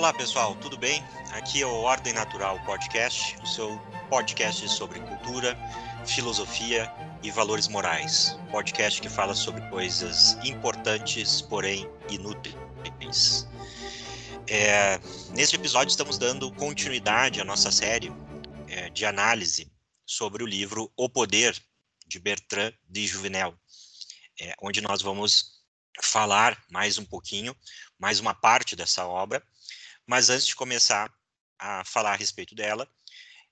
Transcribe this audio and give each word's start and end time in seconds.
Olá 0.00 0.14
pessoal, 0.14 0.54
tudo 0.54 0.78
bem? 0.78 1.04
Aqui 1.32 1.60
é 1.60 1.66
o 1.66 1.82
Ordem 1.82 2.14
Natural 2.14 2.58
Podcast, 2.64 3.36
o 3.42 3.46
seu 3.46 3.78
podcast 4.08 4.66
sobre 4.66 4.98
cultura, 4.98 5.54
filosofia 6.06 6.90
e 7.22 7.30
valores 7.30 7.68
morais. 7.68 8.34
Podcast 8.50 8.98
que 9.02 9.10
fala 9.10 9.34
sobre 9.34 9.60
coisas 9.68 10.38
importantes, 10.42 11.42
porém 11.42 11.86
inúteis. 12.08 13.46
É, 14.48 14.98
neste 15.34 15.56
episódio 15.56 15.90
estamos 15.90 16.16
dando 16.16 16.50
continuidade 16.52 17.38
à 17.38 17.44
nossa 17.44 17.70
série 17.70 18.10
é, 18.68 18.88
de 18.88 19.04
análise 19.04 19.70
sobre 20.06 20.42
o 20.42 20.46
livro 20.46 20.90
O 20.96 21.10
Poder 21.10 21.54
de 22.06 22.18
Bertrand 22.18 22.72
de 22.88 23.06
Juvenel, 23.06 23.54
é, 24.40 24.54
onde 24.62 24.80
nós 24.80 25.02
vamos 25.02 25.60
falar 26.02 26.58
mais 26.70 26.96
um 26.96 27.04
pouquinho, 27.04 27.54
mais 27.98 28.18
uma 28.18 28.32
parte 28.32 28.74
dessa 28.74 29.06
obra. 29.06 29.42
Mas 30.10 30.28
antes 30.28 30.48
de 30.48 30.56
começar 30.56 31.08
a 31.56 31.84
falar 31.84 32.14
a 32.14 32.16
respeito 32.16 32.52
dela, 32.52 32.92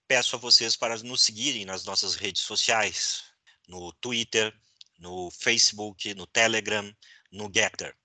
peço 0.08 0.34
a 0.34 0.38
vocês 0.40 0.74
para 0.74 0.96
nos 1.04 1.22
seguirem 1.22 1.64
nas 1.64 1.84
nossas 1.84 2.16
redes 2.16 2.42
sociais, 2.42 3.22
no 3.68 3.92
Twitter, 3.92 4.52
no 4.98 5.30
Facebook, 5.30 6.12
no 6.14 6.26
Telegram, 6.26 6.92
no 7.30 7.44
Getter. 7.44 7.96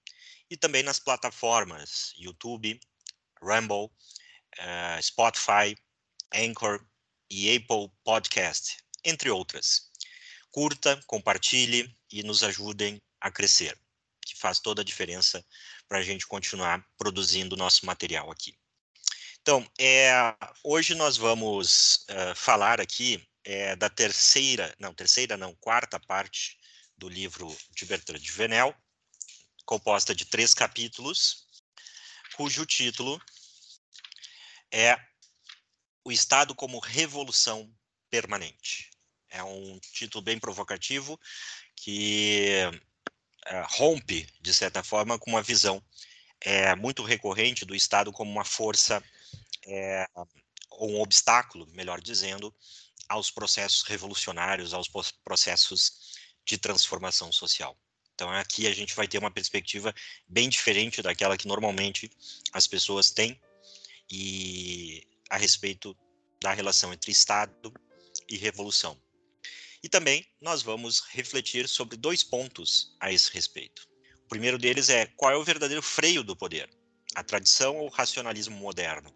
E 0.51 0.55
também 0.55 0.83
nas 0.83 0.99
plataformas 0.99 2.13
YouTube, 2.15 2.79
Rumble, 3.41 3.85
uh, 3.85 5.01
Spotify, 5.01 5.75
Anchor 6.31 6.85
e 7.31 7.55
Apple 7.55 7.91
Podcast, 8.03 8.77
entre 9.03 9.31
outras. 9.31 9.89
Curta, 10.51 11.01
compartilhe 11.07 11.91
e 12.11 12.21
nos 12.21 12.43
ajudem 12.43 13.01
a 13.19 13.31
crescer, 13.31 13.75
que 14.21 14.37
faz 14.37 14.59
toda 14.59 14.83
a 14.83 14.85
diferença 14.85 15.43
para 15.87 15.99
a 15.99 16.03
gente 16.03 16.25
continuar 16.27 16.83
produzindo 16.97 17.55
nosso 17.55 17.85
material 17.85 18.31
aqui. 18.31 18.55
Então, 19.41 19.69
é, 19.77 20.11
hoje 20.63 20.95
nós 20.95 21.17
vamos 21.17 22.05
uh, 22.09 22.35
falar 22.35 22.79
aqui 22.79 23.21
é, 23.43 23.75
da 23.75 23.89
terceira, 23.89 24.73
não, 24.79 24.93
terceira 24.93 25.35
não, 25.35 25.53
quarta 25.55 25.99
parte 25.99 26.57
do 26.97 27.09
livro 27.09 27.53
de 27.71 27.85
Bertrand 27.85 28.19
de 28.19 28.31
Venel, 28.31 28.73
composta 29.65 30.15
de 30.15 30.25
três 30.25 30.53
capítulos, 30.53 31.45
cujo 32.35 32.65
título 32.65 33.21
é 34.71 34.97
O 36.05 36.11
Estado 36.11 36.55
como 36.55 36.79
Revolução 36.79 37.69
Permanente. 38.09 38.89
É 39.29 39.43
um 39.43 39.79
título 39.79 40.21
bem 40.23 40.39
provocativo 40.39 41.19
que 41.75 42.61
rompe, 43.77 44.27
de 44.41 44.53
certa 44.53 44.83
forma, 44.83 45.19
com 45.19 45.31
uma 45.31 45.41
visão 45.41 45.83
é, 46.41 46.75
muito 46.75 47.03
recorrente 47.03 47.65
do 47.65 47.75
Estado 47.75 48.11
como 48.11 48.31
uma 48.31 48.45
força, 48.45 49.03
é, 49.65 50.07
ou 50.69 50.91
um 50.91 51.01
obstáculo, 51.01 51.67
melhor 51.71 52.01
dizendo, 52.01 52.53
aos 53.07 53.31
processos 53.31 53.83
revolucionários, 53.83 54.73
aos 54.73 54.89
processos 55.23 56.13
de 56.45 56.57
transformação 56.57 57.31
social. 57.31 57.77
Então, 58.13 58.29
aqui 58.29 58.67
a 58.67 58.73
gente 58.73 58.95
vai 58.95 59.07
ter 59.07 59.17
uma 59.17 59.31
perspectiva 59.31 59.93
bem 60.27 60.49
diferente 60.49 61.01
daquela 61.01 61.37
que 61.37 61.47
normalmente 61.47 62.09
as 62.51 62.67
pessoas 62.67 63.11
têm 63.11 63.39
e 64.09 65.07
a 65.29 65.37
respeito 65.37 65.97
da 66.41 66.53
relação 66.53 66.93
entre 66.93 67.11
Estado 67.11 67.73
e 68.29 68.37
revolução. 68.37 68.99
E 69.83 69.89
também 69.89 70.25
nós 70.41 70.61
vamos 70.61 71.01
refletir 71.09 71.67
sobre 71.67 71.97
dois 71.97 72.23
pontos 72.23 72.95
a 73.01 73.11
esse 73.11 73.29
respeito. 73.31 73.85
O 74.25 74.29
primeiro 74.29 74.57
deles 74.57 74.87
é 74.87 75.05
qual 75.17 75.33
é 75.33 75.35
o 75.35 75.43
verdadeiro 75.43 75.83
freio 75.83 76.23
do 76.23 76.37
poder, 76.37 76.69
a 77.13 77.21
tradição 77.21 77.77
ou 77.77 77.87
o 77.87 77.91
racionalismo 77.91 78.55
moderno? 78.55 79.13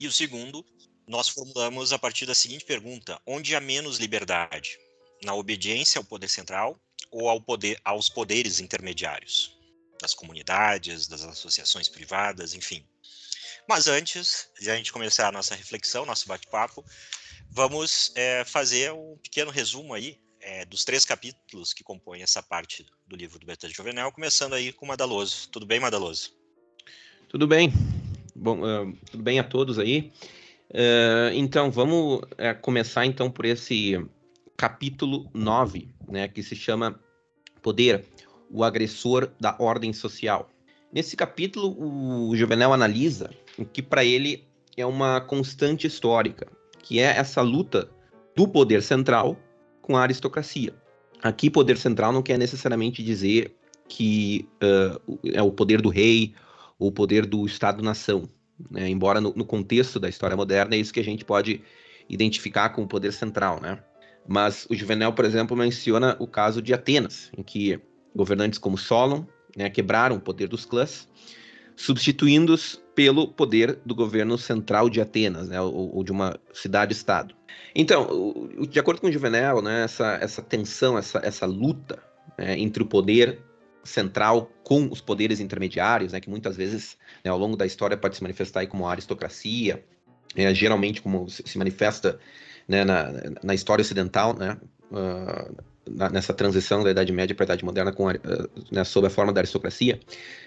E 0.00 0.06
o 0.06 0.12
segundo, 0.12 0.64
nós 1.06 1.28
formulamos 1.28 1.92
a 1.92 1.98
partir 1.98 2.24
da 2.24 2.34
seguinte 2.34 2.64
pergunta: 2.64 3.20
onde 3.26 3.54
há 3.54 3.60
menos 3.60 3.98
liberdade? 3.98 4.78
Na 5.22 5.34
obediência 5.34 5.98
ao 5.98 6.04
poder 6.04 6.28
central 6.28 6.80
ou 7.10 7.28
ao 7.28 7.40
poder, 7.40 7.78
aos 7.84 8.08
poderes 8.08 8.60
intermediários? 8.60 9.56
Das 10.00 10.14
comunidades, 10.14 11.06
das 11.06 11.22
associações 11.22 11.88
privadas, 11.88 12.54
enfim. 12.54 12.84
Mas 13.68 13.86
antes 13.86 14.48
de 14.58 14.70
a 14.70 14.76
gente 14.76 14.92
começar 14.92 15.28
a 15.28 15.32
nossa 15.32 15.54
reflexão, 15.54 16.06
nosso 16.06 16.26
bate-papo, 16.26 16.84
vamos 17.52 18.10
é, 18.14 18.44
fazer 18.44 18.92
um 18.92 19.16
pequeno 19.22 19.50
resumo 19.50 19.92
aí 19.92 20.18
é, 20.40 20.64
dos 20.64 20.84
três 20.84 21.04
capítulos 21.04 21.72
que 21.72 21.84
compõem 21.84 22.22
essa 22.22 22.42
parte 22.42 22.86
do 23.06 23.14
livro 23.14 23.38
do 23.38 23.46
Bertrand 23.46 23.70
Juvenel, 23.70 24.10
começando 24.10 24.54
aí 24.54 24.72
com 24.72 24.86
Madaloso. 24.86 25.48
Tudo 25.50 25.66
bem, 25.66 25.78
Madaloso? 25.78 26.32
Tudo 27.28 27.46
bem. 27.46 27.72
Bom, 28.34 28.60
uh, 28.60 28.96
tudo 29.10 29.22
bem 29.22 29.38
a 29.38 29.44
todos 29.44 29.78
aí. 29.78 30.10
Uh, 30.70 31.32
então, 31.34 31.70
vamos 31.70 32.22
uh, 32.22 32.60
começar 32.62 33.04
então 33.04 33.30
por 33.30 33.44
esse 33.44 34.02
capítulo 34.56 35.30
9, 35.34 35.88
né, 36.08 36.28
que 36.28 36.42
se 36.42 36.56
chama 36.56 36.98
Poder, 37.60 38.04
o 38.50 38.64
agressor 38.64 39.30
da 39.38 39.54
ordem 39.58 39.92
social. 39.92 40.50
Nesse 40.92 41.16
capítulo, 41.16 41.76
o 41.78 42.34
Juvenel 42.34 42.72
analisa 42.72 43.30
o 43.58 43.64
que 43.64 43.82
para 43.82 44.04
ele 44.04 44.44
é 44.76 44.84
uma 44.84 45.20
constante 45.20 45.86
histórica, 45.86 46.50
que 46.82 46.98
é 46.98 47.16
essa 47.16 47.40
luta 47.40 47.88
do 48.36 48.46
poder 48.48 48.82
central 48.82 49.38
com 49.80 49.96
a 49.96 50.02
aristocracia. 50.02 50.74
Aqui, 51.22 51.48
poder 51.48 51.78
central 51.78 52.12
não 52.12 52.22
quer 52.22 52.38
necessariamente 52.38 53.02
dizer 53.02 53.54
que 53.88 54.48
uh, 54.62 55.18
é 55.32 55.42
o 55.42 55.52
poder 55.52 55.80
do 55.80 55.88
rei 55.88 56.34
ou 56.78 56.88
o 56.88 56.92
poder 56.92 57.24
do 57.24 57.46
Estado-nação. 57.46 58.28
Né? 58.70 58.88
Embora 58.88 59.20
no, 59.20 59.32
no, 59.34 59.44
contexto 59.44 60.00
da 60.00 60.08
história 60.08 60.36
moderna 60.36 60.74
é 60.74 60.78
isso 60.78 60.92
que 60.92 61.00
a 61.00 61.04
gente 61.04 61.24
pode 61.24 61.62
identificar 62.08 62.70
com 62.70 62.82
o 62.82 62.88
poder 62.88 63.12
central. 63.12 63.60
Né? 63.60 63.78
Mas 64.26 64.66
o 64.68 64.74
Juvenal, 64.74 65.12
por 65.12 65.24
exemplo, 65.24 65.56
menciona 65.56 66.16
o 66.18 66.26
caso 66.26 66.60
de 66.60 66.74
Atenas, 66.74 67.30
em 67.36 67.42
que 67.42 67.80
governantes 68.14 68.58
como 68.58 68.76
Solon 68.76 69.24
né, 69.56 69.70
quebraram 69.70 70.16
o 70.16 70.20
poder 70.20 70.48
dos 70.48 70.64
clãs, 70.64 71.08
substituindo-os 71.76 72.81
pelo 72.94 73.28
poder 73.28 73.78
do 73.84 73.94
governo 73.94 74.36
central 74.36 74.90
de 74.90 75.00
Atenas, 75.00 75.48
né, 75.48 75.60
ou, 75.60 75.96
ou 75.96 76.04
de 76.04 76.12
uma 76.12 76.38
cidade-estado. 76.52 77.34
Então, 77.74 78.50
de 78.68 78.78
acordo 78.78 79.00
com 79.00 79.10
Juvenal, 79.10 79.62
né, 79.62 79.84
essa, 79.84 80.18
essa 80.20 80.42
tensão, 80.42 80.98
essa, 80.98 81.20
essa 81.24 81.46
luta 81.46 81.98
né, 82.38 82.58
entre 82.58 82.82
o 82.82 82.86
poder 82.86 83.40
central 83.82 84.50
com 84.62 84.88
os 84.90 85.00
poderes 85.00 85.40
intermediários, 85.40 86.12
né, 86.12 86.20
que 86.20 86.30
muitas 86.30 86.56
vezes 86.56 86.96
né, 87.24 87.30
ao 87.30 87.38
longo 87.38 87.56
da 87.56 87.66
história 87.66 87.96
pode 87.96 88.16
se 88.16 88.22
manifestar 88.22 88.66
como 88.66 88.86
aristocracia, 88.86 89.82
é, 90.36 90.54
geralmente 90.54 91.02
como 91.02 91.28
se 91.28 91.58
manifesta 91.58 92.18
né, 92.68 92.84
na, 92.84 93.10
na 93.42 93.54
história 93.54 93.82
ocidental, 93.82 94.34
né, 94.34 94.56
uh, 94.90 95.56
nessa 96.12 96.32
transição 96.32 96.84
da 96.84 96.90
Idade 96.90 97.12
Média 97.12 97.34
para 97.34 97.44
a 97.44 97.46
Idade 97.46 97.64
Moderna 97.64 97.92
com 97.92 98.08
a, 98.08 98.12
uh, 98.12 98.16
né, 98.70 98.84
sob 98.84 99.06
a 99.06 99.10
forma 99.10 99.32
da 99.32 99.40
aristocracia. 99.40 99.98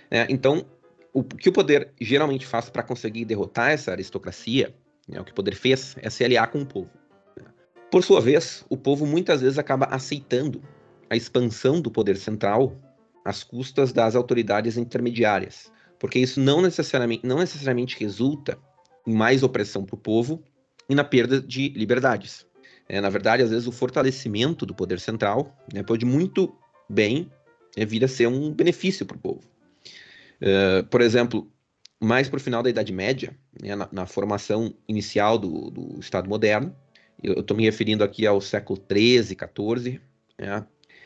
Né, 0.09 0.25
então, 0.29 0.65
o 1.15 1.23
que 1.23 1.47
o 1.47 1.53
poder 1.53 1.93
geralmente 1.99 2.45
faz 2.45 2.69
para 2.69 2.83
conseguir 2.83 3.23
derrotar 3.23 3.71
essa 3.71 3.91
aristocracia, 3.91 4.75
né, 5.07 5.21
o 5.21 5.23
que 5.23 5.31
o 5.31 5.33
poder 5.33 5.55
fez, 5.55 5.95
é 6.01 6.09
se 6.09 6.25
aliar 6.25 6.51
com 6.51 6.61
o 6.61 6.65
povo. 6.65 6.89
Né. 7.37 7.45
Por 7.89 8.03
sua 8.03 8.19
vez, 8.19 8.65
o 8.69 8.75
povo 8.75 9.05
muitas 9.05 9.39
vezes 9.39 9.57
acaba 9.57 9.85
aceitando 9.85 10.61
a 11.09 11.15
expansão 11.15 11.79
do 11.79 11.89
poder 11.89 12.17
central 12.17 12.75
às 13.23 13.43
custas 13.43 13.93
das 13.93 14.13
autoridades 14.13 14.75
intermediárias, 14.75 15.71
porque 15.97 16.19
isso 16.19 16.41
não 16.41 16.61
necessariamente, 16.61 17.25
não 17.25 17.37
necessariamente 17.37 17.97
resulta 17.97 18.59
em 19.07 19.13
mais 19.13 19.41
opressão 19.41 19.85
para 19.85 19.95
o 19.95 19.99
povo 19.99 20.43
e 20.89 20.93
na 20.93 21.05
perda 21.05 21.41
de 21.41 21.69
liberdades. 21.69 22.45
É, 22.89 22.99
na 22.99 23.09
verdade, 23.09 23.41
às 23.41 23.51
vezes 23.51 23.67
o 23.67 23.71
fortalecimento 23.71 24.65
do 24.65 24.75
poder 24.75 24.99
central 24.99 25.55
né, 25.73 25.81
pode 25.81 26.05
muito 26.05 26.53
bem 26.89 27.31
é, 27.77 27.85
vir 27.85 28.03
a 28.03 28.07
ser 28.09 28.27
um 28.27 28.51
benefício 28.51 29.05
para 29.05 29.15
o 29.15 29.19
povo. 29.19 29.54
Uh, 30.41 30.85
por 30.87 31.01
exemplo, 31.01 31.49
mais 31.99 32.27
para 32.27 32.37
o 32.37 32.41
final 32.41 32.61
da 32.61 32.69
Idade 32.69 32.91
Média, 32.91 33.35
né, 33.61 33.75
na, 33.75 33.87
na, 33.91 34.05
formação 34.05 34.73
inicial 34.87 35.37
do, 35.37 35.69
do 35.69 35.99
Estado 35.99 36.29
moderno, 36.29 36.75
eu 37.23 37.39
estou 37.39 37.55
me 37.55 37.63
referindo 37.63 38.03
aqui 38.03 38.27
ao 38.27 38.41
século 38.41 38.81
XIII, 38.91 39.37
XIV, 39.37 40.01
né, 40.37 40.65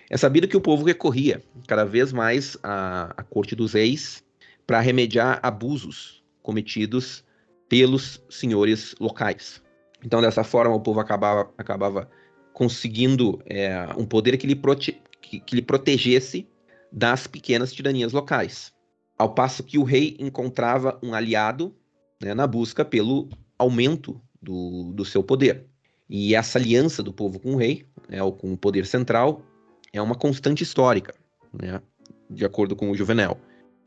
é 0.10 0.18
sabido 0.18 0.48
que 0.48 0.58
o 0.58 0.62
povo 0.62 0.84
recorria 0.84 1.42
cada 1.68 1.86
vez 1.86 2.12
mais 2.12 2.58
à, 2.64 3.14
à 3.16 3.24
corte 3.24 3.56
dos 3.56 3.74
reis 3.74 4.24
para 4.66 4.80
remediar 4.80 5.40
abusos 5.44 6.24
cometidos 6.42 7.24
pelos 7.68 8.22
senhores 8.30 8.96
locais. 9.00 9.62
Então, 10.04 10.22
dessa 10.22 10.44
forma, 10.44 10.74
o 10.74 10.82
povo 10.82 11.00
acabava, 11.00 11.52
acabava 11.58 12.10
conseguindo 12.54 13.40
é, 13.46 13.88
um 13.96 14.06
poder 14.06 14.36
que 14.38 14.48
lhe, 14.48 14.56
prote, 14.56 15.00
que, 15.22 15.40
que 15.40 15.56
lhe 15.56 15.62
protegesse 15.62 16.48
das 16.92 17.28
pequenas 17.28 17.72
tiranias 17.72 18.12
locais 18.12 18.74
ao 19.20 19.34
passo 19.34 19.62
que 19.64 19.78
o 19.78 19.84
rei 19.84 20.16
encontrava 20.18 20.98
um 21.04 21.14
aliado 21.14 21.76
né, 22.24 22.34
na 22.34 22.48
busca 22.48 22.86
pelo 22.86 23.28
aumento 23.58 24.20
do, 24.42 24.94
do 24.94 25.04
seu 25.04 25.22
poder. 25.22 25.66
E 26.10 26.34
essa 26.34 26.58
aliança 26.58 27.04
do 27.04 27.12
povo 27.12 27.38
com 27.38 27.54
o 27.54 27.58
rei, 27.58 27.86
né, 28.08 28.24
ou 28.24 28.32
com 28.32 28.54
o 28.54 28.58
poder 28.58 28.86
central, 28.86 29.44
é 29.92 30.02
uma 30.02 30.16
constante 30.16 30.64
histórica, 30.64 31.14
né, 31.54 31.82
de 32.30 32.46
acordo 32.46 32.78
com 32.78 32.90
o 32.90 32.96
Juvenal. 32.96 33.38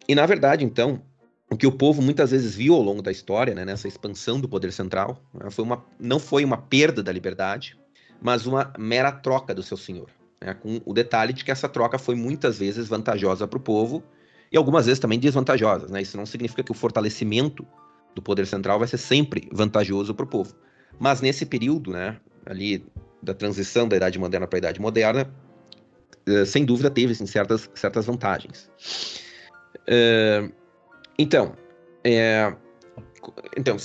E 0.06 0.14
na 0.14 0.26
verdade, 0.26 0.64
então, 0.64 1.00
o 1.50 1.56
que 1.56 1.67
o 1.67 1.73
povo 1.73 2.02
muitas 2.02 2.31
vezes 2.31 2.55
viu 2.55 2.75
ao 2.75 2.82
longo 2.82 3.00
da 3.00 3.11
história, 3.11 3.55
né, 3.55 3.64
nessa 3.64 3.88
expansão 3.88 4.38
do 4.38 4.49
poder 4.49 4.70
central, 4.70 5.19
né, 5.32 5.50
foi 5.50 5.64
uma, 5.64 5.82
não 5.99 6.19
foi 6.19 6.44
uma 6.44 6.58
perda 6.58 7.02
da 7.02 7.11
liberdade, 7.11 7.79
mas 8.20 8.46
uma 8.46 8.70
mera 8.79 9.11
troca 9.11 9.55
do 9.55 9.62
seu 9.62 9.79
senhor. 9.79 10.11
Né, 10.43 10.52
com 10.52 10.81
o 10.84 10.93
detalhe 10.93 11.32
de 11.32 11.43
que 11.43 11.50
essa 11.50 11.70
troca 11.70 11.99
foi 11.99 12.17
muitas 12.17 12.58
vezes 12.58 12.87
vantajosa 12.87 13.49
para 13.49 13.56
o 13.56 13.62
povo 13.62 14.02
e 14.52 14.56
algumas 14.56 14.87
vezes 14.87 15.00
também 15.00 15.19
desvantajosa. 15.19 15.88
Né? 15.88 16.02
Isso 16.02 16.16
não 16.16 16.26
significa 16.26 16.62
que 16.62 16.70
o 16.70 16.75
fortalecimento 16.75 17.66
do 18.14 18.20
poder 18.20 18.46
central 18.46 18.78
vai 18.78 18.87
ser 18.87 18.99
sempre 18.99 19.49
vantajoso 19.50 20.14
para 20.14 20.25
o 20.25 20.28
povo. 20.28 20.54
Mas 21.00 21.20
nesse 21.20 21.46
período, 21.46 21.93
né, 21.93 22.19
ali 22.44 22.84
da 23.22 23.32
transição 23.32 23.88
da 23.88 23.96
Idade 23.96 24.19
Moderna 24.19 24.46
para 24.46 24.58
a 24.58 24.60
Idade 24.60 24.81
Moderna, 24.81 25.32
eh, 26.26 26.44
sem 26.44 26.64
dúvida 26.64 26.90
teve 26.90 27.12
assim, 27.12 27.26
certas, 27.26 27.70
certas 27.75 28.04
vantagens. 28.04 28.70
Uh, 29.88 30.52
então, 31.19 31.56
é, 32.05 32.55
então 33.56 33.76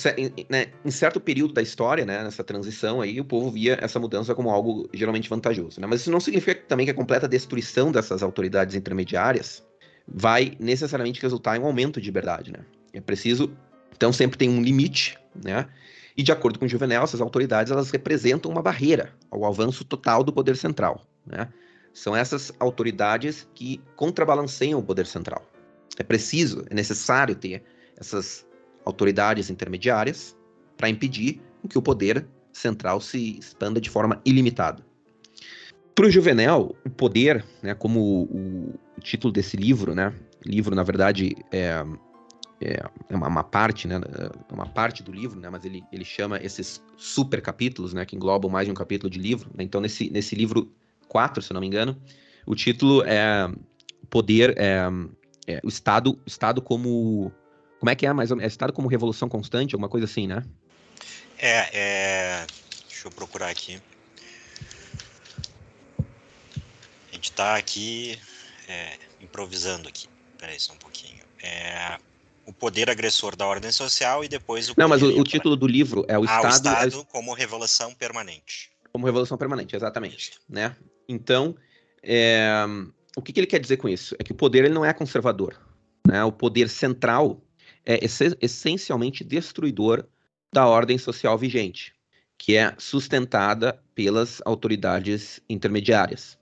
né, 0.48 0.66
em 0.84 0.90
certo 0.90 1.18
período 1.18 1.54
da 1.54 1.62
história, 1.62 2.04
né, 2.04 2.22
nessa 2.22 2.44
transição 2.44 3.00
aí, 3.00 3.20
o 3.20 3.24
povo 3.24 3.50
via 3.50 3.78
essa 3.80 3.98
mudança 3.98 4.34
como 4.34 4.50
algo 4.50 4.88
geralmente 4.92 5.30
vantajoso. 5.30 5.80
Né? 5.80 5.86
Mas 5.86 6.02
isso 6.02 6.10
não 6.10 6.20
significa 6.20 6.60
também 6.68 6.84
que 6.84 6.92
a 6.92 6.94
completa 6.94 7.26
destruição 7.26 7.90
dessas 7.90 8.22
autoridades 8.22 8.74
intermediárias 8.74 9.66
vai 10.08 10.56
necessariamente 10.58 11.20
resultar 11.20 11.56
em 11.56 11.60
um 11.60 11.66
aumento 11.66 12.00
de 12.00 12.06
liberdade. 12.06 12.52
Né? 12.52 12.60
É 12.92 13.00
preciso, 13.00 13.52
então 13.94 14.12
sempre 14.12 14.38
tem 14.38 14.48
um 14.48 14.62
limite, 14.62 15.18
né? 15.34 15.68
E 16.16 16.22
de 16.22 16.32
acordo 16.32 16.58
com 16.58 16.64
o 16.64 16.68
Juvenal, 16.68 17.04
essas 17.04 17.20
autoridades 17.20 17.70
elas 17.70 17.90
representam 17.90 18.50
uma 18.50 18.60
barreira 18.60 19.14
ao 19.30 19.44
avanço 19.44 19.84
total 19.84 20.24
do 20.24 20.32
poder 20.32 20.56
central. 20.56 21.06
Né? 21.24 21.48
São 21.92 22.16
essas 22.16 22.52
autoridades 22.58 23.46
que 23.54 23.80
contrabalanceiam 23.94 24.80
o 24.80 24.82
poder 24.82 25.06
central. 25.06 25.48
É 25.96 26.02
preciso, 26.02 26.64
é 26.68 26.74
necessário 26.74 27.36
ter 27.36 27.62
essas 27.96 28.44
autoridades 28.84 29.48
intermediárias 29.48 30.36
para 30.76 30.88
impedir 30.88 31.40
que 31.68 31.78
o 31.78 31.82
poder 31.82 32.26
central 32.52 33.00
se 33.00 33.38
expanda 33.38 33.80
de 33.80 33.90
forma 33.90 34.20
ilimitada. 34.24 34.84
Para 35.98 36.06
o 36.06 36.10
Juvenal, 36.12 36.76
o 36.86 36.90
poder, 36.90 37.44
né, 37.60 37.74
como 37.74 37.98
o, 37.98 38.78
o, 38.96 39.00
título 39.00 39.32
desse 39.32 39.56
livro, 39.56 39.96
né, 39.96 40.14
livro 40.46 40.72
na 40.72 40.84
verdade 40.84 41.34
é, 41.50 41.84
é, 42.60 42.84
é 43.08 43.16
uma, 43.16 43.26
uma, 43.26 43.42
parte, 43.42 43.88
né, 43.88 43.96
é 43.96 44.54
uma 44.54 44.66
parte 44.66 45.02
do 45.02 45.10
livro, 45.10 45.40
né, 45.40 45.50
mas 45.50 45.64
ele, 45.64 45.82
ele 45.92 46.04
chama 46.04 46.38
esses 46.40 46.80
super 46.96 47.42
capítulos, 47.42 47.92
né, 47.92 48.04
que 48.04 48.14
englobam 48.14 48.48
mais 48.48 48.66
de 48.66 48.70
um 48.70 48.76
capítulo 48.76 49.10
de 49.10 49.18
livro. 49.18 49.50
Né, 49.52 49.64
então 49.64 49.80
nesse, 49.80 50.08
nesse 50.08 50.36
livro 50.36 50.70
4, 51.08 51.42
se 51.42 51.52
não 51.52 51.60
me 51.60 51.66
engano, 51.66 52.00
o 52.46 52.54
título 52.54 53.02
é 53.02 53.50
Poder, 54.08 54.54
é, 54.56 54.84
é, 55.48 55.60
o 55.64 55.68
Estado, 55.68 56.12
o 56.12 56.28
Estado 56.28 56.62
como. 56.62 57.32
Como 57.80 57.90
é 57.90 57.96
que 57.96 58.06
é 58.06 58.12
mais 58.12 58.30
ou 58.30 58.36
menos? 58.36 58.44
É 58.44 58.52
Estado 58.52 58.72
como 58.72 58.86
revolução 58.86 59.28
constante, 59.28 59.74
alguma 59.74 59.88
coisa 59.88 60.04
assim, 60.04 60.28
né? 60.28 60.44
É, 61.36 61.68
é. 61.72 62.46
Deixa 62.88 63.08
eu 63.08 63.10
procurar 63.10 63.48
aqui. 63.48 63.80
Gente 67.18 67.32
tá 67.32 67.56
aqui 67.56 68.18
é, 68.68 68.96
improvisando 69.20 69.88
aqui. 69.88 70.08
Peraí 70.38 70.58
só 70.58 70.72
um 70.72 70.76
pouquinho. 70.76 71.22
É, 71.42 71.98
o 72.46 72.52
poder 72.52 72.88
agressor 72.88 73.36
da 73.36 73.46
ordem 73.46 73.70
social 73.72 74.24
e 74.24 74.28
depois 74.28 74.70
o. 74.70 74.74
Não, 74.76 74.88
mas 74.88 75.02
o, 75.02 75.20
o 75.20 75.24
título 75.24 75.56
do 75.56 75.66
livro 75.66 76.04
é 76.08 76.18
o 76.18 76.22
ah, 76.22 76.24
Estado. 76.24 76.44
O 76.44 76.88
Estado 76.88 77.04
como 77.06 77.34
revolução 77.34 77.92
permanente. 77.94 78.70
Como 78.92 79.04
revolução 79.04 79.36
permanente, 79.36 79.76
exatamente. 79.76 80.38
Né? 80.48 80.74
Então, 81.08 81.54
é, 82.02 82.64
o 83.16 83.20
que, 83.20 83.32
que, 83.32 83.40
ele 83.40 83.46
quer 83.46 83.60
dizer 83.60 83.76
com 83.76 83.88
isso? 83.88 84.14
É 84.18 84.24
que 84.24 84.32
o 84.32 84.34
poder 84.34 84.64
ele 84.64 84.74
não 84.74 84.84
é 84.84 84.94
conservador. 84.94 85.60
Né? 86.06 86.24
O 86.24 86.32
poder 86.32 86.68
central 86.68 87.42
é 87.84 88.00
essencialmente 88.40 89.24
destruidor 89.24 90.06
da 90.52 90.66
ordem 90.66 90.96
social 90.96 91.36
vigente, 91.36 91.92
que 92.38 92.56
é 92.56 92.74
sustentada 92.78 93.78
pelas 93.94 94.40
autoridades 94.44 95.40
intermediárias. 95.48 96.37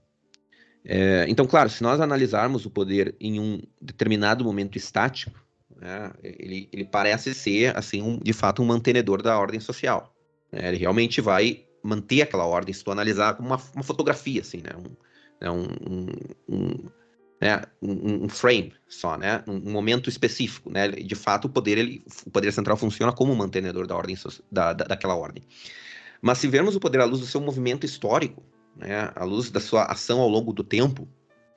É, 0.88 1.26
então, 1.28 1.46
claro, 1.46 1.68
se 1.68 1.82
nós 1.82 2.00
analisarmos 2.00 2.64
o 2.64 2.70
poder 2.70 3.16
em 3.20 3.40
um 3.40 3.60
determinado 3.82 4.44
momento 4.44 4.78
estático, 4.78 5.38
né, 5.76 6.12
ele, 6.22 6.68
ele, 6.72 6.84
parece 6.84 7.34
ser, 7.34 7.76
assim, 7.76 8.00
um, 8.00 8.18
de 8.18 8.32
fato, 8.32 8.62
um 8.62 8.66
mantenedor 8.66 9.20
da 9.20 9.36
ordem 9.36 9.58
social. 9.58 10.14
Né? 10.52 10.68
Ele 10.68 10.76
realmente 10.76 11.20
vai 11.20 11.64
manter 11.82 12.22
aquela 12.22 12.46
ordem, 12.46 12.72
se 12.72 12.84
tu 12.84 12.92
analisar 12.92 13.34
como 13.34 13.48
uma, 13.48 13.60
uma 13.74 13.82
fotografia, 13.82 14.40
assim, 14.40 14.58
né? 14.58 14.70
Um, 14.76 14.96
né, 15.40 15.50
um, 15.50 15.66
um, 16.48 16.90
né, 17.40 17.62
um, 17.82 18.24
um, 18.24 18.28
frame 18.28 18.72
só, 18.88 19.18
né, 19.18 19.44
um, 19.46 19.70
momento 19.70 20.08
específico, 20.08 20.70
né, 20.70 20.88
de 20.88 21.14
fato 21.14 21.44
o 21.44 21.48
poder, 21.50 21.76
ele, 21.76 22.02
o 22.24 22.30
poder 22.30 22.50
central 22.52 22.76
funciona 22.78 23.12
como 23.12 23.36
mantenedor 23.36 23.86
da 23.86 23.94
ordem, 23.94 24.16
da, 24.50 24.72
da, 24.72 24.84
daquela 24.86 25.14
ordem. 25.14 25.42
Mas 26.22 26.38
se 26.38 26.48
vermos 26.48 26.74
o 26.74 26.80
poder 26.80 27.00
à 27.00 27.04
luz 27.04 27.20
do 27.20 27.26
seu 27.26 27.40
movimento 27.40 27.84
histórico, 27.84 28.42
né, 28.76 29.10
à 29.14 29.24
luz 29.24 29.50
da 29.50 29.60
sua 29.60 29.84
ação 29.84 30.20
ao 30.20 30.28
longo 30.28 30.52
do 30.52 30.62
tempo, 30.62 31.08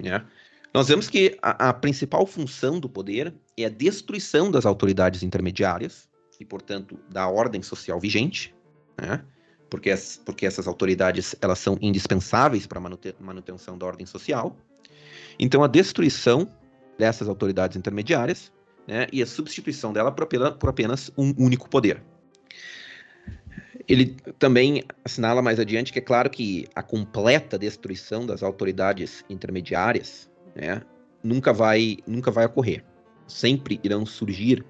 né, 0.01 0.25
nós 0.74 0.88
vemos 0.88 1.10
que 1.10 1.38
a, 1.42 1.69
a 1.69 1.74
principal 1.74 2.25
função 2.25 2.80
do 2.80 2.88
poder 2.88 3.33
é 3.57 3.66
a 3.66 3.69
destruição 3.69 4.51
das 4.51 4.66
autoridades 4.66 5.24
intermediárias 5.24 6.07
e, 6.39 6.45
portanto, 6.45 7.00
da 7.10 7.27
ordem 7.27 7.62
social 7.62 8.00
vigente, 8.00 8.56
né, 9.00 9.24
porque, 9.69 9.89
as, 9.89 10.18
porque 10.24 10.45
essas 10.45 10.68
autoridades 10.68 11.36
elas 11.42 11.60
são 11.60 11.77
indispensáveis 11.81 12.66
para 12.66 12.80
a 12.80 13.04
manutenção 13.19 13.77
da 13.77 13.86
ordem 13.86 14.06
social. 14.06 14.56
Então, 15.38 15.63
a 15.63 15.68
destruição 15.68 16.51
dessas 16.98 17.27
autoridades 17.30 17.77
intermediárias 17.77 18.51
né, 18.88 19.07
e 19.13 19.22
a 19.22 19.25
substituição 19.25 19.94
dela 19.94 20.12
por, 20.12 20.27
por 20.27 20.69
apenas 20.69 21.12
um 21.18 21.33
único 21.38 21.69
poder. 21.69 22.04
Ele 23.89 24.15
também 24.38 24.83
assinala 25.03 25.41
mais 25.41 25.59
adiante 25.59 25.91
que 25.91 26.00
é 26.00 26.01
claro 26.01 26.30
que 26.30 26.68
a 26.75 26.83
completa 26.83 27.57
destruição 27.57 28.25
das 28.25 28.44
autoridades 28.44 29.25
intermediárias 29.30 30.30
né, 30.56 30.81
nunca, 31.24 31.51
vai, 31.51 31.97
nunca 32.06 32.30
vai 32.30 32.45
ocorrer. 32.45 32.86
Sempre 33.27 33.80
irão 33.83 34.06
surgir 34.06 34.63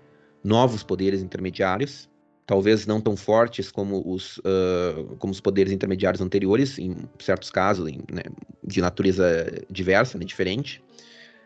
novos 0.43 0.83
poderes 0.83 1.21
intermediários 1.21 2.09
talvez 2.49 2.87
não 2.87 2.99
tão 2.99 3.15
fortes 3.15 3.69
como 3.69 4.01
os, 4.11 4.39
uh, 4.39 5.15
como 5.19 5.31
os 5.31 5.39
poderes 5.39 5.71
intermediários 5.71 6.19
anteriores, 6.19 6.79
em 6.79 6.95
certos 7.19 7.51
casos, 7.51 7.87
em, 7.87 7.99
né, 8.11 8.23
de 8.65 8.81
natureza 8.81 9.53
diversa, 9.69 10.17
né, 10.17 10.25
diferente. 10.25 10.83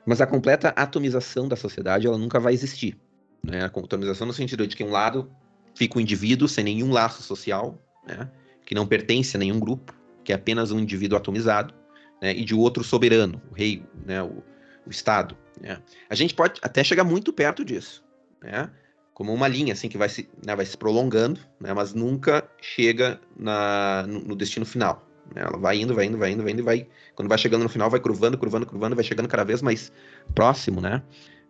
Mas 0.06 0.22
a 0.22 0.26
completa 0.26 0.70
atomização 0.70 1.46
da 1.46 1.58
sociedade 1.58 2.08
ela 2.08 2.18
nunca 2.18 2.40
vai 2.40 2.54
existir. 2.54 2.98
Né? 3.44 3.64
A 3.64 3.66
atomização 3.66 4.26
no 4.26 4.32
sentido 4.32 4.66
de 4.66 4.78
que 4.78 4.84
um 4.84 4.92
lado 4.92 5.30
fica 5.76 5.96
o 5.96 6.00
um 6.00 6.02
indivíduo 6.02 6.48
sem 6.48 6.64
nenhum 6.64 6.92
laço 6.92 7.22
social, 7.22 7.82
né? 8.08 8.30
que 8.66 8.76
não 8.76 8.88
pertence 8.88 9.36
a 9.36 9.40
nenhum 9.40 9.60
grupo, 9.60 9.94
que 10.24 10.32
é 10.32 10.36
apenas 10.36 10.72
um 10.72 10.80
indivíduo 10.80 11.18
atomizado, 11.18 11.74
né? 12.22 12.36
e 12.36 12.44
de 12.44 12.56
outro 12.56 12.84
soberano, 12.84 13.42
o 13.52 13.54
rei, 13.54 13.84
né? 14.06 14.22
o, 14.24 14.44
o 14.86 14.90
Estado. 14.90 15.38
Né? 15.60 15.80
A 16.10 16.16
gente 16.16 16.34
pode 16.34 16.60
até 16.62 16.84
chegar 16.84 17.04
muito 17.04 17.32
perto 17.34 17.64
disso. 17.64 18.04
Né? 18.42 18.70
como 19.14 19.34
uma 19.34 19.48
linha 19.48 19.74
assim 19.74 19.88
que 19.88 19.98
vai 19.98 20.10
se, 20.10 20.30
né, 20.46 20.56
vai 20.56 20.66
se 20.66 20.78
prolongando, 20.78 21.40
né, 21.60 21.74
mas 21.74 21.94
nunca 21.94 22.44
chega 22.62 23.20
na, 23.38 24.06
no, 24.08 24.20
no 24.22 24.36
destino 24.36 24.66
final. 24.66 25.08
Né? 25.34 25.44
Ela 25.44 25.58
vai 25.58 25.80
indo, 25.80 25.94
vai 25.94 26.06
indo, 26.06 26.18
vai 26.18 26.32
indo, 26.32 26.44
vai 26.44 26.52
indo 26.52 26.64
vai 26.64 26.88
quando 27.16 27.30
vai 27.30 27.38
chegando 27.38 27.64
no 27.64 27.70
final 27.70 27.90
vai 27.90 28.00
curvando, 28.00 28.38
curvando, 28.38 28.66
curvando, 28.66 28.96
vai 28.96 29.04
chegando 29.04 29.28
cada 29.28 29.44
vez 29.44 29.62
mais 29.62 29.92
próximo, 30.34 30.82
né? 30.82 31.02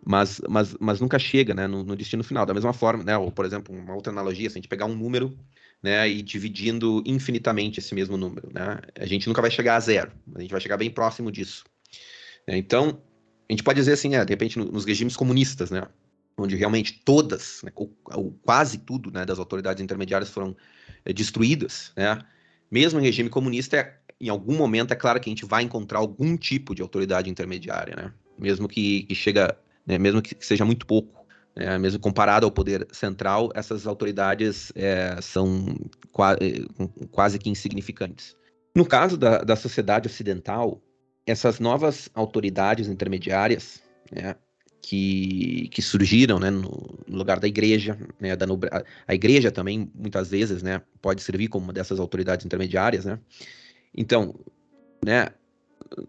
Mas, 0.06 0.42
mas, 0.50 0.76
mas 0.80 1.00
nunca 1.00 1.18
chega, 1.18 1.54
né, 1.54 1.66
no, 1.68 1.84
no 1.84 1.96
destino 1.96 2.24
final. 2.24 2.46
Da 2.46 2.54
mesma 2.54 2.74
forma, 2.74 3.04
né, 3.04 3.18
ou 3.18 3.32
por 3.32 3.46
exemplo, 3.46 3.74
uma 3.76 3.96
outra 3.96 4.12
analogia, 4.12 4.50
se 4.50 4.58
a 4.58 4.60
gente 4.60 4.68
pegar 4.68 4.86
um 4.86 4.96
número, 4.96 5.38
né, 5.82 6.10
e 6.10 6.22
dividindo 6.22 7.04
infinitamente 7.06 7.80
esse 7.80 7.94
mesmo 7.94 8.18
número, 8.18 8.50
né, 8.54 8.80
a 8.98 9.06
gente 9.06 9.28
nunca 9.28 9.42
vai 9.42 9.52
chegar 9.52 9.76
a 9.76 9.80
zero, 9.80 10.12
a 10.36 10.42
gente 10.42 10.52
vai 10.52 10.62
chegar 10.62 10.78
bem 10.78 10.90
próximo 10.90 11.32
disso. 11.32 11.64
Então, 12.48 13.02
a 13.50 13.54
gente 13.54 13.64
pode 13.64 13.80
dizer 13.80 13.94
assim, 13.94 14.16
é, 14.16 14.24
de 14.24 14.32
repente, 14.32 14.58
nos 14.58 14.86
regimes 14.86 15.16
comunistas, 15.16 15.72
né, 15.72 15.84
onde 16.38 16.56
realmente 16.56 17.02
todas, 17.04 17.62
né, 17.64 17.72
ou, 17.76 17.96
ou, 18.14 18.32
quase 18.42 18.78
tudo, 18.80 19.12
né, 19.12 19.26
das 19.26 19.40
autoridades 19.40 19.84
intermediárias 19.84 20.30
foram 20.30 20.56
é, 21.06 21.14
destruídas, 21.14 21.92
né, 21.96 22.20
mesmo 22.72 23.00
em 23.00 23.04
regime 23.04 23.30
comunista, 23.30 23.78
é, 23.78 23.98
em 24.20 24.30
algum 24.30 24.56
momento 24.56 24.94
é 24.94 24.96
claro 24.96 25.20
que 25.20 25.30
a 25.30 25.32
gente 25.32 25.46
vai 25.46 25.64
encontrar 25.64 26.00
algum 26.00 26.38
tipo 26.38 26.74
de 26.74 26.82
autoridade 26.82 27.30
intermediária, 27.30 27.96
né, 27.96 28.14
mesmo 28.38 28.68
que, 28.68 29.04
que 29.04 29.16
chega, 29.16 29.58
né, 29.86 29.98
mesmo 29.98 30.22
que 30.22 30.36
seja 30.46 30.66
muito 30.66 30.86
pouco, 30.86 31.26
né, 31.56 31.78
mesmo 31.78 32.00
comparado 32.00 32.46
ao 32.46 32.52
poder 32.52 32.88
central, 32.92 33.52
essas 33.54 33.86
autoridades 33.86 34.72
é, 34.76 35.18
são 35.22 35.76
qua, 36.12 36.38
quase 37.12 37.38
que 37.38 37.50
insignificantes. 37.50 38.36
No 38.76 38.86
caso 38.86 39.18
da, 39.18 39.40
da 39.40 39.56
sociedade 39.56 40.08
ocidental, 40.08 40.82
essas 41.26 41.60
novas 41.60 42.10
autoridades 42.14 42.88
intermediárias, 42.88 43.82
né, 44.12 44.36
que, 44.84 45.70
que 45.70 45.82
surgiram 45.82 46.38
né, 46.40 46.50
no, 46.50 47.00
no, 47.08 47.18
lugar 47.18 47.40
da 47.40 47.48
igreja. 47.48 47.98
Né, 48.20 48.36
da, 48.36 48.46
a, 49.08 49.16
igreja 49.16 49.50
também, 49.50 49.90
muitas 49.96 50.30
vezes, 50.30 50.62
né, 50.62 50.82
pode 51.02 51.22
servir 51.22 51.48
como 51.48 51.66
uma 51.66 51.74
dessas 51.74 52.00
autoridades 52.00 52.46
intermediárias. 52.46 53.06
Né? 53.06 53.18
Então, 53.96 54.36
né, 55.04 55.30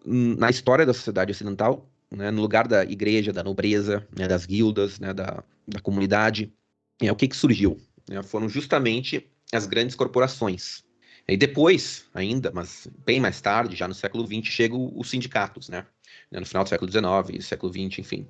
na 0.05 0.51
história 0.51 0.85
da 0.85 0.93
sociedade 0.93 1.31
ocidental, 1.31 1.89
né, 2.15 2.31
no 2.31 2.41
lugar 2.41 2.67
da 2.67 2.85
igreja, 2.85 3.33
da 3.33 3.43
nobreza, 3.43 4.07
né, 4.17 4.27
das 4.29 4.47
guildas, 4.47 4.99
né, 4.99 5.13
da, 5.13 5.43
da 5.67 5.81
comunidade, 5.81 6.53
é, 7.01 7.11
o 7.11 7.17
que, 7.17 7.29
que 7.29 7.37
surgiu? 7.37 7.81
É, 8.11 8.23
foram 8.23 8.49
justamente 8.49 9.31
as 9.53 9.67
grandes 9.67 9.95
corporações. 9.95 10.85
E 11.27 11.37
depois, 11.37 12.05
ainda, 12.13 12.51
mas 12.53 12.87
bem 13.05 13.19
mais 13.19 13.41
tarde, 13.41 13.77
já 13.77 13.89
no 13.89 13.95
século 13.95 14.27
XX, 14.27 14.47
chegam 14.53 14.93
os 14.95 15.09
sindicatos, 15.09 15.69
né? 15.69 15.87
No 16.31 16.45
final 16.45 16.65
do 16.65 16.69
século 16.69 16.91
XIX, 16.91 17.45
século 17.45 17.73
XX, 17.73 17.99
enfim. 18.01 18.29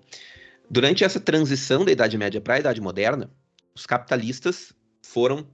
Durante 0.70 1.04
essa 1.04 1.18
transição 1.18 1.84
da 1.84 1.92
Idade 1.92 2.16
Média 2.16 2.40
para 2.40 2.54
a 2.54 2.60
Idade 2.60 2.80
Moderna, 2.80 3.30
os 3.74 3.84
capitalistas 3.84 4.72
foram 5.02 5.46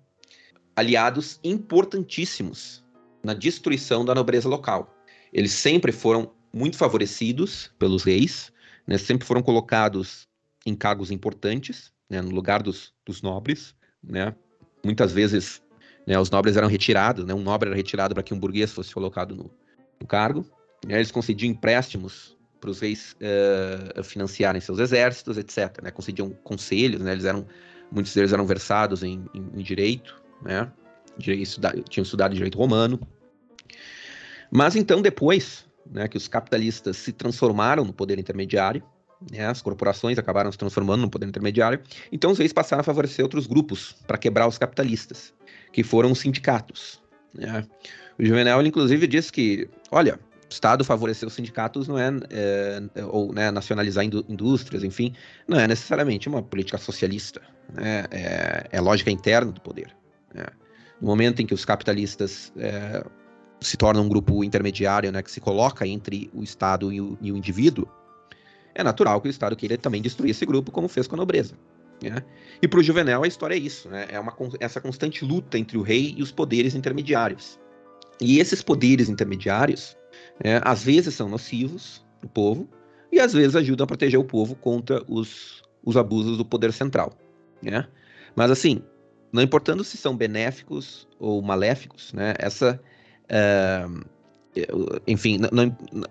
aliados 0.76 1.40
importantíssimos 1.42 2.84
na 3.22 3.34
destruição 3.34 4.04
da 4.04 4.14
nobreza 4.14 4.48
local. 4.48 4.94
Eles 5.32 5.52
sempre 5.52 5.92
foram 5.92 6.32
muito 6.52 6.76
favorecidos 6.76 7.70
pelos 7.78 8.02
reis, 8.02 8.52
né? 8.86 8.98
sempre 8.98 9.26
foram 9.26 9.42
colocados 9.42 10.28
em 10.66 10.74
cargos 10.74 11.10
importantes, 11.10 11.92
né? 12.08 12.20
no 12.20 12.30
lugar 12.30 12.62
dos, 12.62 12.92
dos 13.06 13.22
nobres, 13.22 13.74
né? 14.02 14.34
Muitas 14.82 15.12
vezes 15.12 15.62
né, 16.06 16.18
os 16.18 16.30
nobres 16.30 16.56
eram 16.56 16.68
retirados, 16.68 17.24
né, 17.24 17.34
um 17.34 17.42
nobre 17.42 17.68
era 17.68 17.76
retirado 17.76 18.14
para 18.14 18.22
que 18.22 18.32
um 18.32 18.38
burguês 18.38 18.72
fosse 18.72 18.92
colocado 18.92 19.34
no, 19.36 19.50
no 20.00 20.06
cargo. 20.06 20.44
Né, 20.86 20.96
eles 20.96 21.10
concediam 21.10 21.50
empréstimos 21.50 22.36
para 22.60 22.70
os 22.70 22.80
reis 22.80 23.16
uh, 23.20 24.02
financiarem 24.02 24.60
seus 24.60 24.78
exércitos, 24.78 25.38
etc. 25.38 25.82
Né, 25.82 25.90
concediam 25.90 26.30
conselhos, 26.42 27.00
né, 27.00 27.12
eles 27.12 27.24
eram, 27.24 27.46
muitos 27.92 28.14
deles 28.14 28.32
eram 28.32 28.46
versados 28.46 29.02
em, 29.02 29.24
em, 29.34 29.60
em 29.60 29.62
direito, 29.62 30.20
né, 30.42 30.70
direito, 31.16 31.60
tinham 31.88 32.02
estudado 32.02 32.34
direito 32.34 32.58
romano. 32.58 32.98
Mas 34.50 34.74
então, 34.74 35.00
depois 35.00 35.64
né, 35.90 36.08
que 36.08 36.16
os 36.16 36.28
capitalistas 36.28 36.96
se 36.96 37.12
transformaram 37.12 37.84
no 37.84 37.92
poder 37.92 38.18
intermediário, 38.18 38.82
né, 39.30 39.46
as 39.46 39.60
corporações 39.60 40.18
acabaram 40.18 40.50
se 40.50 40.56
transformando 40.56 41.02
no 41.02 41.10
poder 41.10 41.26
intermediário, 41.26 41.80
então 42.10 42.30
os 42.30 42.38
reis 42.38 42.52
passaram 42.52 42.80
a 42.80 42.84
favorecer 42.84 43.24
outros 43.24 43.46
grupos 43.46 43.94
para 44.06 44.16
quebrar 44.16 44.46
os 44.46 44.56
capitalistas, 44.56 45.34
que 45.72 45.82
foram 45.82 46.12
os 46.12 46.20
sindicatos. 46.20 47.02
Né. 47.34 47.66
O 48.18 48.24
Juvenal, 48.24 48.64
inclusive, 48.64 49.06
disse 49.06 49.32
que, 49.32 49.68
olha, 49.90 50.14
o 50.14 50.52
Estado 50.52 50.84
favorecer 50.84 51.28
os 51.28 51.34
sindicatos 51.34 51.86
não 51.86 51.98
é, 51.98 52.10
é 52.94 53.04
ou 53.04 53.32
né, 53.32 53.50
nacionalizar 53.50 54.04
indústrias, 54.04 54.82
enfim, 54.82 55.14
não 55.46 55.58
é 55.58 55.66
necessariamente 55.68 56.28
uma 56.28 56.42
política 56.42 56.78
socialista, 56.78 57.40
né, 57.72 58.04
é, 58.10 58.68
é 58.72 58.80
lógica 58.80 59.10
interna 59.10 59.52
do 59.52 59.60
poder. 59.60 59.94
Né. 60.34 60.46
No 61.00 61.06
momento 61.06 61.40
em 61.40 61.46
que 61.46 61.54
os 61.54 61.64
capitalistas 61.64 62.52
é, 62.58 63.04
se 63.60 63.76
tornam 63.76 64.04
um 64.04 64.08
grupo 64.08 64.42
intermediário, 64.42 65.12
né, 65.12 65.22
que 65.22 65.30
se 65.30 65.40
coloca 65.40 65.86
entre 65.86 66.30
o 66.34 66.42
Estado 66.42 66.92
e 66.92 67.00
o, 67.00 67.18
e 67.20 67.30
o 67.30 67.36
indivíduo, 67.36 67.86
é 68.74 68.82
natural 68.82 69.20
que 69.20 69.28
o 69.28 69.30
Estado 69.30 69.56
queira 69.56 69.76
também 69.76 70.00
destruir 70.00 70.30
esse 70.30 70.46
grupo, 70.46 70.70
como 70.70 70.88
fez 70.88 71.06
com 71.06 71.16
a 71.16 71.18
nobreza. 71.18 71.54
Né? 72.02 72.22
E 72.62 72.68
para 72.68 72.80
o 72.80 72.82
Juvenal 72.82 73.22
a 73.22 73.28
história 73.28 73.54
é 73.54 73.58
isso, 73.58 73.88
né? 73.88 74.06
é 74.08 74.18
uma, 74.18 74.34
essa 74.58 74.80
constante 74.80 75.24
luta 75.24 75.58
entre 75.58 75.76
o 75.76 75.82
rei 75.82 76.14
e 76.16 76.22
os 76.22 76.32
poderes 76.32 76.74
intermediários. 76.74 77.58
E 78.20 78.38
esses 78.38 78.62
poderes 78.62 79.08
intermediários, 79.08 79.96
né, 80.42 80.60
às 80.62 80.82
vezes 80.82 81.14
são 81.14 81.28
nocivos 81.28 82.04
para 82.18 82.26
o 82.26 82.30
povo, 82.30 82.68
e 83.12 83.18
às 83.18 83.32
vezes 83.32 83.56
ajudam 83.56 83.84
a 83.84 83.86
proteger 83.86 84.20
o 84.20 84.24
povo 84.24 84.54
contra 84.54 85.02
os, 85.08 85.62
os 85.84 85.96
abusos 85.96 86.36
do 86.36 86.44
poder 86.44 86.72
central. 86.72 87.12
Né? 87.62 87.86
Mas 88.36 88.50
assim, 88.50 88.82
não 89.32 89.42
importando 89.42 89.82
se 89.82 89.96
são 89.96 90.16
benéficos 90.16 91.08
ou 91.18 91.42
maléficos, 91.42 92.12
né, 92.12 92.34
essa 92.38 92.80
enfim, 95.06 95.38
não, 95.38 95.48
não, 95.92 96.04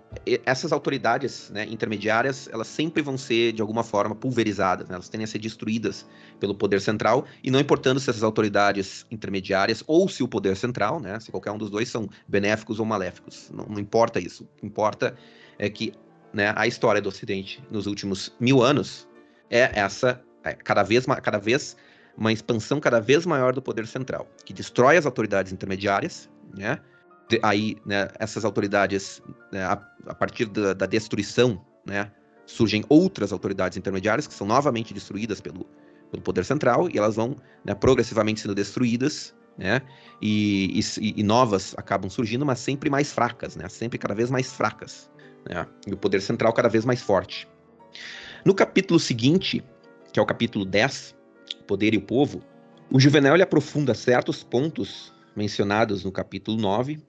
essas 0.46 0.72
autoridades 0.72 1.50
né, 1.50 1.66
intermediárias, 1.66 2.48
elas 2.50 2.68
sempre 2.68 3.02
vão 3.02 3.18
ser, 3.18 3.52
de 3.52 3.60
alguma 3.60 3.84
forma, 3.84 4.14
pulverizadas, 4.14 4.88
né? 4.88 4.94
elas 4.94 5.08
tendem 5.08 5.24
a 5.24 5.28
ser 5.28 5.38
destruídas 5.38 6.06
pelo 6.38 6.54
poder 6.54 6.80
central, 6.80 7.26
e 7.44 7.50
não 7.50 7.60
importando 7.60 8.00
se 8.00 8.08
essas 8.08 8.22
autoridades 8.22 9.04
intermediárias 9.10 9.84
ou 9.86 10.08
se 10.08 10.22
o 10.22 10.28
poder 10.28 10.56
central, 10.56 11.00
né, 11.00 11.20
se 11.20 11.30
qualquer 11.30 11.50
um 11.50 11.58
dos 11.58 11.68
dois 11.68 11.88
são 11.90 12.08
benéficos 12.26 12.80
ou 12.80 12.86
maléficos, 12.86 13.50
não, 13.52 13.66
não 13.66 13.78
importa 13.78 14.18
isso. 14.18 14.44
O 14.44 14.60
que 14.60 14.66
importa 14.66 15.14
é 15.58 15.68
que 15.68 15.92
né, 16.32 16.54
a 16.56 16.66
história 16.66 17.02
do 17.02 17.10
Ocidente 17.10 17.62
nos 17.70 17.86
últimos 17.86 18.34
mil 18.40 18.62
anos 18.62 19.06
é 19.50 19.70
essa, 19.78 20.22
é 20.42 20.54
cada, 20.54 20.82
vez, 20.82 21.04
cada 21.22 21.38
vez 21.38 21.76
uma 22.16 22.32
expansão 22.32 22.80
cada 22.80 23.00
vez 23.00 23.26
maior 23.26 23.52
do 23.52 23.60
poder 23.60 23.86
central, 23.86 24.26
que 24.44 24.54
destrói 24.54 24.96
as 24.96 25.04
autoridades 25.04 25.52
intermediárias, 25.52 26.30
né, 26.56 26.78
aí 27.42 27.76
né, 27.84 28.08
essas 28.18 28.44
autoridades, 28.44 29.22
né, 29.52 29.62
a, 29.62 29.72
a, 30.06 30.14
partir 30.14 30.46
da, 30.46 30.72
da, 30.72 30.86
destruição, 30.86 31.64
né, 31.86 32.10
surgem 32.46 32.84
outras 32.88 33.32
autoridades 33.32 33.78
intermediárias 33.78 34.26
que 34.26 34.34
são 34.34 34.46
novamente 34.46 34.92
destruídas 34.92 35.40
pelo, 35.40 35.66
pelo 36.10 36.22
poder 36.22 36.44
central 36.44 36.88
e 36.88 36.98
elas 36.98 37.16
vão 37.16 37.36
né, 37.64 37.74
progressivamente 37.74 38.40
sendo 38.40 38.54
destruídas, 38.54 39.34
né, 39.58 39.82
e, 40.20 40.80
e, 40.80 41.20
e, 41.20 41.22
novas 41.22 41.74
acabam 41.76 42.08
surgindo, 42.08 42.46
mas 42.46 42.58
sempre 42.58 42.88
mais 42.88 43.12
fracas, 43.12 43.56
né, 43.56 43.68
sempre 43.68 43.98
cada 43.98 44.14
vez 44.14 44.30
mais 44.30 44.52
fracas, 44.52 45.10
e 45.86 45.92
o 45.92 45.96
poder 45.96 46.20
central 46.20 46.52
cada 46.52 46.68
vez 46.68 46.84
mais 46.84 47.02
forte. 47.02 47.48
No 48.44 48.54
capítulo 48.54 48.98
seguinte, 48.98 49.62
que 50.12 50.18
é 50.18 50.22
o 50.22 50.26
capítulo 50.26 50.64
10, 50.64 51.14
Poder 51.66 51.94
e 51.94 51.96
o 51.96 52.02
Povo, 52.02 52.42
o 52.90 52.98
Juvenal 52.98 53.34
ele 53.34 53.42
aprofunda 53.42 53.94
certos 53.94 54.42
pontos 54.42 55.12
mencionados 55.36 56.04
no 56.04 56.10
capítulo 56.10 56.56
9 56.56 57.00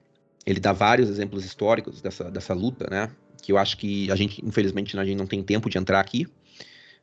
ele 0.44 0.60
dá 0.60 0.72
vários 0.72 1.08
exemplos 1.08 1.44
históricos 1.44 2.00
dessa, 2.00 2.30
dessa 2.30 2.54
luta, 2.54 2.88
né? 2.90 3.10
Que 3.42 3.52
eu 3.52 3.58
acho 3.58 3.76
que 3.76 4.10
a 4.10 4.16
gente, 4.16 4.44
infelizmente, 4.44 4.98
a 4.98 5.04
gente 5.04 5.16
não 5.16 5.26
tem 5.26 5.42
tempo 5.42 5.68
de 5.68 5.78
entrar 5.78 6.00
aqui. 6.00 6.26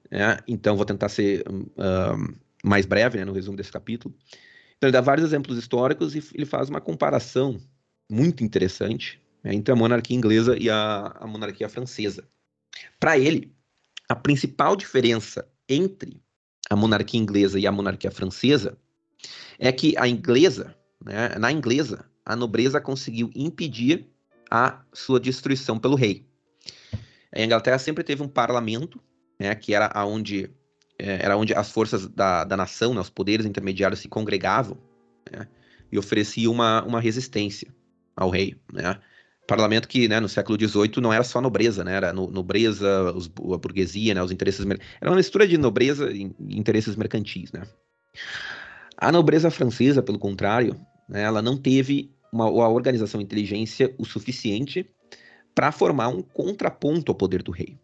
Né? 0.10 0.38
Então, 0.48 0.76
vou 0.76 0.86
tentar 0.86 1.10
ser 1.10 1.44
uh, 1.48 2.36
mais 2.64 2.86
breve 2.86 3.18
né, 3.18 3.26
no 3.26 3.34
resumo 3.34 3.58
desse 3.58 3.72
capítulo. 3.72 4.14
Então, 4.78 4.88
ele 4.88 4.92
dá 4.92 5.02
vários 5.02 5.28
exemplos 5.28 5.58
históricos 5.58 6.16
e 6.16 6.24
ele 6.34 6.46
faz 6.46 6.70
uma 6.70 6.82
comparação 6.82 7.60
muito 8.10 8.44
interessante 8.44 9.22
né, 9.44 9.54
entre 9.54 9.72
a 9.72 9.76
monarquia 9.76 10.16
inglesa 10.16 10.58
e 10.58 10.70
a, 10.70 11.16
a 11.20 11.28
monarquia 11.28 11.70
francesa. 11.70 12.28
Para 13.00 13.18
ele, 13.18 13.54
a 14.08 14.16
principal 14.16 14.76
diferença 14.76 15.48
entre 15.68 16.22
a 16.70 16.76
monarquia 16.76 17.20
inglesa 17.20 17.60
e 17.60 17.68
a 17.68 17.72
monarquia 17.72 18.12
francesa 18.12 18.78
é 19.58 19.72
que 19.72 19.98
a 19.98 20.08
inglesa, 20.08 20.76
né, 21.04 21.36
na 21.38 21.52
inglesa, 21.52 22.06
a 22.30 22.36
nobreza 22.36 22.80
conseguiu 22.80 23.32
impedir 23.34 24.06
a 24.52 24.84
sua 24.94 25.20
destruição 25.20 25.80
pelo 25.80 25.96
rei. 25.96 26.28
A 27.34 27.42
Inglaterra 27.42 27.80
sempre 27.80 28.04
teve 28.04 28.22
um 28.22 28.28
parlamento, 28.28 29.02
né, 29.40 29.56
que 29.56 29.74
era 29.74 29.92
onde 30.06 30.48
é, 31.00 31.26
era 31.26 31.36
onde 31.36 31.56
as 31.56 31.72
forças 31.72 32.08
da, 32.08 32.44
da 32.44 32.56
nação, 32.56 32.94
né, 32.94 33.02
os 33.02 33.10
poderes 33.10 33.48
intermediários 33.48 34.02
se 34.02 34.08
congregavam 34.08 34.78
né, 35.32 35.48
e 35.92 35.98
ofereciam 35.98 36.54
uma, 36.54 36.84
uma 36.84 37.02
resistência 37.02 37.74
ao 38.16 38.30
rei. 38.30 38.56
Né. 38.72 39.00
Parlamento 39.48 39.88
que 39.88 40.08
né, 40.08 40.20
no 40.20 40.30
século 40.30 40.56
XVIII 40.56 41.02
não 41.02 41.12
era 41.12 41.24
só 41.24 41.42
nobreza, 41.42 41.84
né, 41.84 41.96
era 41.96 42.14
no, 42.14 42.30
nobreza, 42.30 43.12
os, 43.12 43.26
a 43.26 43.58
burguesia, 43.58 44.14
né, 44.14 44.22
os 44.22 44.32
interesses 44.32 44.64
era 45.02 45.10
uma 45.10 45.18
mistura 45.18 45.48
de 45.48 45.58
nobreza 45.58 46.12
e 46.12 46.32
interesses 46.42 46.96
mercantis. 46.96 47.52
Né. 47.52 47.64
A 48.96 49.12
nobreza 49.12 49.50
francesa, 49.50 50.04
pelo 50.04 50.20
contrário, 50.20 50.80
né, 51.08 51.24
ela 51.24 51.42
não 51.42 51.58
teve 51.58 52.14
uma, 52.32 52.50
uma 52.50 52.70
organização 52.70 53.22
inteligência 53.22 53.94
o 53.98 54.06
suficiente 54.06 54.90
para 55.54 55.72
formar 55.72 56.10
um 56.10 56.22
contraponto 56.22 57.12
ao 57.12 57.16
poder 57.16 57.44
do 57.44 57.52
rei. 57.52 57.78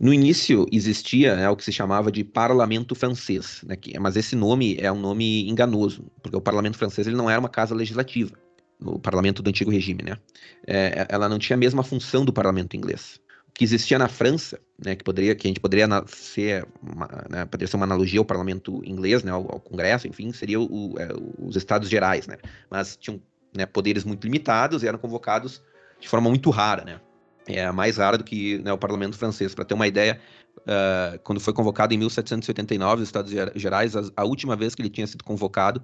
No 0.00 0.12
início 0.12 0.66
existia 0.72 1.36
né, 1.36 1.48
o 1.48 1.56
que 1.56 1.64
se 1.64 1.70
chamava 1.70 2.10
de 2.10 2.24
parlamento 2.24 2.94
francês, 2.94 3.62
né, 3.64 3.76
que, 3.76 3.96
mas 4.00 4.16
esse 4.16 4.34
nome 4.34 4.76
é 4.80 4.90
um 4.90 4.98
nome 4.98 5.48
enganoso, 5.48 6.04
porque 6.20 6.36
o 6.36 6.40
parlamento 6.40 6.76
francês 6.76 7.06
ele 7.06 7.14
não 7.14 7.30
era 7.30 7.38
uma 7.38 7.48
casa 7.48 7.72
legislativa, 7.72 8.32
o 8.80 8.98
parlamento 8.98 9.42
do 9.42 9.48
antigo 9.48 9.70
regime, 9.70 10.02
né? 10.02 10.18
É, 10.66 11.06
ela 11.08 11.28
não 11.28 11.38
tinha 11.38 11.56
a 11.56 11.58
mesma 11.58 11.84
função 11.84 12.24
do 12.24 12.32
parlamento 12.32 12.76
inglês. 12.76 13.20
O 13.48 13.52
que 13.52 13.62
existia 13.62 13.98
na 13.98 14.08
França, 14.08 14.58
né, 14.82 14.96
que 14.96 15.04
poderia, 15.04 15.36
que 15.36 15.46
a 15.46 15.50
gente 15.50 15.60
poderia 15.60 15.86
ser, 16.08 16.66
uma, 16.82 17.08
né, 17.30 17.44
poderia 17.44 17.68
ser 17.68 17.76
uma 17.76 17.84
analogia 17.84 18.18
ao 18.18 18.24
parlamento 18.24 18.82
inglês, 18.84 19.22
né, 19.22 19.30
ao, 19.30 19.42
ao 19.42 19.60
Congresso, 19.60 20.08
enfim, 20.08 20.32
seria 20.32 20.58
o, 20.58 20.94
é, 20.98 21.08
os 21.38 21.54
Estados 21.54 21.88
Gerais, 21.88 22.26
né? 22.26 22.38
Mas 22.70 22.96
tinham 22.96 23.20
né, 23.56 23.66
poderes 23.66 24.04
muito 24.04 24.24
limitados 24.24 24.82
e 24.82 24.88
eram 24.88 24.98
convocados 24.98 25.62
de 26.00 26.08
forma 26.08 26.28
muito 26.28 26.50
rara, 26.50 26.84
né? 26.84 27.00
É 27.46 27.70
mais 27.72 27.96
rara 27.96 28.16
do 28.16 28.24
que 28.24 28.58
né, 28.58 28.72
o 28.72 28.78
parlamento 28.78 29.16
francês. 29.16 29.54
Para 29.54 29.64
ter 29.64 29.74
uma 29.74 29.86
ideia, 29.86 30.20
uh, 30.58 31.18
quando 31.24 31.40
foi 31.40 31.52
convocado 31.52 31.92
em 31.92 31.98
1789, 31.98 33.02
os 33.02 33.08
Estados 33.08 33.32
Gerais, 33.56 33.96
a, 33.96 34.02
a, 34.16 34.24
última 34.24 34.54
vez 34.54 34.74
que 34.74 34.82
ele 34.82 34.90
tinha 34.90 35.06
sido 35.06 35.24
convocado, 35.24 35.82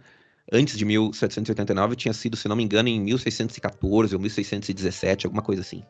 antes 0.53 0.79
de 0.79 0.85
1789, 0.85 1.97
tinha 1.97 2.15
sido, 2.15 2.37
se 2.37 2.49
não 2.49 2.55
me 2.55 2.63
engano, 2.63 2.89
em 2.89 3.01
1614 3.01 4.15
ou 4.15 4.21
1617, 4.21 5.27
alguma 5.27 5.43
coisa 5.43 5.63
assim. 5.63 5.83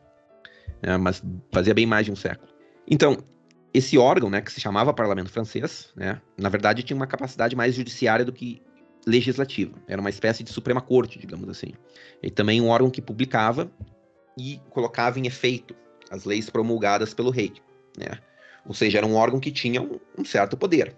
É, 0.81 0.97
mas 0.97 1.23
fazia 1.51 1.73
bem 1.73 1.85
mais 1.85 2.05
de 2.05 2.11
um 2.11 2.15
século. 2.15 2.49
Então, 2.89 3.17
esse 3.73 3.97
órgão, 3.97 4.29
né, 4.29 4.41
que 4.41 4.51
se 4.51 4.59
chamava 4.59 4.93
Parlamento 4.93 5.29
Francês, 5.29 5.91
né, 5.95 6.19
na 6.37 6.49
verdade 6.49 6.81
tinha 6.81 6.97
uma 6.97 7.07
capacidade 7.07 7.55
mais 7.55 7.75
judiciária 7.75 8.25
do 8.25 8.33
que 8.33 8.61
legislativa. 9.09 9.73
Era 9.87 9.99
uma 9.99 10.09
espécie 10.09 10.43
de 10.43 10.51
Suprema 10.51 10.81
Corte, 10.81 11.19
digamos 11.19 11.49
assim. 11.49 11.73
E 12.21 12.29
também 12.29 12.61
um 12.61 12.67
órgão 12.67 12.89
que 12.89 13.01
publicava 13.01 13.69
e 14.37 14.61
colocava 14.69 15.19
em 15.19 15.27
efeito 15.27 15.75
as 16.09 16.25
leis 16.25 16.49
promulgadas 16.49 17.13
pelo 17.13 17.29
rei, 17.29 17.53
né? 17.97 18.19
Ou 18.65 18.73
seja, 18.73 18.99
era 18.99 19.07
um 19.07 19.15
órgão 19.15 19.39
que 19.39 19.51
tinha 19.51 19.81
um, 19.81 19.99
um 20.17 20.23
certo 20.23 20.55
poder, 20.55 20.95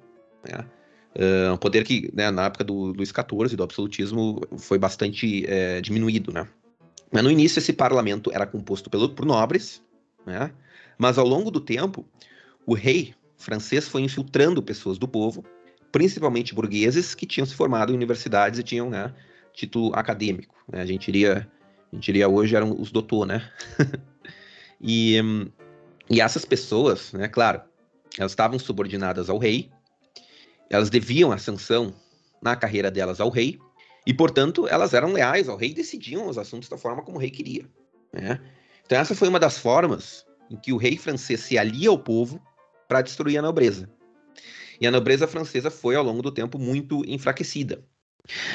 né? 0.47 0.65
Uh, 1.13 1.53
um 1.53 1.57
poder 1.57 1.83
que, 1.83 2.09
né, 2.13 2.31
na 2.31 2.45
época 2.45 2.63
do 2.63 2.73
Luís 2.73 3.09
XIV, 3.09 3.55
do 3.57 3.63
absolutismo, 3.63 4.41
foi 4.57 4.77
bastante 4.77 5.45
é, 5.45 5.81
diminuído, 5.81 6.31
né? 6.31 6.47
Mas 7.11 7.23
no 7.23 7.29
início 7.29 7.59
esse 7.59 7.73
parlamento 7.73 8.31
era 8.33 8.45
composto 8.45 8.89
pelo, 8.89 9.09
por 9.09 9.25
nobres, 9.25 9.83
né? 10.25 10.51
Mas 10.97 11.17
ao 11.17 11.27
longo 11.27 11.51
do 11.51 11.59
tempo, 11.59 12.05
o 12.65 12.73
rei 12.73 13.13
francês 13.35 13.87
foi 13.87 14.01
infiltrando 14.01 14.61
pessoas 14.61 14.97
do 14.97 15.07
povo, 15.07 15.43
principalmente 15.91 16.55
burgueses 16.55 17.13
que 17.13 17.25
tinham 17.25 17.45
se 17.45 17.53
formado 17.53 17.91
em 17.91 17.95
universidades 17.95 18.59
e 18.59 18.63
tinham, 18.63 18.89
né, 18.89 19.13
título 19.53 19.93
acadêmico. 19.93 20.55
Né? 20.71 20.81
A 20.81 20.85
gente 20.85 21.07
iria, 21.07 21.47
a 21.91 21.95
gente 21.95 22.07
iria 22.09 22.29
hoje 22.29 22.55
eram 22.55 22.75
os 22.79 22.91
doutor, 22.91 23.25
né? 23.25 23.49
e, 24.79 25.19
e 26.09 26.21
essas 26.21 26.45
pessoas, 26.45 27.11
né, 27.13 27.27
claro, 27.27 27.61
elas 28.17 28.31
estavam 28.31 28.57
subordinadas 28.57 29.29
ao 29.29 29.37
rei, 29.37 29.69
elas 30.69 30.89
deviam 30.89 31.31
ascensão 31.31 31.93
na 32.41 32.55
carreira 32.55 32.89
delas 32.89 33.19
ao 33.19 33.29
rei, 33.29 33.59
e, 34.05 34.13
portanto, 34.13 34.67
elas 34.67 34.93
eram 34.93 35.13
leais 35.13 35.47
ao 35.47 35.57
rei 35.57 35.69
e 35.69 35.75
decidiam 35.75 36.27
os 36.27 36.37
assuntos 36.37 36.67
da 36.67 36.77
forma 36.77 37.03
como 37.03 37.17
o 37.17 37.19
rei 37.19 37.29
queria. 37.29 37.65
Né? 38.11 38.39
Então, 38.85 38.97
essa 38.97 39.13
foi 39.13 39.27
uma 39.27 39.39
das 39.39 39.57
formas 39.57 40.25
em 40.49 40.57
que 40.57 40.73
o 40.73 40.77
rei 40.77 40.97
francês 40.97 41.41
se 41.41 41.57
alia 41.57 41.89
ao 41.89 41.99
povo 41.99 42.41
para 42.87 43.01
destruir 43.01 43.37
a 43.37 43.41
nobreza. 43.41 43.89
E 44.81 44.87
a 44.87 44.91
nobreza 44.91 45.27
francesa 45.27 45.69
foi, 45.69 45.95
ao 45.95 46.03
longo 46.03 46.23
do 46.23 46.31
tempo, 46.31 46.57
muito 46.57 47.03
enfraquecida. 47.05 47.85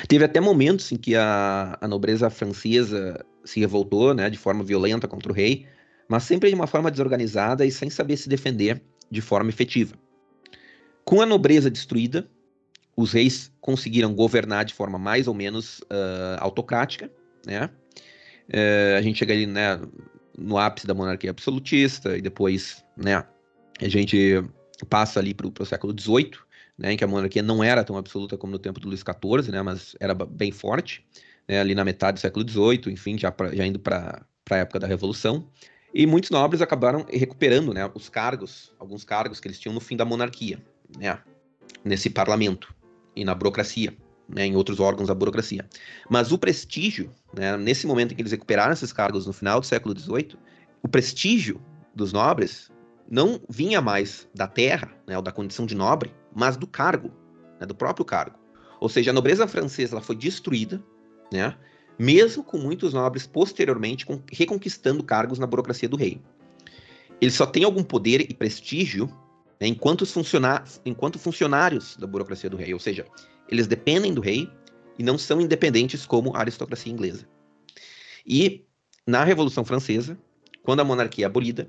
Teve 0.08 0.24
até 0.24 0.40
momentos 0.40 0.90
em 0.90 0.96
que 0.96 1.14
a, 1.14 1.78
a 1.80 1.86
nobreza 1.86 2.28
francesa 2.28 3.24
se 3.44 3.60
revoltou 3.60 4.12
né, 4.12 4.28
de 4.28 4.36
forma 4.36 4.64
violenta 4.64 5.06
contra 5.06 5.30
o 5.30 5.34
rei, 5.34 5.66
mas 6.08 6.24
sempre 6.24 6.48
de 6.48 6.54
uma 6.56 6.66
forma 6.66 6.90
desorganizada 6.90 7.64
e 7.64 7.70
sem 7.70 7.88
saber 7.88 8.16
se 8.16 8.28
defender 8.28 8.82
de 9.08 9.20
forma 9.20 9.50
efetiva. 9.50 9.94
Com 11.04 11.20
a 11.20 11.26
nobreza 11.26 11.70
destruída, 11.70 12.28
os 12.96 13.12
reis 13.12 13.52
conseguiram 13.60 14.12
governar 14.12 14.64
de 14.64 14.74
forma 14.74 14.98
mais 14.98 15.28
ou 15.28 15.34
menos 15.34 15.80
uh, 15.82 16.38
autocrática, 16.40 17.10
né? 17.46 17.70
Uh, 18.48 18.98
a 18.98 19.02
gente 19.02 19.18
chega 19.18 19.32
ali, 19.32 19.46
né, 19.46 19.80
no 20.36 20.58
ápice 20.58 20.86
da 20.86 20.94
monarquia 20.94 21.30
absolutista 21.30 22.16
e 22.16 22.20
depois, 22.20 22.84
né, 22.96 23.24
a 23.80 23.88
gente 23.88 24.42
passa 24.84 25.20
ali 25.20 25.32
para 25.32 25.46
o 25.46 25.66
século 25.66 25.94
XVIII, 25.98 26.32
né, 26.78 26.92
em 26.92 26.96
que 26.96 27.04
a 27.04 27.06
monarquia 27.06 27.42
não 27.42 27.64
era 27.64 27.82
tão 27.82 27.96
absoluta 27.96 28.36
como 28.36 28.52
no 28.52 28.58
tempo 28.58 28.78
do 28.78 28.88
Luís 28.88 29.00
XIV, 29.00 29.50
né, 29.50 29.62
mas 29.62 29.96
era 29.98 30.14
bem 30.14 30.52
forte, 30.52 31.04
né, 31.48 31.60
ali 31.60 31.74
na 31.74 31.84
metade 31.84 32.16
do 32.16 32.20
século 32.20 32.48
XVIII, 32.48 32.92
enfim, 32.92 33.16
já, 33.16 33.30
pra, 33.30 33.54
já 33.54 33.66
indo 33.66 33.78
para 33.78 34.24
a 34.50 34.56
época 34.56 34.80
da 34.80 34.86
Revolução. 34.86 35.48
E 35.94 36.06
muitos 36.06 36.30
nobres 36.30 36.60
acabaram 36.60 37.06
recuperando 37.08 37.72
né, 37.72 37.90
os 37.94 38.08
cargos, 38.08 38.72
alguns 38.78 39.04
cargos 39.04 39.40
que 39.40 39.48
eles 39.48 39.58
tinham 39.58 39.74
no 39.74 39.80
fim 39.80 39.96
da 39.96 40.04
monarquia, 40.04 40.62
né, 40.98 41.18
nesse 41.84 42.10
parlamento 42.10 42.74
e 43.14 43.24
na 43.24 43.34
burocracia, 43.34 43.96
né, 44.28 44.44
em 44.44 44.56
outros 44.56 44.78
órgãos 44.78 45.08
da 45.08 45.14
burocracia. 45.14 45.64
Mas 46.10 46.32
o 46.32 46.38
prestígio, 46.38 47.10
né, 47.34 47.56
nesse 47.56 47.86
momento 47.86 48.12
em 48.12 48.16
que 48.16 48.22
eles 48.22 48.32
recuperaram 48.32 48.72
esses 48.72 48.92
cargos 48.92 49.26
no 49.26 49.32
final 49.32 49.60
do 49.60 49.66
século 49.66 49.98
XVIII, 49.98 50.36
o 50.82 50.88
prestígio 50.88 51.60
dos 51.94 52.12
nobres 52.12 52.70
não 53.08 53.40
vinha 53.48 53.80
mais 53.80 54.28
da 54.34 54.46
terra, 54.46 54.92
né, 55.06 55.16
ou 55.16 55.22
da 55.22 55.32
condição 55.32 55.66
de 55.66 55.74
nobre, 55.74 56.12
mas 56.34 56.56
do 56.56 56.66
cargo, 56.66 57.10
né, 57.60 57.66
do 57.66 57.74
próprio 57.74 58.04
cargo. 58.04 58.36
Ou 58.80 58.88
seja, 58.88 59.10
a 59.10 59.14
nobreza 59.14 59.46
francesa 59.46 60.00
foi 60.00 60.16
destruída, 60.16 60.82
né, 61.32 61.56
mesmo 61.98 62.42
com 62.42 62.58
muitos 62.58 62.92
nobres 62.92 63.26
posteriormente 63.26 64.06
reconquistando 64.32 65.02
cargos 65.02 65.38
na 65.38 65.46
burocracia 65.46 65.88
do 65.88 65.96
rei. 65.96 66.20
Eles 67.20 67.34
só 67.34 67.46
têm 67.46 67.64
algum 67.64 67.82
poder 67.82 68.20
e 68.20 68.34
prestígio 68.34 69.06
né, 69.60 69.66
enquanto, 69.66 70.04
enquanto 70.84 71.18
funcionários 71.18 71.96
da 71.96 72.06
burocracia 72.06 72.50
do 72.50 72.56
rei, 72.56 72.74
ou 72.74 72.80
seja, 72.80 73.06
eles 73.48 73.66
dependem 73.66 74.12
do 74.12 74.20
rei 74.20 74.50
e 74.98 75.02
não 75.02 75.16
são 75.16 75.40
independentes 75.40 76.04
como 76.04 76.34
a 76.34 76.40
aristocracia 76.40 76.92
inglesa. 76.92 77.26
E 78.26 78.66
na 79.06 79.24
Revolução 79.24 79.64
Francesa, 79.64 80.18
quando 80.62 80.80
a 80.80 80.84
monarquia 80.84 81.24
é 81.24 81.26
abolida, 81.26 81.68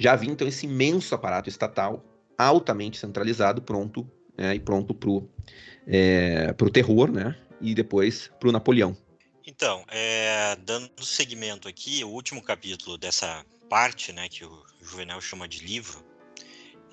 já 0.00 0.14
havia 0.14 0.32
então 0.32 0.48
esse 0.48 0.64
imenso 0.64 1.14
aparato 1.14 1.48
estatal 1.48 2.02
altamente 2.38 2.98
centralizado, 2.98 3.60
pronto 3.60 4.10
né, 4.36 4.54
e 4.54 4.58
pronto 4.58 4.94
para 4.94 5.10
o 5.10 5.30
é, 5.86 6.52
terror, 6.72 7.12
né, 7.12 7.38
e 7.60 7.74
depois 7.74 8.30
para 8.40 8.48
o 8.48 8.52
Napoleão. 8.52 8.96
Então, 9.46 9.84
é, 9.88 10.56
dando 10.64 10.90
seguimento 11.04 11.68
aqui, 11.68 12.02
o 12.02 12.08
último 12.08 12.42
capítulo 12.42 12.96
dessa 12.96 13.44
parte, 13.68 14.10
né, 14.10 14.26
que 14.28 14.42
o 14.44 14.64
Juvenal 14.80 15.20
chama 15.20 15.46
de 15.46 15.60
livro, 15.64 16.02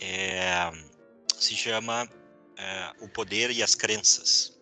é, 0.02 0.70
se 1.38 1.56
chama 1.56 2.10
é, 2.58 2.92
O 3.06 3.08
Poder 3.08 3.52
e 3.52 3.64
as 3.64 3.74
Crenças. 3.74 4.60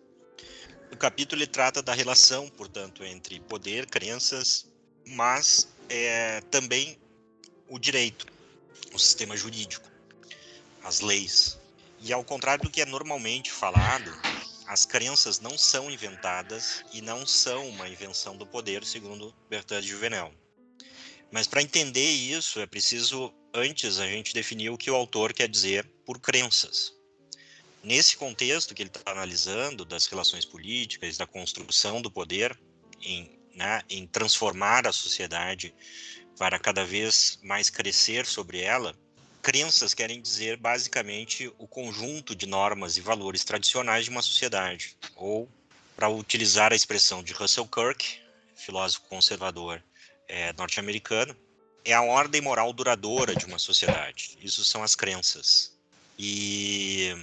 O 0.92 0.96
capítulo 0.96 1.42
ele 1.42 1.48
trata 1.48 1.82
da 1.82 1.92
relação, 1.92 2.48
portanto, 2.48 3.02
entre 3.02 3.40
poder, 3.40 3.86
crenças, 3.86 4.70
mas 5.04 5.68
é, 5.88 6.40
também 6.42 6.96
o 7.68 7.78
direito, 7.78 8.26
o 8.96 8.98
sistema 8.98 9.36
jurídico, 9.36 9.88
as 10.82 11.00
leis. 11.00 11.58
E 12.00 12.12
ao 12.12 12.24
contrário 12.24 12.64
do 12.64 12.70
que 12.70 12.80
é 12.80 12.86
normalmente 12.86 13.52
falado, 13.52 14.10
as 14.66 14.84
crenças 14.84 15.38
não 15.38 15.56
são 15.56 15.90
inventadas 15.90 16.84
e 16.92 17.00
não 17.00 17.26
são 17.26 17.68
uma 17.68 17.88
invenção 17.88 18.36
do 18.36 18.46
poder, 18.46 18.84
segundo 18.84 19.34
Bertrand 19.48 19.82
de 19.82 19.88
Juvenel. 19.88 20.32
Mas 21.30 21.46
para 21.46 21.62
entender 21.62 22.10
isso, 22.10 22.60
é 22.60 22.66
preciso 22.66 23.32
antes 23.52 23.98
a 23.98 24.06
gente 24.06 24.34
definir 24.34 24.70
o 24.70 24.78
que 24.78 24.90
o 24.90 24.94
autor 24.94 25.32
quer 25.32 25.48
dizer 25.48 25.88
por 26.04 26.18
crenças. 26.18 26.92
Nesse 27.82 28.16
contexto 28.16 28.74
que 28.74 28.82
ele 28.82 28.90
está 28.90 29.12
analisando 29.12 29.84
das 29.84 30.06
relações 30.06 30.44
políticas, 30.44 31.16
da 31.16 31.26
construção 31.26 32.02
do 32.02 32.10
poder, 32.10 32.58
em, 33.00 33.38
né, 33.54 33.82
em 33.88 34.06
transformar 34.06 34.86
a 34.86 34.92
sociedade 34.92 35.74
para 36.38 36.58
cada 36.58 36.84
vez 36.84 37.38
mais 37.42 37.70
crescer 37.70 38.26
sobre 38.26 38.60
ela, 38.60 38.94
crenças 39.42 39.94
querem 39.94 40.20
dizer 40.20 40.56
basicamente 40.56 41.52
o 41.58 41.66
conjunto 41.66 42.34
de 42.34 42.46
normas 42.46 42.96
e 42.96 43.00
valores 43.00 43.44
tradicionais 43.44 44.04
de 44.04 44.10
uma 44.10 44.22
sociedade, 44.22 44.96
ou, 45.14 45.48
para 45.94 46.08
utilizar 46.08 46.72
a 46.72 46.76
expressão 46.76 47.22
de 47.22 47.32
Russell 47.32 47.66
Kirk, 47.66 48.20
filósofo 48.54 49.06
conservador 49.08 49.82
é, 50.28 50.52
norte-americano, 50.54 51.36
é 51.84 51.92
a 51.92 52.02
ordem 52.02 52.40
moral 52.40 52.72
duradoura 52.72 53.34
de 53.34 53.44
uma 53.44 53.58
sociedade. 53.58 54.36
Isso 54.42 54.64
são 54.64 54.82
as 54.82 54.96
crenças. 54.96 55.72
E 56.18 57.14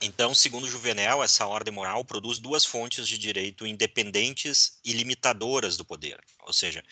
então, 0.00 0.34
segundo 0.34 0.68
Juvenal, 0.68 1.24
essa 1.24 1.46
ordem 1.46 1.72
moral 1.72 2.04
produz 2.04 2.38
duas 2.38 2.64
fontes 2.64 3.08
de 3.08 3.18
direito 3.18 3.66
independentes 3.66 4.78
e 4.84 4.92
limitadoras 4.92 5.76
do 5.76 5.84
poder, 5.84 6.20
ou 6.46 6.52
seja, 6.52 6.84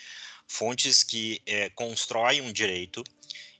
fontes 0.49 1.03
que 1.03 1.41
é, 1.47 1.71
constroem 1.71 2.41
um 2.41 2.53
direito 2.53 3.03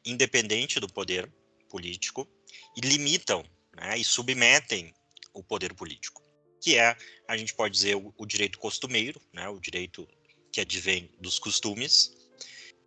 independente 0.05 0.79
do 0.79 0.89
poder 0.89 1.31
político 1.69 2.29
e 2.77 2.81
limitam 2.81 3.45
né, 3.75 3.99
e 3.99 4.05
submetem 4.05 4.95
o 5.35 5.43
poder 5.43 5.75
político, 5.75 6.23
que 6.63 6.77
é, 6.77 6.97
a 7.29 7.37
gente 7.37 7.55
pode 7.55 7.75
dizer, 7.75 7.97
o, 7.97 8.15
o 8.17 8.25
direito 8.25 8.59
costumeiro, 8.59 9.21
né, 9.33 9.49
o 9.49 9.61
direito 9.61 10.09
que 10.53 10.61
advém 10.61 11.11
dos 11.21 11.39
costumes, 11.39 12.13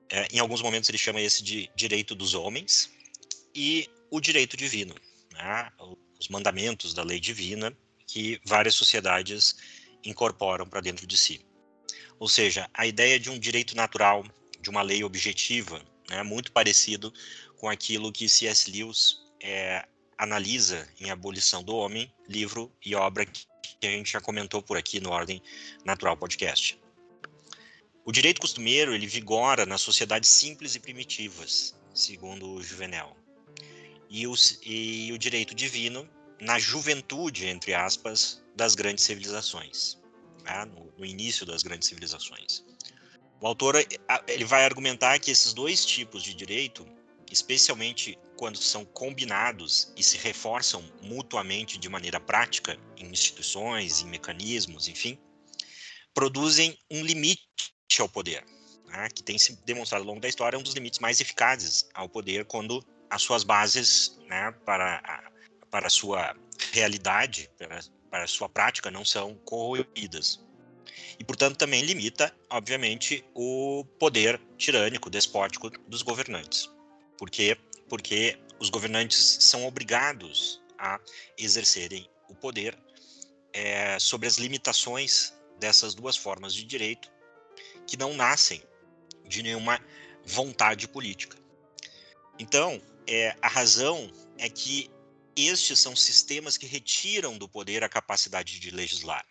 é, 0.10 0.28
em 0.32 0.40
alguns 0.40 0.62
momentos 0.62 0.90
ele 0.90 0.98
chama 0.98 1.22
esse 1.22 1.44
de 1.44 1.70
direito 1.76 2.16
dos 2.16 2.34
homens, 2.34 2.90
e 3.54 3.90
o 4.10 4.20
direito 4.20 4.58
divino, 4.58 4.96
né? 5.34 5.72
os 6.20 6.28
mandamentos 6.28 6.94
da 6.94 7.04
lei 7.04 7.20
divina 7.20 7.76
que 8.08 8.42
várias 8.46 8.76
sociedades 8.76 9.56
incorporam 10.04 10.68
para 10.68 10.82
dentro 10.82 11.06
de 11.06 11.16
si. 11.16 11.46
Ou 12.20 12.28
seja, 12.28 12.70
a 12.74 12.86
ideia 12.86 13.20
de 13.20 13.30
um 13.30 13.40
direito 13.40 13.76
natural, 13.76 14.26
de 14.60 14.70
uma 14.70 14.82
lei 14.82 15.04
objetiva, 15.04 15.82
né? 16.10 16.22
muito 16.22 16.52
parecido 16.52 17.14
com 17.58 17.70
aquilo 17.70 18.12
que 18.12 18.28
C.S. 18.28 18.70
Lewis 18.70 19.20
é, 19.42 19.88
analisa 20.18 20.88
em 21.00 21.10
Abolição 21.10 21.64
do 21.64 21.76
Homem, 21.76 22.14
livro 22.28 22.72
e 22.86 22.94
obra 22.94 23.26
que 23.26 23.48
a 23.88 23.92
gente 23.92 24.12
já 24.12 24.20
comentou 24.20 24.62
por 24.62 24.78
aqui 24.78 25.00
no 25.00 25.12
Ordem 25.12 25.42
Natural 25.86 26.18
Podcast. 26.18 26.78
O 28.06 28.12
direito 28.12 28.42
costumeiro 28.42 28.94
ele 28.94 29.08
vigora 29.08 29.66
nas 29.66 29.82
sociedades 29.82 30.30
simples 30.30 30.76
e 30.76 30.80
primitivas, 30.80 31.76
segundo 31.94 32.50
o 32.50 32.64
Juvenal. 32.64 33.16
E 34.10 34.26
o, 34.26 34.34
e 34.66 35.12
o 35.14 35.18
direito 35.18 35.54
divino 35.54 36.10
na 36.42 36.58
juventude, 36.58 37.46
entre 37.46 37.74
aspas, 37.74 38.42
das 38.56 38.74
grandes 38.74 39.04
civilizações, 39.04 39.99
tá? 40.50 40.66
no, 40.66 40.92
no 40.98 41.06
início 41.06 41.46
das 41.46 41.62
grandes 41.62 41.88
civilizações. 41.88 42.64
O 43.40 43.48
autor 43.48 43.76
ele 44.28 44.46
vai 44.46 44.66
argumentar 44.66 45.20
que 45.20 45.32
esses 45.32 45.54
dois 45.54 45.86
tipos 45.86 46.24
de 46.24 46.34
direito, 46.34 46.86
especialmente 47.32 48.18
quando 48.36 48.58
são 48.58 48.84
combinados 48.84 49.94
e 49.96 50.04
se 50.04 50.18
reforçam 50.18 50.84
mutuamente 51.02 51.78
de 51.78 51.88
maneira 51.88 52.20
prática 52.20 52.78
em 52.98 53.06
instituições, 53.08 54.02
em 54.02 54.08
mecanismos, 54.08 54.88
enfim, 54.88 55.18
produzem 56.14 56.78
um 56.92 57.04
limite 57.04 57.48
ao 58.00 58.10
poder. 58.10 58.44
né, 58.88 59.08
que 59.14 59.22
tem 59.22 59.38
se 59.38 59.56
demonstrado 59.64 60.02
ao 60.02 60.08
longo 60.08 60.20
da 60.20 60.28
história 60.28 60.58
um 60.58 60.64
dos 60.64 60.74
limites 60.74 61.00
mais 61.00 61.22
eficazes 61.22 61.88
ao 61.94 62.10
poder 62.10 62.46
quando 62.46 62.84
as 63.08 63.22
suas 63.22 63.44
bases 63.44 64.18
né, 64.28 64.52
para, 64.66 64.96
a, 65.04 65.32
para 65.70 65.86
a 65.86 65.90
sua 65.92 66.36
realidade, 66.72 67.50
para, 67.58 67.80
para 68.10 68.28
sua 68.28 68.50
prática, 68.50 68.92
não 68.92 69.06
são 69.06 69.36
corroídas. 69.46 70.44
E, 71.20 71.24
portanto, 71.24 71.58
também 71.58 71.82
limita, 71.82 72.34
obviamente, 72.50 73.24
o 73.34 73.86
poder 74.00 74.40
tirânico, 74.58 75.10
despótico 75.10 75.70
dos 75.88 76.02
governantes. 76.02 76.70
Por 77.18 77.30
quê? 77.30 77.58
Porque 77.88 78.38
os 78.60 78.70
governantes 78.70 79.38
são 79.42 79.66
obrigados 79.66 80.62
a 80.78 81.00
exercerem 81.38 82.10
o 82.30 82.36
poder 82.36 82.78
é, 83.54 83.98
sobre 84.00 84.28
as 84.28 84.38
limitações 84.38 85.34
dessas 85.60 85.94
duas 85.94 86.16
formas 86.16 86.54
de 86.54 86.64
direito 86.64 87.12
que 87.86 87.98
não 87.98 88.14
nascem 88.14 88.62
de 89.28 89.44
nenhuma 89.44 89.80
vontade 90.26 90.88
política. 90.88 91.38
Então, 92.38 92.82
é, 93.06 93.36
a 93.42 93.48
razão 93.48 94.10
é 94.38 94.48
que 94.50 94.90
estes 95.48 95.80
são 95.80 95.96
sistemas 95.96 96.58
que 96.58 96.66
retiram 96.66 97.38
do 97.38 97.48
poder 97.48 97.84
a 97.84 97.90
capacidade 97.90 98.60
de 98.60 98.72
legislar 98.72 99.26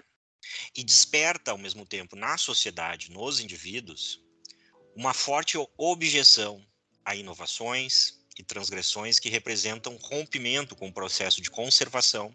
e 0.74 0.82
desperta 0.82 1.50
ao 1.50 1.58
mesmo 1.58 1.84
tempo 1.84 2.16
na 2.16 2.38
sociedade, 2.38 3.10
nos 3.10 3.40
indivíduos, 3.40 4.20
uma 4.96 5.12
forte 5.12 5.56
objeção 5.76 6.64
a 7.04 7.14
inovações 7.14 8.18
e 8.38 8.42
transgressões 8.42 9.18
que 9.18 9.30
representam 9.30 9.96
rompimento 9.96 10.76
com 10.76 10.88
o 10.88 10.92
processo 10.92 11.40
de 11.40 11.50
conservação 11.50 12.34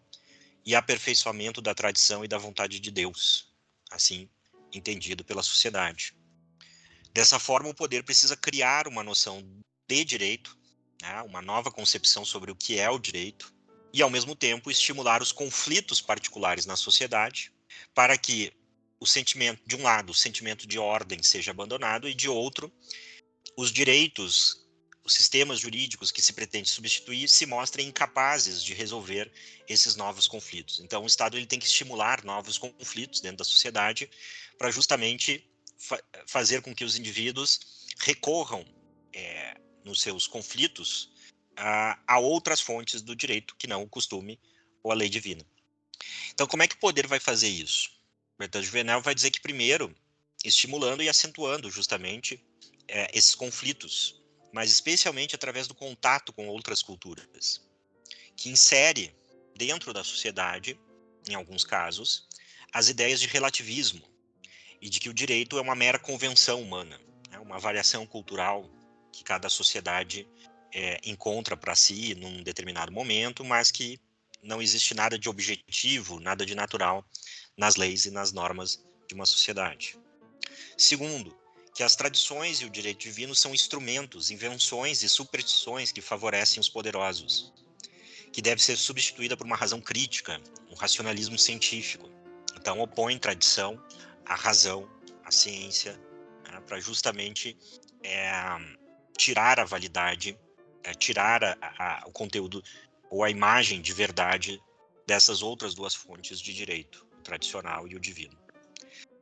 e 0.66 0.76
aperfeiçoamento 0.76 1.62
da 1.62 1.76
tradição 1.76 2.26
e 2.26 2.28
da 2.28 2.38
vontade 2.38 2.80
de 2.80 2.90
Deus, 2.90 3.54
assim 3.92 4.28
entendido 4.74 5.24
pela 5.24 5.44
sociedade. 5.44 6.16
Dessa 7.14 7.38
forma, 7.38 7.70
o 7.70 7.76
poder 7.76 8.04
precisa 8.04 8.36
criar 8.36 8.88
uma 8.88 9.04
noção 9.04 9.48
de 9.88 10.04
direito, 10.04 10.58
né, 11.02 11.22
uma 11.22 11.42
nova 11.42 11.72
concepção 11.72 12.26
sobre 12.26 12.50
o 12.50 12.56
que 12.56 12.80
é 12.80 12.90
o 12.90 12.98
direito, 12.98 13.54
e, 13.94 14.02
ao 14.02 14.10
mesmo 14.10 14.36
tempo, 14.36 14.72
estimular 14.72 15.22
os 15.22 15.32
conflitos 15.32 16.02
particulares 16.02 16.66
na 16.66 16.76
sociedade, 16.76 17.54
para 17.94 18.18
que 18.18 18.52
o 19.00 19.06
sentimento, 19.06 19.62
de 19.66 19.76
um 19.76 19.84
lado, 19.84 20.12
o 20.12 20.16
sentimento 20.16 20.66
de 20.66 20.80
ordem 20.80 21.22
seja 21.22 21.52
abandonado, 21.52 22.10
e 22.10 22.14
de 22.14 22.28
outro, 22.28 22.74
os 23.56 23.72
direitos 23.72 24.64
os 25.06 25.14
sistemas 25.14 25.60
jurídicos 25.60 26.12
que 26.12 26.22
se 26.22 26.32
pretende 26.32 26.70
substituir 26.70 27.28
se 27.28 27.46
mostrem 27.46 27.88
incapazes 27.88 28.64
de 28.64 28.74
resolver 28.74 29.32
esses 29.68 29.96
novos 29.96 30.28
conflitos. 30.28 30.80
Então, 30.80 31.04
o 31.04 31.08
Estado 31.08 31.38
ele 31.38 31.46
tem 31.46 31.60
que 31.60 31.66
estimular 31.66 32.24
novos 32.24 32.58
conflitos 32.58 33.20
dentro 33.20 33.38
da 33.38 33.44
sociedade 33.44 34.10
para 34.58 34.72
justamente 34.72 35.46
fa 35.78 36.02
fazer 36.26 36.62
com 36.62 36.74
que 36.74 36.86
os 36.86 36.98
indivíduos 36.98 37.60
recorram 38.00 38.66
é, 39.14 39.58
nos 39.84 40.02
seus 40.02 40.26
conflitos 40.26 41.13
a, 41.56 42.00
a 42.08 42.20
outras 42.20 42.62
fontes 42.62 43.02
do 43.02 43.16
direito 43.16 43.56
que 43.58 43.68
não 43.68 43.84
o 43.84 43.90
costume 43.90 44.40
ou 44.82 44.92
a 44.92 44.96
lei 44.96 45.10
divina. 45.10 45.46
Então, 46.34 46.48
como 46.48 46.64
é 46.64 46.68
que 46.68 46.76
o 46.76 46.80
poder 46.80 47.08
vai 47.08 47.20
fazer 47.20 47.50
isso? 47.50 47.90
Bertrand 48.38 48.64
Juvenal 48.64 49.02
vai 49.02 49.14
dizer 49.16 49.32
que 49.32 49.40
primeiro 49.40 49.94
estimulando 50.44 51.02
e 51.02 51.10
acentuando 51.10 51.70
justamente 51.72 52.44
é, 52.88 53.10
esses 53.14 53.36
conflitos 53.36 54.24
mas 54.54 54.70
especialmente 54.70 55.34
através 55.34 55.68
do 55.68 55.74
contato 55.74 56.32
com 56.32 56.48
outras 56.48 56.84
culturas, 56.84 57.60
que 58.38 58.50
insere 58.50 59.14
dentro 59.56 59.92
da 59.92 60.04
sociedade, 60.04 60.80
em 61.28 61.34
alguns 61.34 61.66
casos, 61.66 62.28
as 62.72 62.88
ideias 62.88 63.20
de 63.20 63.28
relativismo 63.28 64.04
e 64.80 64.88
de 64.90 65.00
que 65.00 65.10
o 65.10 65.14
direito 65.14 65.58
é 65.58 65.62
uma 65.62 65.74
mera 65.74 65.98
convenção 65.98 66.62
humana, 66.62 67.02
é 67.32 67.40
uma 67.40 67.58
variação 67.58 68.06
cultural 68.06 68.70
que 69.12 69.24
cada 69.24 69.50
sociedade 69.50 70.28
é, 70.74 71.00
encontra 71.04 71.56
para 71.56 71.76
si 71.76 72.16
num 72.16 72.42
determinado 72.42 72.92
momento, 72.92 73.44
mas 73.44 73.72
que 73.72 74.00
não 74.42 74.62
existe 74.62 74.94
nada 74.94 75.18
de 75.18 75.30
objetivo, 75.30 76.20
nada 76.20 76.46
de 76.46 76.56
natural 76.56 77.06
nas 77.56 77.76
leis 77.76 78.06
e 78.06 78.12
nas 78.12 78.32
normas 78.32 78.84
de 79.08 79.14
uma 79.14 79.26
sociedade. 79.26 79.98
Segundo, 80.78 81.38
que 81.76 81.84
as 81.84 81.96
tradições 81.96 82.62
e 82.62 82.66
o 82.66 82.70
direito 82.70 83.00
divino 83.00 83.34
são 83.34 83.54
instrumentos, 83.54 84.30
invenções 84.30 85.02
e 85.02 85.10
superstições 85.10 85.92
que 85.92 86.02
favorecem 86.02 86.60
os 86.60 86.70
poderosos, 86.70 87.54
que 88.32 88.42
deve 88.42 88.62
ser 88.62 88.78
substituída 88.78 89.38
por 89.38 89.46
uma 89.46 89.56
razão 89.56 89.80
crítica, 89.80 90.42
um 90.70 90.76
racionalismo 90.76 91.38
científico. 91.38 92.10
Então, 92.56 92.80
opõe 92.80 93.18
tradição 93.18 93.82
à 94.26 94.36
razão, 94.36 94.90
à 95.24 95.32
ciência, 95.32 96.00
né, 96.44 96.60
para 96.68 96.80
justamente 96.80 97.58
é, 98.04 98.32
tirar 99.18 99.60
a 99.60 99.66
validade, 99.66 100.38
é, 100.84 100.94
tirar 100.94 101.44
a, 101.44 101.58
a, 101.62 102.04
o 102.06 102.12
conteúdo 102.12 102.64
ou 103.10 103.24
a 103.24 103.30
imagem 103.30 103.82
de 103.82 103.94
verdade 103.94 104.62
dessas 105.06 105.42
outras 105.42 105.74
duas 105.74 105.94
fontes 105.94 106.40
de 106.40 106.54
direito, 106.54 107.06
o 107.20 107.22
tradicional 107.22 107.88
e 107.88 107.96
o 107.96 108.00
divino. 108.00 108.38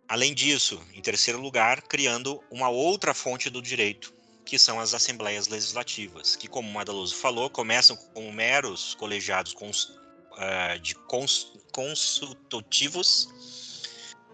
Além 0.08 0.34
disso, 0.34 0.82
em 0.94 1.02
terceiro 1.02 1.40
lugar, 1.40 1.82
criando 1.84 2.44
uma 2.52 2.70
outra 2.70 3.14
fonte 3.14 3.50
do 3.50 3.62
direito, 3.62 4.14
que 4.46 4.60
são 4.60 4.80
as 4.80 4.94
assembleias 4.94 5.48
legislativas, 5.48 6.36
que, 6.36 6.48
como 6.48 6.70
Madaloso 6.70 7.16
falou, 7.16 7.50
começam 7.50 7.96
com 7.96 8.32
meros 8.32 8.94
colegiados 8.96 9.54
cons, 9.54 9.98
uh, 10.34 10.78
de 10.82 10.96
cons, 10.96 11.54
consultativos, 11.72 13.30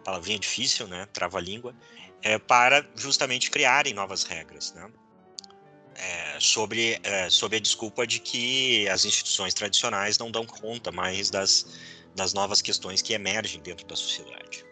palavrinha 0.03 0.39
difícil, 0.39 0.87
né? 0.87 1.05
Trava-língua, 1.13 1.75
é, 2.23 2.39
para 2.39 2.87
justamente 2.95 3.51
criarem 3.51 3.93
novas 3.93 4.23
regras, 4.23 4.73
né? 4.73 4.91
É, 5.99 6.39
sobre, 6.39 6.99
é, 7.01 7.27
sobre 7.27 7.57
a 7.57 7.59
desculpa 7.59 8.05
de 8.05 8.19
que 8.19 8.87
as 8.87 9.03
instituições 9.03 9.53
tradicionais 9.55 10.19
não 10.19 10.29
dão 10.29 10.45
conta 10.45 10.91
mais 10.91 11.31
das, 11.31 11.65
das 12.15 12.33
novas 12.33 12.61
questões 12.61 13.01
que 13.01 13.13
emergem 13.13 13.59
dentro 13.61 13.85
da 13.87 13.95
sociedade 13.95 14.63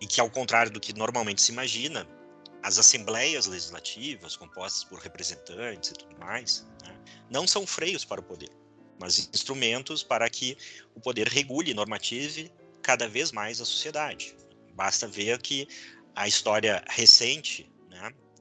e 0.00 0.06
que, 0.06 0.20
ao 0.20 0.28
contrário 0.28 0.72
do 0.72 0.80
que 0.80 0.92
normalmente 0.92 1.40
se 1.40 1.52
imagina, 1.52 2.08
as 2.60 2.76
assembleias 2.76 3.46
legislativas, 3.46 4.36
compostas 4.36 4.82
por 4.82 4.98
representantes 4.98 5.90
e 5.90 5.94
tudo 5.94 6.18
mais, 6.18 6.66
né, 6.82 6.92
não 7.30 7.46
são 7.46 7.64
freios 7.64 8.04
para 8.04 8.20
o 8.20 8.24
poder, 8.24 8.50
mas 9.00 9.30
instrumentos 9.32 10.02
para 10.02 10.28
que 10.28 10.58
o 10.94 11.00
poder 11.00 11.28
regule 11.28 11.70
e 11.70 11.74
normative 11.74 12.52
cada 12.82 13.08
vez 13.08 13.30
mais 13.30 13.60
a 13.60 13.64
sociedade. 13.64 14.36
Basta 14.74 15.06
ver 15.06 15.40
que 15.40 15.68
a 16.16 16.26
história 16.26 16.84
recente 16.88 17.71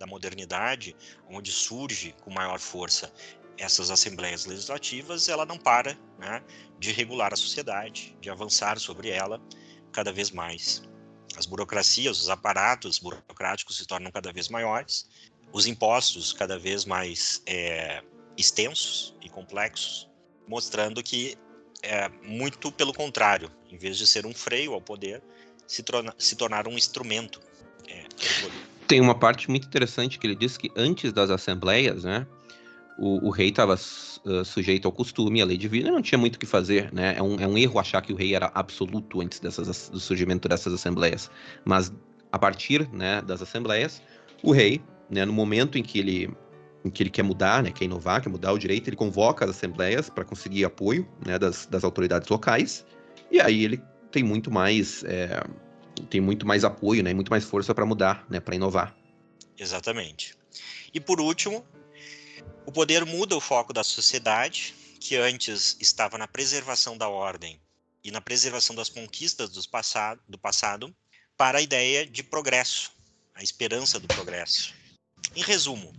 da 0.02 0.08
modernidade, 0.08 0.96
onde 1.30 1.52
surge 1.52 2.16
com 2.22 2.32
maior 2.32 2.60
força 2.60 3.14
essas 3.56 3.92
assembleias 3.92 4.48
legislativas, 4.48 5.30
ela 5.30 5.46
não 5.46 5.58
para 5.58 5.96
né, 6.18 6.44
de 6.80 6.92
regular 6.92 7.32
a 7.32 7.36
sociedade, 7.38 8.18
de 8.20 8.28
avançar 8.28 8.80
sobre 8.80 9.12
ela 9.12 9.40
cada 9.92 10.12
vez 10.12 10.32
mais. 10.32 10.82
As 11.38 11.46
burocracias, 11.46 12.20
os 12.20 12.30
aparatos 12.30 12.98
burocráticos 12.98 13.78
se 13.78 13.86
tornam 13.86 14.12
cada 14.12 14.34
vez 14.34 14.50
maiores, 14.50 15.08
os 15.54 15.68
impostos 15.68 16.34
cada 16.34 16.58
vez 16.58 16.84
mais 16.84 17.44
é, 17.46 18.04
extensos 18.36 19.16
e 19.22 19.30
complexos, 19.30 20.10
mostrando 20.48 21.04
que 21.04 21.38
é 21.84 22.10
muito 22.24 22.72
pelo 22.72 22.94
contrário, 22.94 23.52
em 23.70 23.78
vez 23.78 23.98
de 23.98 24.08
ser 24.08 24.26
um 24.26 24.34
freio 24.34 24.74
ao 24.74 24.82
poder, 24.82 25.22
se, 25.68 25.84
torna, 25.84 26.14
se 26.18 26.36
tornar 26.36 26.68
um 26.68 26.76
instrumento 26.76 27.40
é, 27.88 28.06
Tem 28.92 29.00
uma 29.00 29.16
parte 29.16 29.50
muito 29.50 29.66
interessante 29.68 30.20
que 30.20 30.28
ele 30.28 30.36
diz 30.36 30.58
que 30.58 30.70
antes 30.76 31.14
das 31.14 31.30
assembleias, 31.30 32.04
né, 32.04 32.28
o, 33.00 33.26
o 33.26 33.30
rei 33.30 33.48
estava 33.48 33.76
uh, 33.76 34.44
sujeito 34.44 34.86
ao 34.86 34.92
costume, 34.92 35.42
à 35.42 35.46
lei 35.46 35.56
divina, 35.56 35.90
não 35.90 36.02
tinha 36.02 36.20
muito 36.20 36.36
o 36.36 36.40
que 36.40 36.46
fazer, 36.46 36.92
né? 36.92 37.16
É 37.16 37.24
um, 37.24 37.40
é 37.40 37.48
um 37.48 37.58
erro 37.58 37.80
achar 37.80 38.02
que 38.02 38.12
o 38.12 38.18
rei 38.18 38.36
era 38.36 38.52
absoluto 38.54 39.22
antes 39.22 39.40
dessas, 39.40 39.88
do 39.88 39.98
surgimento 39.98 40.50
dessas 40.50 40.74
assembleias. 40.74 41.32
Mas 41.64 41.90
a 42.34 42.38
partir 42.38 42.86
né, 42.92 43.22
das 43.22 43.42
assembleias, 43.42 44.02
o 44.44 44.52
rei, 44.52 44.82
né, 45.10 45.24
no 45.24 45.32
momento 45.32 45.78
em 45.78 45.84
que 45.84 45.98
ele 45.98 46.30
em 46.84 46.90
que 46.90 47.02
ele 47.02 47.10
quer 47.10 47.24
mudar, 47.24 47.64
né, 47.64 47.72
quer 47.72 47.86
inovar, 47.86 48.22
quer 48.22 48.28
mudar 48.28 48.52
o 48.52 48.60
direito, 48.60 48.90
ele 48.90 48.98
convoca 48.98 49.46
as 49.46 49.52
assembleias 49.52 50.10
para 50.10 50.26
conseguir 50.26 50.66
apoio 50.66 51.08
né, 51.26 51.40
das, 51.40 51.66
das 51.66 51.86
autoridades 51.86 52.28
locais, 52.28 52.86
e 53.32 53.40
aí 53.40 53.64
ele 53.64 53.82
tem 54.12 54.22
muito 54.22 54.52
mais 54.52 55.02
é, 55.06 55.42
tem 56.06 56.22
muito 56.22 56.46
mais 56.46 56.64
apoio, 56.64 57.04
né, 57.04 57.14
muito 57.14 57.30
mais 57.30 57.44
força 57.44 57.74
para 57.74 57.86
mudar, 57.86 58.26
né, 58.30 58.40
para 58.40 58.56
inovar. 58.56 58.96
Exatamente. 59.58 60.36
E 60.94 61.00
por 61.00 61.22
último, 61.22 61.66
o 62.66 62.72
poder 62.72 63.06
muda 63.06 63.36
o 63.36 63.42
foco 63.42 63.74
da 63.74 63.84
sociedade, 63.84 64.76
que 65.00 65.16
antes 65.16 65.78
estava 65.80 66.18
na 66.18 66.28
preservação 66.28 66.98
da 66.98 67.08
ordem 67.08 67.60
e 68.04 68.12
na 68.12 68.22
preservação 68.22 68.76
das 68.76 68.90
conquistas 68.90 69.50
do 69.50 69.70
passado, 69.70 70.22
do 70.28 70.38
passado 70.38 70.94
para 71.38 71.60
a 71.60 71.62
ideia 71.62 72.06
de 72.06 72.24
progresso, 72.24 72.92
a 73.34 73.42
esperança 73.42 74.00
do 74.00 74.08
progresso. 74.08 74.74
Em 75.36 75.42
resumo, 75.42 75.94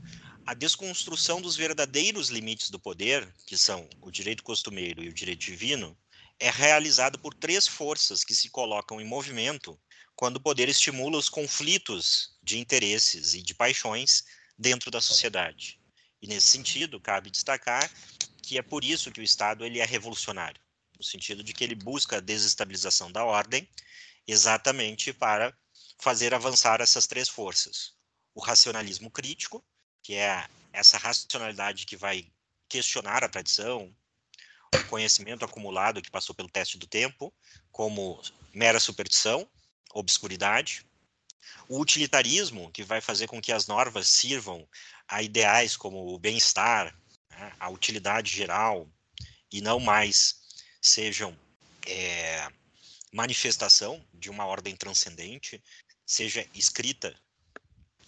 a 0.47 0.55
desconstrução 0.55 1.41
dos 1.41 1.57
verdadeiros 1.57 2.29
limites 2.29 2.71
do 2.71 2.79
poder, 2.79 3.33
que 3.47 3.57
são 3.57 3.89
o 4.01 4.11
direito 4.11 4.43
costumeiro 4.43 5.03
e 5.03 5.09
o 5.09 5.13
direito 5.13 5.41
divino, 5.41 5.97
é 6.39 6.51
realizada 6.51 7.17
por 7.17 7.33
três 7.35 7.67
forças 7.69 8.25
que 8.25 8.35
se 8.35 8.51
colocam 8.51 9.01
em 9.01 9.05
movimento 9.05 9.79
quando 10.23 10.37
o 10.37 10.41
poder 10.41 10.69
estimula 10.69 11.19
os 11.19 11.29
conflitos 11.29 12.39
de 12.45 12.57
interesses 12.57 13.35
e 13.35 13.43
de 13.43 13.53
paixões 13.53 14.23
dentro 14.57 14.89
da 14.89 15.01
sociedade. 15.01 15.81
E 16.23 16.29
nesse 16.29 16.47
sentido, 16.47 17.01
cabe 17.01 17.29
destacar 17.29 17.91
que 18.41 18.57
é 18.57 18.63
por 18.63 18.85
isso 18.85 19.11
que 19.11 19.21
o 19.21 19.25
Estado 19.25 19.67
ele 19.67 19.81
é 19.81 19.85
revolucionário, 19.85 20.63
no 20.97 21.03
sentido 21.03 21.43
de 21.43 21.53
que 21.53 21.65
ele 21.65 21.75
busca 21.75 22.19
a 22.19 22.21
desestabilização 22.21 23.11
da 23.11 23.25
ordem, 23.25 23.69
exatamente 24.25 25.13
para 25.13 25.53
fazer 25.99 26.33
avançar 26.33 26.81
essas 26.81 27.09
três 27.09 27.29
forças: 27.29 27.93
o 28.33 28.41
racionalismo 28.41 29.11
crítico, 29.11 29.61
que 30.05 30.15
é 30.15 30.49
essa 30.73 30.99
racionalidade 30.99 31.85
que 31.85 31.97
vai 31.97 32.31
questionar 32.69 33.25
a 33.25 33.29
tradição, 33.29 33.93
o 34.73 34.85
conhecimento 34.89 35.45
acumulado 35.45 36.01
que 36.01 36.13
passou 36.13 36.33
pelo 36.33 36.49
teste 36.49 36.79
do 36.79 36.87
tempo, 36.87 37.35
como 37.73 38.23
mera 38.55 38.79
superstição, 38.79 39.51
obscuridade. 39.93 40.87
O 41.69 41.81
utilitarismo, 41.81 42.71
que 42.71 42.83
vai 42.83 43.01
fazer 43.01 43.27
com 43.27 43.41
que 43.41 43.53
as 43.53 43.67
normas 43.67 44.09
sirvam 44.09 44.67
a 45.09 45.23
ideais 45.23 45.77
como 45.77 46.15
o 46.15 46.19
bem-estar, 46.19 46.95
né, 47.31 47.53
a 47.59 47.69
utilidade 47.69 48.35
geral, 48.35 48.89
e 49.51 49.61
não 49.61 49.79
mais 49.79 50.41
sejam 50.81 51.39
é, 51.87 52.49
manifestação 53.13 54.05
de 54.15 54.31
uma 54.31 54.47
ordem 54.47 54.75
transcendente, 54.75 55.63
seja 56.07 56.47
escrita 56.55 57.15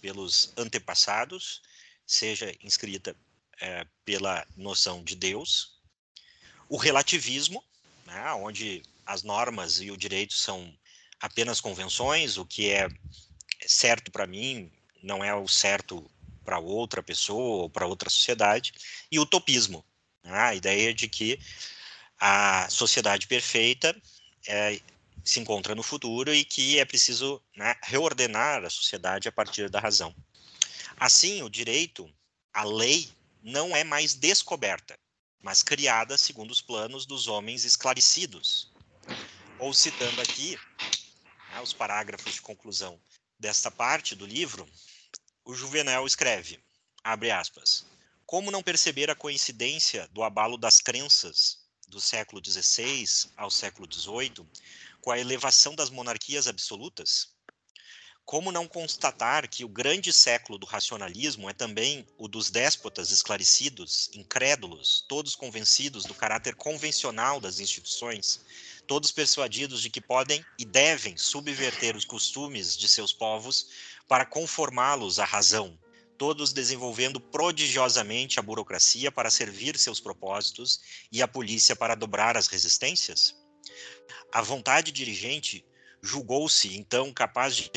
pelos 0.01 0.51
antepassados, 0.57 1.61
seja 2.05 2.55
inscrita 2.61 3.15
é, 3.59 3.85
pela 4.03 4.45
noção 4.55 5.03
de 5.03 5.15
Deus. 5.15 5.79
O 6.67 6.77
relativismo, 6.77 7.63
né, 8.05 8.31
onde 8.33 8.83
as 9.05 9.23
normas 9.23 9.79
e 9.79 9.91
o 9.91 9.97
direito 9.97 10.33
são 10.33 10.75
apenas 11.19 11.61
convenções, 11.61 12.37
o 12.37 12.45
que 12.45 12.71
é 12.71 12.87
certo 13.65 14.11
para 14.11 14.27
mim 14.27 14.71
não 15.01 15.23
é 15.23 15.33
o 15.33 15.47
certo 15.47 16.09
para 16.43 16.59
outra 16.59 17.01
pessoa 17.01 17.63
ou 17.63 17.69
para 17.69 17.87
outra 17.87 18.09
sociedade. 18.09 18.73
E 19.11 19.19
utopismo, 19.19 19.83
né, 20.23 20.37
a 20.37 20.55
ideia 20.55 20.93
de 20.93 21.07
que 21.07 21.39
a 22.19 22.69
sociedade 22.69 23.27
perfeita 23.27 23.95
é, 24.47 24.79
se 25.23 25.39
encontra 25.39 25.73
no 25.73 25.83
futuro 25.83 26.33
e 26.33 26.45
que 26.45 26.79
é 26.79 26.85
preciso 26.85 27.41
né, 27.55 27.75
reordenar 27.83 28.63
a 28.63 28.69
sociedade 28.69 29.27
a 29.27 29.31
partir 29.31 29.69
da 29.69 29.79
razão. 29.79 30.15
Assim, 30.97 31.41
o 31.41 31.49
direito, 31.49 32.09
a 32.53 32.63
lei, 32.63 33.09
não 33.43 33.75
é 33.75 33.83
mais 33.83 34.13
descoberta, 34.13 34.97
mas 35.41 35.61
criada 35.61 36.17
segundo 36.17 36.51
os 36.51 36.61
planos 36.61 37.05
dos 37.05 37.27
homens 37.27 37.63
esclarecidos. 37.65 38.71
Ou 39.59 39.73
citando 39.73 40.21
aqui 40.21 40.57
né, 41.55 41.61
os 41.61 41.71
parágrafos 41.71 42.33
de 42.33 42.41
conclusão 42.41 42.99
desta 43.39 43.71
parte 43.71 44.13
do 44.13 44.25
livro, 44.25 44.67
o 45.45 45.53
Juvenal 45.53 46.05
escreve, 46.05 46.59
abre 47.01 47.31
aspas, 47.31 47.85
como 48.25 48.51
não 48.51 48.61
perceber 48.61 49.09
a 49.09 49.15
coincidência 49.15 50.07
do 50.11 50.21
abalo 50.21 50.57
das 50.57 50.81
crenças 50.81 51.59
do 51.87 52.01
século 52.01 52.41
XVI 52.43 53.29
ao 53.37 53.49
século 53.49 53.87
XVIII 53.91 54.45
com 54.99 55.11
a 55.11 55.19
elevação 55.19 55.75
das 55.75 55.89
monarquias 55.89 56.47
absolutas? 56.47 57.33
Como 58.25 58.51
não 58.51 58.67
constatar 58.67 59.47
que 59.47 59.63
o 59.63 59.69
grande 59.69 60.11
século 60.11 60.57
do 60.57 60.65
racionalismo 60.65 61.47
é 61.47 61.53
também 61.53 62.07
o 62.17 62.27
dos 62.27 62.49
déspotas 62.49 63.11
esclarecidos, 63.11 64.09
incrédulos, 64.13 65.05
todos 65.07 65.35
convencidos 65.35 66.05
do 66.05 66.15
caráter 66.15 66.55
convencional 66.55 67.39
das 67.39 67.59
instituições, 67.59 68.41
todos 68.87 69.11
persuadidos 69.11 69.81
de 69.81 69.89
que 69.89 70.01
podem 70.01 70.43
e 70.59 70.65
devem 70.65 71.17
subverter 71.17 71.95
os 71.95 72.05
costumes 72.05 72.77
de 72.77 72.87
seus 72.87 73.11
povos 73.11 73.67
para 74.07 74.25
conformá-los 74.25 75.19
à 75.19 75.25
razão, 75.25 75.77
todos 76.17 76.53
desenvolvendo 76.53 77.19
prodigiosamente 77.19 78.39
a 78.39 78.43
burocracia 78.43 79.11
para 79.11 79.29
servir 79.29 79.77
seus 79.77 79.99
propósitos 79.99 80.79
e 81.11 81.21
a 81.21 81.27
polícia 81.27 81.75
para 81.75 81.95
dobrar 81.95 82.37
as 82.37 82.47
resistências? 82.47 83.35
A 84.31 84.41
vontade 84.41 84.91
dirigente 84.91 85.65
julgou-se, 86.01 86.75
então, 86.77 87.11
capaz 87.11 87.55
de 87.55 87.71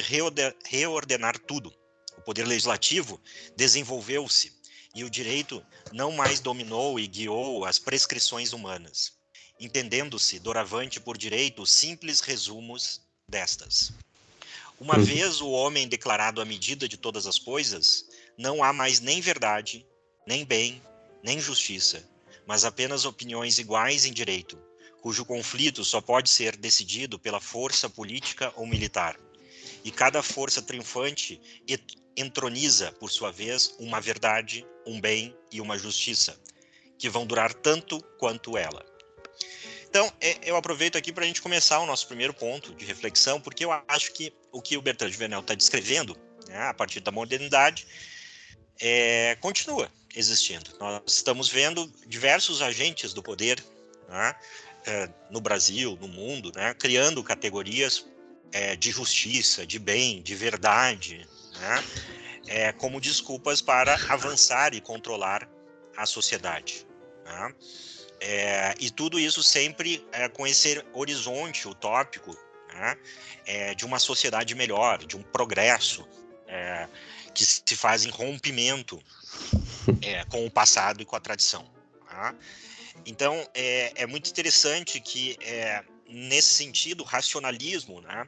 reordenar 0.67 1.39
tudo. 1.39 1.73
O 2.17 2.23
poder 2.23 2.47
legislativo 2.47 3.21
desenvolveu-se 3.57 4.53
e 4.95 5.05
o 5.05 5.11
direito 5.11 5.65
não 5.93 6.13
mais 6.13 6.41
dominou 6.41 6.99
e 6.99 7.07
guiou 7.07 7.65
as 7.65 7.79
prescrições 7.79 8.53
humanas, 8.53 9.18
entendendo-se, 9.61 10.39
doravante, 10.39 11.01
por 11.01 11.17
direito, 11.17 11.67
simples 11.67 12.21
resumos 12.21 13.01
destas. 13.29 13.93
Uma 14.81 14.97
uhum. 14.97 15.05
vez 15.05 15.41
o 15.41 15.51
homem 15.51 15.89
declarado 15.89 16.41
a 16.41 16.45
medida 16.45 16.89
de 16.89 16.97
todas 16.97 17.27
as 17.27 17.39
coisas, 17.39 18.07
não 18.37 18.63
há 18.63 18.73
mais 18.73 19.01
nem 19.01 19.21
verdade, 19.21 19.85
nem 20.27 20.45
bem, 20.45 20.81
nem 21.23 21.41
justiça, 21.41 22.09
mas 22.47 22.65
apenas 22.65 23.05
opiniões 23.05 23.59
iguais 23.59 24.05
em 24.05 24.13
direito, 24.13 24.59
cujo 25.03 25.25
conflito 25.25 25.85
só 25.85 26.01
pode 26.01 26.31
ser 26.31 26.57
decidido 26.57 27.19
pela 27.19 27.41
força 27.41 27.91
política 27.91 28.53
ou 28.57 28.67
militar. 28.67 29.19
E 29.85 29.91
cada 29.91 30.23
força 30.23 30.63
triunfante 30.63 31.41
entroniza, 32.17 32.93
por 32.93 33.11
sua 33.11 33.31
vez, 33.31 33.75
uma 33.79 34.01
verdade, 34.01 34.67
um 34.87 35.01
bem 35.01 35.37
e 35.53 35.61
uma 35.61 35.79
justiça, 35.79 36.39
que 36.99 37.09
vão 37.09 37.27
durar 37.27 37.53
tanto 37.53 38.01
quanto 38.19 38.57
ela. 38.57 38.85
Então, 39.89 40.13
é, 40.21 40.39
eu 40.43 40.57
aproveito 40.57 40.97
aqui 40.97 41.13
para 41.13 41.25
a 41.25 41.27
gente 41.27 41.41
começar 41.41 41.79
o 41.81 41.87
nosso 41.87 42.07
primeiro 42.07 42.35
ponto 42.35 42.75
de 42.75 42.85
reflexão, 42.85 43.41
porque 43.41 43.65
eu 43.65 43.73
acho 43.89 44.13
que 44.13 44.33
o 44.53 44.61
que 44.61 44.77
o 44.77 44.83
Bertrand 44.83 45.11
de 45.11 45.17
Venel 45.17 45.41
está 45.41 45.55
descrevendo, 45.55 46.17
né, 46.47 46.69
a 46.69 46.75
partir 46.75 47.01
da 47.01 47.11
modernidade, 47.11 47.87
é, 48.81 49.37
continua 49.41 49.91
existindo. 50.15 50.71
Nós 50.79 51.03
estamos 51.07 51.49
vendo 51.49 51.91
diversos 52.07 52.61
agentes 52.61 53.15
do 53.15 53.23
poder 53.23 53.65
né, 54.09 54.35
é, 54.87 55.09
no 55.31 55.41
Brasil, 55.41 55.97
no 56.01 56.09
mundo, 56.09 56.53
né, 56.55 56.75
criando 56.75 57.23
categorias 57.23 58.07
é, 58.53 58.77
de 58.77 58.91
justiça, 58.91 59.67
de 59.67 59.79
bem, 59.79 60.23
de 60.23 60.35
verdade, 60.35 61.27
né, 61.61 61.85
é, 62.47 62.73
como 62.73 63.01
desculpas 63.01 63.61
para 63.61 63.95
avançar 64.09 64.75
e 64.75 64.81
controlar 64.81 65.49
a 65.97 66.07
sociedade. 66.07 66.87
É, 68.21 68.75
e 68.81 68.91
tudo 68.91 69.19
isso 69.19 69.43
sempre 69.43 70.07
é, 70.13 70.29
com 70.29 70.47
esse 70.47 70.85
horizonte 70.93 71.69
utópico 71.69 72.37
né, 72.75 72.97
é, 73.47 73.75
de 73.75 73.85
uma 73.85 73.99
sociedade 73.99 74.55
melhor, 74.55 74.99
de 74.99 75.17
um 75.17 75.23
progresso 75.23 76.07
que 77.35 77.45
se 77.45 77.77
faz 77.77 78.07
em 78.07 78.09
rompimento 78.09 78.99
com 80.31 80.47
o 80.47 80.51
passado 80.51 81.03
e 81.03 81.05
com 81.05 81.15
a 81.15 81.21
tradição. 81.21 81.71
Tá? 82.09 82.35
Então, 83.07 83.49
é, 83.55 83.93
é 83.95 84.07
muito 84.07 84.29
interessante 84.29 85.01
que, 85.01 85.37
é, 85.41 85.83
nesse 86.09 86.49
sentido, 86.49 87.03
o 87.03 87.07
racionalismo, 87.07 88.01
né, 88.01 88.27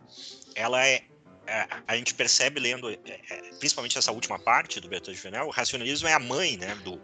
ela 0.55 0.87
é, 0.87 1.03
é 1.47 1.67
a 1.87 1.97
gente 1.97 2.15
percebe 2.15 2.61
lendo, 2.61 2.91
é, 2.91 2.99
é, 3.05 3.37
principalmente 3.59 3.99
essa 3.99 4.13
última 4.13 4.39
parte 4.39 4.81
do 4.81 4.89
Bertrand 4.89 5.15
de 5.15 5.21
Venel, 5.21 5.47
o 5.47 5.51
racionalismo 5.51 6.09
é 6.09 6.13
a 6.13 6.19
mãe 6.19 6.57
né, 6.57 6.75
do, 6.77 7.01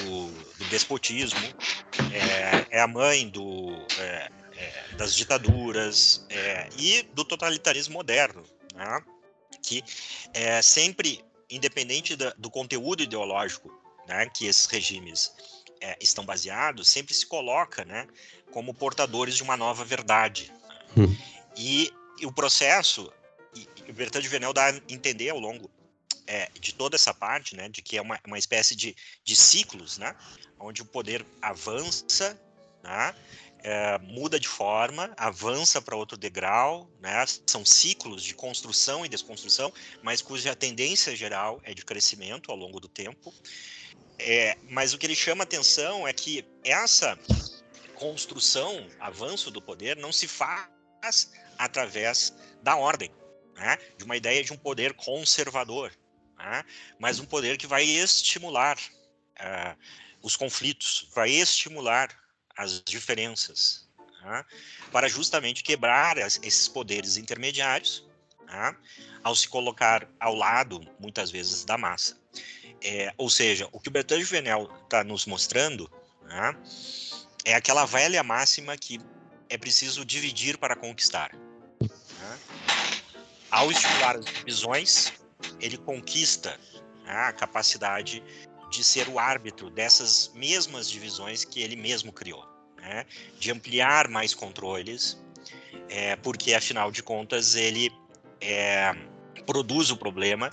do, 0.00 0.26
do 0.58 0.64
despotismo, 0.70 1.40
é, 2.12 2.76
é, 2.76 2.80
a 2.80 2.86
mãe 2.86 3.28
do, 3.28 3.72
das 4.96 5.14
ditaduras 5.14 6.26
e 6.78 7.02
do 7.14 7.24
totalitarismo 7.24 7.94
moderno, 7.94 8.42
né, 8.74 9.02
que 9.62 9.82
é 10.32 10.62
sempre, 10.62 11.24
independente 11.50 12.16
da, 12.16 12.32
do 12.38 12.50
conteúdo 12.50 13.02
ideológico 13.02 13.70
né, 14.06 14.28
que 14.34 14.46
esses 14.46 14.66
regimes 14.66 15.32
é, 15.80 15.96
estão 16.00 16.24
baseados 16.24 16.88
sempre 16.88 17.14
se 17.14 17.26
coloca 17.26 17.84
né, 17.84 18.06
como 18.50 18.74
portadores 18.74 19.36
de 19.36 19.42
uma 19.42 19.56
nova 19.56 19.84
verdade. 19.84 20.52
Hum. 20.96 21.14
E, 21.56 21.92
e, 22.20 22.26
o 22.26 22.32
processo, 22.32 23.12
e, 23.54 23.68
e 23.86 23.90
o 23.90 23.94
Bertrand 23.94 24.22
de 24.22 24.28
Venel 24.28 24.52
dá 24.52 24.68
a 24.68 24.80
entender 24.88 25.30
ao 25.30 25.38
longo 25.38 25.70
é, 26.26 26.50
de 26.58 26.74
toda 26.74 26.96
essa 26.96 27.12
parte, 27.12 27.56
né, 27.56 27.68
de 27.68 27.82
que 27.82 27.96
é 27.96 28.02
uma, 28.02 28.18
uma 28.26 28.38
espécie 28.38 28.74
de, 28.74 28.94
de 29.24 29.36
ciclos, 29.36 29.98
né, 29.98 30.14
onde 30.58 30.82
o 30.82 30.84
poder 30.84 31.24
avança, 31.40 32.38
né, 32.82 33.14
é, 33.62 33.96
muda 33.98 34.38
de 34.40 34.48
forma, 34.48 35.12
avança 35.16 35.80
para 35.80 35.96
outro 35.96 36.16
degrau, 36.16 36.90
né? 37.00 37.24
são 37.46 37.64
ciclos 37.64 38.22
de 38.22 38.34
construção 38.34 39.06
e 39.06 39.08
desconstrução, 39.08 39.72
mas 40.02 40.20
cuja 40.20 40.54
tendência 40.54 41.14
geral 41.14 41.60
é 41.62 41.72
de 41.72 41.84
crescimento 41.84 42.50
ao 42.50 42.56
longo 42.56 42.80
do 42.80 42.88
tempo. 42.88 43.32
É, 44.18 44.56
mas 44.68 44.92
o 44.92 44.98
que 44.98 45.06
ele 45.06 45.14
chama 45.14 45.44
atenção 45.44 46.06
é 46.06 46.12
que 46.12 46.44
essa 46.64 47.18
construção, 47.94 48.86
avanço 48.98 49.50
do 49.50 49.62
poder, 49.62 49.96
não 49.96 50.12
se 50.12 50.26
faz 50.26 51.30
através 51.56 52.32
da 52.62 52.76
ordem, 52.76 53.10
né? 53.54 53.78
de 53.96 54.04
uma 54.04 54.16
ideia 54.16 54.42
de 54.42 54.52
um 54.52 54.56
poder 54.56 54.92
conservador, 54.94 55.92
né? 56.42 56.64
mas 56.98 57.18
um 57.18 57.24
poder 57.24 57.56
que 57.56 57.66
vai 57.66 57.84
estimular 57.84 58.76
uh, 58.76 59.76
os 60.20 60.36
conflitos, 60.36 61.08
vai 61.14 61.30
estimular 61.30 62.10
as 62.56 62.82
diferenças, 62.82 63.88
né? 64.22 64.44
para 64.90 65.08
justamente 65.08 65.62
quebrar 65.62 66.18
as, 66.18 66.38
esses 66.42 66.68
poderes 66.68 67.16
intermediários 67.16 68.04
né, 68.46 68.76
ao 69.22 69.34
se 69.34 69.48
colocar 69.48 70.06
ao 70.20 70.34
lado, 70.34 70.80
muitas 70.98 71.30
vezes, 71.30 71.64
da 71.64 71.78
massa. 71.78 72.16
É, 72.82 73.12
ou 73.16 73.30
seja, 73.30 73.68
o 73.72 73.80
que 73.80 73.88
o 73.88 73.92
Bertrand 73.92 74.20
Juvenel 74.20 74.70
está 74.84 75.02
nos 75.04 75.24
mostrando 75.24 75.90
né, 76.24 76.56
é 77.44 77.54
aquela 77.54 77.86
velha 77.86 78.22
máxima 78.22 78.76
que 78.76 79.00
é 79.48 79.56
preciso 79.56 80.04
dividir 80.04 80.58
para 80.58 80.76
conquistar. 80.76 81.32
Ao 83.50 83.70
estimular 83.70 84.16
as 84.16 84.24
divisões, 84.24 85.12
ele 85.60 85.76
conquista 85.76 86.58
a 87.06 87.32
capacidade 87.32 88.22
de 88.70 88.82
ser 88.82 89.08
o 89.08 89.18
árbitro 89.18 89.68
dessas 89.70 90.32
mesmas 90.34 90.88
divisões 90.88 91.44
que 91.44 91.60
ele 91.60 91.76
mesmo 91.76 92.12
criou, 92.12 92.44
né? 92.78 93.04
de 93.38 93.50
ampliar 93.50 94.08
mais 94.08 94.34
controles, 94.34 95.18
é, 95.88 96.16
porque 96.16 96.54
afinal 96.54 96.90
de 96.90 97.02
contas 97.02 97.54
ele 97.54 97.90
é, 98.40 98.94
produz 99.46 99.90
o 99.90 99.96
problema 99.96 100.50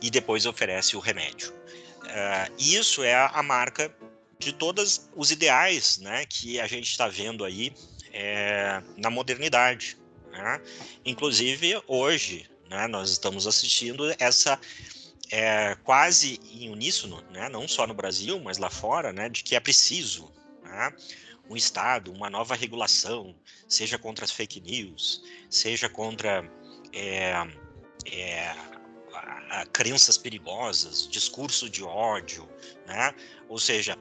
e 0.00 0.10
depois 0.10 0.44
oferece 0.44 0.96
o 0.96 1.00
remédio. 1.00 1.52
É, 2.06 2.50
isso 2.58 3.02
é 3.02 3.14
a 3.14 3.42
marca 3.42 3.94
de 4.38 4.52
todos 4.52 5.08
os 5.14 5.30
ideais 5.30 5.98
né, 5.98 6.26
que 6.26 6.60
a 6.60 6.66
gente 6.66 6.90
está 6.90 7.08
vendo 7.08 7.44
aí 7.44 7.72
é, 8.12 8.82
na 8.96 9.08
modernidade. 9.08 9.96
Né? 10.30 10.60
Inclusive, 11.04 11.80
hoje, 11.86 12.46
né, 12.72 12.86
nós 12.88 13.10
estamos 13.10 13.46
assistindo 13.46 14.04
essa 14.18 14.58
é, 15.30 15.76
quase 15.84 16.40
em 16.50 16.70
uníssono, 16.70 17.22
né, 17.30 17.48
não 17.48 17.68
só 17.68 17.86
no 17.86 17.94
Brasil, 17.94 18.40
mas 18.40 18.58
lá 18.58 18.70
fora, 18.70 19.12
né, 19.12 19.28
de 19.28 19.42
que 19.44 19.54
é 19.54 19.60
preciso 19.60 20.30
né, 20.62 20.92
um 21.48 21.56
Estado, 21.56 22.12
uma 22.12 22.30
nova 22.30 22.54
regulação, 22.54 23.34
seja 23.68 23.98
contra 23.98 24.24
as 24.24 24.30
fake 24.30 24.60
news, 24.60 25.22
seja 25.50 25.88
contra 25.88 26.50
é, 26.92 27.34
é, 28.06 28.48
a, 29.12 29.60
a 29.60 29.66
crenças 29.66 30.16
perigosas, 30.16 31.08
discurso 31.08 31.68
de 31.68 31.82
ódio, 31.82 32.48
né? 32.86 33.14
ou 33.48 33.58
seja, 33.58 33.98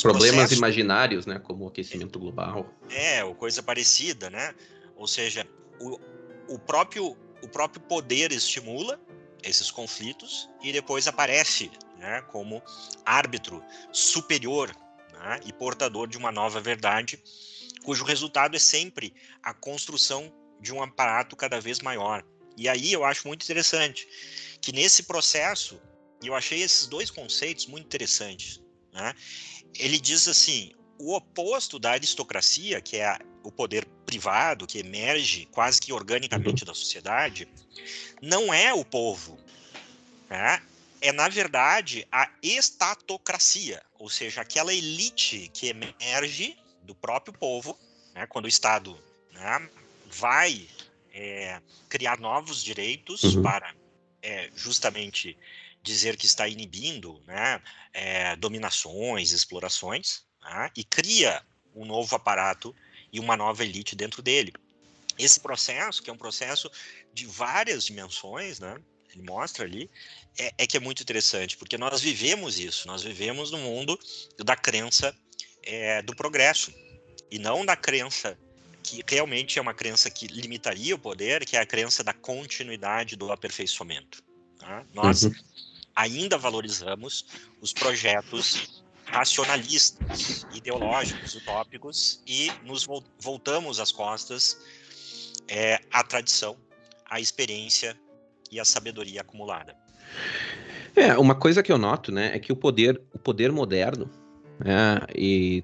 problemas 0.00 0.34
processos... 0.34 0.58
imaginários, 0.58 1.26
né, 1.26 1.38
como 1.38 1.64
o 1.64 1.68
aquecimento 1.68 2.18
global. 2.18 2.72
É, 2.90 3.22
ou 3.24 3.34
coisa 3.34 3.62
parecida, 3.62 4.30
né? 4.30 4.54
Ou 4.96 5.06
seja, 5.06 5.46
o, 5.80 5.98
o 6.48 6.58
próprio 6.58 7.16
o 7.42 7.48
próprio 7.48 7.82
poder 7.82 8.32
estimula 8.32 9.00
esses 9.42 9.70
conflitos 9.70 10.48
e 10.62 10.72
depois 10.72 11.08
aparece 11.08 11.70
né, 11.98 12.22
como 12.30 12.62
árbitro 13.04 13.62
superior 13.92 14.74
né, 15.12 15.40
e 15.44 15.52
portador 15.52 16.08
de 16.08 16.16
uma 16.16 16.32
nova 16.32 16.60
verdade, 16.60 17.22
cujo 17.84 18.04
resultado 18.04 18.56
é 18.56 18.58
sempre 18.58 19.14
a 19.42 19.52
construção 19.52 20.32
de 20.60 20.72
um 20.72 20.82
aparato 20.82 21.36
cada 21.36 21.60
vez 21.60 21.80
maior. 21.80 22.24
E 22.56 22.68
aí 22.68 22.92
eu 22.92 23.04
acho 23.04 23.26
muito 23.26 23.42
interessante 23.42 24.06
que 24.60 24.72
nesse 24.72 25.04
processo, 25.04 25.80
eu 26.22 26.34
achei 26.34 26.62
esses 26.62 26.86
dois 26.86 27.10
conceitos 27.10 27.66
muito 27.66 27.86
interessantes. 27.86 28.60
Né? 28.92 29.14
Ele 29.78 29.98
diz 29.98 30.28
assim: 30.28 30.72
o 30.98 31.14
oposto 31.14 31.78
da 31.78 31.92
aristocracia, 31.92 32.80
que 32.80 32.98
é 32.98 33.18
o 33.42 33.50
poder 33.50 33.84
privado 34.12 34.66
que 34.66 34.78
emerge 34.78 35.46
quase 35.46 35.80
que 35.80 35.90
organicamente 35.90 36.66
da 36.66 36.74
sociedade, 36.74 37.48
não 38.20 38.52
é 38.52 38.74
o 38.74 38.84
povo. 38.84 39.38
Né? 40.28 40.62
É, 41.00 41.10
na 41.12 41.30
verdade, 41.30 42.06
a 42.12 42.30
estatocracia, 42.42 43.82
ou 43.98 44.10
seja, 44.10 44.42
aquela 44.42 44.72
elite 44.72 45.50
que 45.54 45.68
emerge 45.68 46.58
do 46.82 46.94
próprio 46.94 47.32
povo, 47.32 47.78
né? 48.14 48.26
quando 48.26 48.44
o 48.44 48.48
Estado 48.48 48.98
né, 49.32 49.70
vai 50.06 50.68
é, 51.14 51.58
criar 51.88 52.20
novos 52.20 52.62
direitos 52.62 53.22
uhum. 53.22 53.42
para 53.42 53.74
é, 54.20 54.50
justamente 54.54 55.38
dizer 55.82 56.18
que 56.18 56.26
está 56.26 56.46
inibindo 56.46 57.18
né, 57.26 57.62
é, 57.94 58.36
dominações, 58.36 59.32
explorações, 59.32 60.22
né, 60.42 60.70
e 60.76 60.84
cria 60.84 61.42
um 61.74 61.86
novo 61.86 62.14
aparato 62.14 62.74
e 63.12 63.20
uma 63.20 63.36
nova 63.36 63.62
elite 63.62 63.94
dentro 63.94 64.22
dele. 64.22 64.52
Esse 65.18 65.38
processo, 65.38 66.02
que 66.02 66.08
é 66.08 66.12
um 66.12 66.18
processo 66.18 66.70
de 67.12 67.26
várias 67.26 67.84
dimensões, 67.84 68.58
né, 68.58 68.80
ele 69.12 69.22
mostra 69.22 69.64
ali, 69.64 69.90
é, 70.38 70.54
é 70.58 70.66
que 70.66 70.76
é 70.76 70.80
muito 70.80 71.02
interessante, 71.02 71.56
porque 71.56 71.76
nós 71.76 72.00
vivemos 72.00 72.58
isso, 72.58 72.86
nós 72.86 73.02
vivemos 73.02 73.50
no 73.50 73.58
mundo 73.58 73.98
da 74.38 74.56
crença 74.56 75.14
é, 75.62 76.00
do 76.02 76.16
progresso, 76.16 76.72
e 77.30 77.38
não 77.38 77.64
da 77.64 77.74
crença 77.74 78.38
que 78.82 79.02
realmente 79.06 79.58
é 79.58 79.62
uma 79.62 79.72
crença 79.72 80.10
que 80.10 80.26
limitaria 80.26 80.94
o 80.94 80.98
poder, 80.98 81.46
que 81.46 81.56
é 81.56 81.60
a 81.60 81.66
crença 81.66 82.04
da 82.04 82.12
continuidade 82.12 83.16
do 83.16 83.32
aperfeiçoamento. 83.32 84.22
Tá? 84.58 84.84
Nós 84.92 85.22
uhum. 85.22 85.32
ainda 85.94 86.36
valorizamos 86.36 87.24
os 87.60 87.72
projetos 87.72 88.81
racionalistas, 89.12 90.46
ideológicos, 90.54 91.34
utópicos, 91.34 92.22
e 92.26 92.50
nos 92.64 92.88
voltamos 93.20 93.78
as 93.78 93.92
costas 93.92 94.58
é, 95.46 95.78
à 95.92 96.02
tradição, 96.02 96.56
à 97.08 97.20
experiência 97.20 97.94
e 98.50 98.58
à 98.58 98.64
sabedoria 98.64 99.20
acumulada. 99.20 99.76
É, 100.96 101.16
uma 101.16 101.34
coisa 101.34 101.62
que 101.62 101.70
eu 101.70 101.78
noto, 101.78 102.10
né, 102.10 102.34
é 102.34 102.38
que 102.38 102.52
o 102.52 102.56
poder, 102.56 103.00
o 103.12 103.18
poder 103.18 103.52
moderno, 103.52 104.10
né, 104.58 105.00
e 105.14 105.62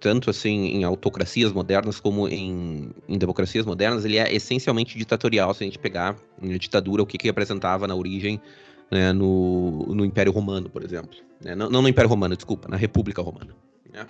tanto 0.00 0.30
assim 0.30 0.66
em 0.66 0.84
autocracias 0.84 1.52
modernas 1.52 2.00
como 2.00 2.28
em, 2.28 2.90
em, 3.08 3.18
democracias 3.18 3.64
modernas, 3.64 4.04
ele 4.04 4.18
é 4.18 4.34
essencialmente 4.34 4.98
ditatorial, 4.98 5.54
se 5.54 5.62
a 5.62 5.66
gente 5.66 5.78
pegar 5.78 6.16
a 6.42 6.58
ditadura, 6.58 7.02
o 7.02 7.06
que 7.06 7.18
que 7.18 7.28
representava 7.28 7.86
na 7.86 7.94
origem 7.94 8.40
né, 8.90 9.12
no, 9.12 9.86
no 9.94 10.04
Império 10.04 10.32
Romano, 10.32 10.68
por 10.68 10.82
exemplo. 10.82 11.16
Né? 11.40 11.54
Não, 11.54 11.70
não, 11.70 11.82
no 11.82 11.88
Império 11.88 12.08
Romano, 12.08 12.34
desculpa, 12.34 12.68
na 12.68 12.76
República 12.76 13.22
Romana. 13.22 13.54
Né? 13.92 14.06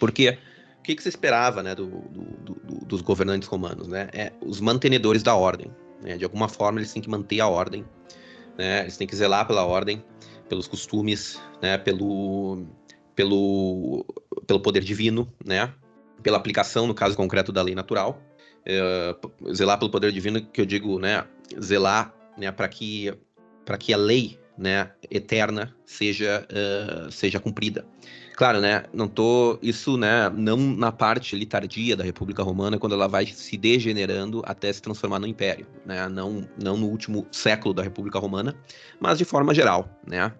Porque 0.00 0.38
o 0.78 0.82
que, 0.82 0.94
que 0.94 1.02
se 1.02 1.08
esperava 1.08 1.62
né, 1.62 1.74
do, 1.74 1.86
do, 1.86 2.54
do, 2.54 2.86
dos 2.86 3.00
governantes 3.02 3.48
romanos? 3.48 3.88
Né? 3.88 4.08
É 4.12 4.32
os 4.40 4.60
mantenedores 4.60 5.22
da 5.22 5.34
ordem. 5.34 5.70
Né? 6.02 6.16
De 6.16 6.24
alguma 6.24 6.48
forma, 6.48 6.78
eles 6.78 6.92
têm 6.92 7.02
que 7.02 7.10
manter 7.10 7.40
a 7.40 7.48
ordem, 7.48 7.84
né? 8.56 8.82
eles 8.82 8.96
têm 8.96 9.06
que 9.06 9.14
zelar 9.14 9.46
pela 9.46 9.64
ordem, 9.64 10.02
pelos 10.48 10.66
costumes, 10.66 11.40
né? 11.60 11.76
pelo, 11.76 12.64
pelo, 13.14 14.06
pelo 14.46 14.60
poder 14.60 14.82
divino, 14.82 15.30
né? 15.44 15.72
pela 16.22 16.38
aplicação, 16.38 16.86
no 16.86 16.94
caso 16.94 17.16
concreto, 17.16 17.52
da 17.52 17.62
lei 17.62 17.74
natural. 17.74 18.22
É, 18.64 19.14
zelar 19.52 19.78
pelo 19.78 19.90
poder 19.90 20.10
divino, 20.10 20.44
que 20.44 20.60
eu 20.60 20.66
digo, 20.66 20.98
né? 20.98 21.24
zelar 21.60 22.12
né, 22.36 22.50
para 22.50 22.68
que 22.68 23.12
para 23.66 23.76
que 23.76 23.92
a 23.92 23.96
lei 23.98 24.38
né, 24.56 24.90
eterna 25.10 25.74
seja, 25.84 26.46
uh, 26.50 27.12
seja 27.12 27.38
cumprida. 27.38 27.84
Claro, 28.36 28.60
né, 28.60 28.84
não 28.92 29.08
tô 29.08 29.58
isso, 29.62 29.96
né, 29.96 30.30
não 30.30 30.58
na 30.58 30.92
parte 30.92 31.34
ali 31.34 31.46
tardia 31.46 31.96
da 31.96 32.04
República 32.04 32.42
Romana, 32.42 32.78
quando 32.78 32.94
ela 32.94 33.08
vai 33.08 33.26
se 33.26 33.56
degenerando 33.56 34.42
até 34.44 34.70
se 34.70 34.80
transformar 34.80 35.18
no 35.18 35.26
Império, 35.26 35.66
né, 35.86 36.06
não, 36.08 36.46
não 36.62 36.76
no 36.76 36.86
último 36.86 37.26
século 37.32 37.72
da 37.72 37.82
República 37.82 38.18
Romana, 38.18 38.54
mas 39.00 39.16
de 39.18 39.24
forma 39.24 39.54
geral, 39.54 39.88
né, 40.06 40.32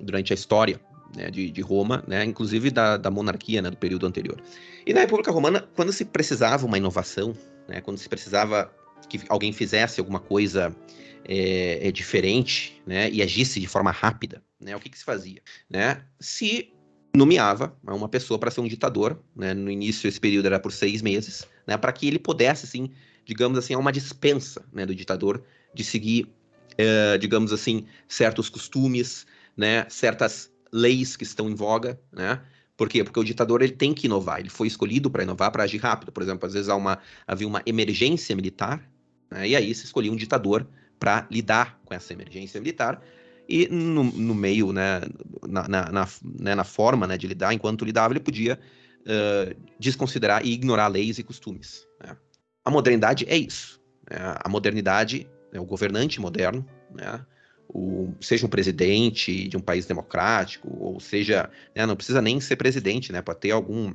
durante 0.00 0.32
a 0.32 0.34
história 0.34 0.80
né, 1.16 1.30
de, 1.30 1.48
de, 1.48 1.60
Roma, 1.60 2.02
né, 2.08 2.24
inclusive 2.24 2.70
da, 2.70 2.96
da 2.96 3.10
monarquia, 3.10 3.62
né, 3.62 3.70
do 3.70 3.76
período 3.76 4.04
anterior. 4.04 4.40
E 4.84 4.92
na 4.92 5.00
República 5.00 5.30
Romana, 5.30 5.68
quando 5.76 5.92
se 5.92 6.04
precisava 6.04 6.66
uma 6.66 6.76
inovação, 6.76 7.36
né, 7.68 7.80
quando 7.80 7.98
se 7.98 8.08
precisava 8.08 8.68
que 9.08 9.20
alguém 9.28 9.52
fizesse 9.52 10.00
alguma 10.00 10.18
coisa 10.18 10.74
é, 11.24 11.88
é 11.88 11.92
diferente, 11.92 12.80
né, 12.86 13.10
e 13.10 13.22
agisse 13.22 13.58
de 13.60 13.66
forma 13.66 13.90
rápida, 13.90 14.42
né, 14.60 14.76
o 14.76 14.80
que, 14.80 14.88
que 14.88 14.98
se 14.98 15.04
fazia, 15.04 15.40
né? 15.68 16.04
Se 16.20 16.74
nomeava 17.14 17.76
uma 17.86 18.08
pessoa 18.08 18.38
para 18.38 18.50
ser 18.50 18.60
um 18.60 18.66
ditador, 18.66 19.22
né? 19.36 19.54
No 19.54 19.70
início 19.70 20.08
esse 20.08 20.18
período 20.18 20.46
era 20.46 20.58
por 20.58 20.72
seis 20.72 21.00
meses, 21.00 21.46
né? 21.66 21.76
Para 21.76 21.92
que 21.92 22.08
ele 22.08 22.18
pudesse, 22.18 22.66
assim, 22.66 22.90
digamos 23.24 23.56
assim, 23.56 23.76
uma 23.76 23.92
dispensa, 23.92 24.66
né, 24.72 24.84
do 24.84 24.94
ditador 24.94 25.42
de 25.72 25.84
seguir, 25.84 26.28
uh, 26.72 27.18
digamos 27.18 27.52
assim, 27.52 27.86
certos 28.08 28.48
costumes, 28.48 29.26
né? 29.56 29.86
Certas 29.88 30.50
leis 30.72 31.16
que 31.16 31.22
estão 31.22 31.48
em 31.48 31.54
voga, 31.54 32.00
né? 32.12 32.40
Por 32.76 32.88
quê? 32.88 33.04
Porque 33.04 33.20
o 33.20 33.24
ditador 33.24 33.62
ele 33.62 33.72
tem 33.72 33.94
que 33.94 34.06
inovar. 34.06 34.40
Ele 34.40 34.50
foi 34.50 34.66
escolhido 34.66 35.08
para 35.08 35.22
inovar, 35.22 35.52
para 35.52 35.62
agir 35.62 35.78
rápido. 35.78 36.10
Por 36.10 36.24
exemplo, 36.24 36.44
às 36.44 36.54
vezes 36.54 36.68
há 36.68 36.74
uma, 36.74 36.98
havia 37.24 37.46
uma 37.46 37.62
emergência 37.64 38.34
militar, 38.34 38.90
né? 39.30 39.48
e 39.48 39.54
aí 39.54 39.72
se 39.72 39.84
escolhia 39.84 40.10
um 40.10 40.16
ditador 40.16 40.66
para 40.98 41.26
lidar 41.30 41.80
com 41.84 41.94
essa 41.94 42.12
emergência 42.12 42.60
militar 42.60 43.02
e 43.48 43.68
no, 43.68 44.04
no 44.04 44.34
meio, 44.34 44.72
né, 44.72 45.02
na, 45.46 45.68
na, 45.68 45.92
na, 45.92 46.08
né, 46.22 46.54
na, 46.54 46.64
forma 46.64 47.06
né, 47.06 47.18
de 47.18 47.26
lidar, 47.26 47.52
enquanto 47.52 47.84
lidava, 47.84 48.12
ele 48.12 48.20
podia 48.20 48.58
uh, 49.00 49.54
desconsiderar 49.78 50.44
e 50.44 50.52
ignorar 50.52 50.88
leis 50.88 51.18
e 51.18 51.22
costumes. 51.22 51.86
Né? 52.02 52.16
A 52.64 52.70
modernidade 52.70 53.26
é 53.28 53.36
isso. 53.36 53.80
Né? 54.10 54.16
A 54.42 54.48
modernidade, 54.48 55.28
é 55.52 55.60
o 55.60 55.64
governante 55.64 56.20
moderno, 56.20 56.66
né? 56.94 57.24
o, 57.68 58.14
seja 58.20 58.46
um 58.46 58.48
presidente 58.48 59.48
de 59.48 59.56
um 59.56 59.60
país 59.60 59.86
democrático, 59.86 60.68
ou 60.80 60.98
seja, 61.00 61.50
né, 61.74 61.84
não 61.84 61.96
precisa 61.96 62.22
nem 62.22 62.40
ser 62.40 62.56
presidente, 62.56 63.12
né, 63.12 63.20
para 63.20 63.34
ter 63.34 63.50
algum, 63.50 63.94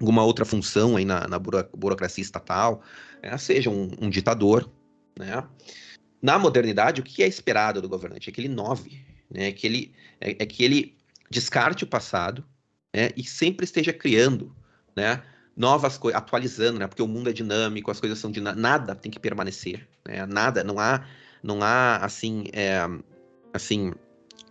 alguma 0.00 0.24
outra 0.24 0.44
função 0.44 0.96
aí 0.96 1.04
na, 1.04 1.28
na 1.28 1.38
burocracia 1.38 2.22
estatal, 2.22 2.82
né, 3.22 3.36
seja 3.38 3.70
um, 3.70 3.90
um 4.00 4.10
ditador, 4.10 4.70
né, 5.18 5.44
na 6.20 6.38
modernidade, 6.38 7.00
o 7.00 7.04
que 7.04 7.22
é 7.22 7.26
esperado 7.26 7.80
do 7.80 7.88
governante? 7.88 8.28
É 8.28 8.32
que 8.32 8.40
ele 8.40 8.48
inove, 8.48 9.04
né? 9.30 9.52
que 9.52 9.66
ele, 9.66 9.92
é, 10.20 10.30
é 10.30 10.46
que 10.46 10.64
ele 10.64 10.96
descarte 11.30 11.84
o 11.84 11.86
passado 11.86 12.44
né? 12.94 13.10
e 13.16 13.24
sempre 13.24 13.64
esteja 13.64 13.92
criando 13.92 14.54
né? 14.96 15.22
novas 15.56 15.96
coisas, 15.96 16.20
atualizando, 16.20 16.78
né? 16.78 16.86
porque 16.86 17.02
o 17.02 17.08
mundo 17.08 17.30
é 17.30 17.32
dinâmico, 17.32 17.90
as 17.90 18.00
coisas 18.00 18.18
são 18.18 18.30
dinâmicas, 18.30 18.62
nada 18.62 18.94
tem 18.94 19.10
que 19.10 19.20
permanecer, 19.20 19.88
né? 20.06 20.26
nada, 20.26 20.64
não 20.64 20.78
há, 20.78 21.04
não 21.42 21.62
há 21.62 21.96
assim, 21.98 22.46
é, 22.52 22.80
assim 23.52 23.92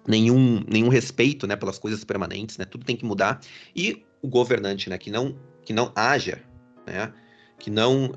nenhum, 0.07 0.63
nenhum 0.68 0.88
respeito 0.88 1.45
né, 1.45 1.57
pelas 1.57 1.78
coisas 1.78 2.03
permanentes, 2.05 2.57
né? 2.57 2.63
tudo 2.63 2.86
tem 2.86 2.95
que 2.95 3.05
mudar, 3.05 3.41
e 3.76 4.05
o 4.22 4.28
governante 4.28 4.89
né, 4.89 4.97
que, 4.97 5.11
não, 5.11 5.38
que 5.65 5.74
não 5.74 5.91
haja, 5.95 6.41
né? 6.86 7.13
que 7.59 7.70
não 7.70 8.11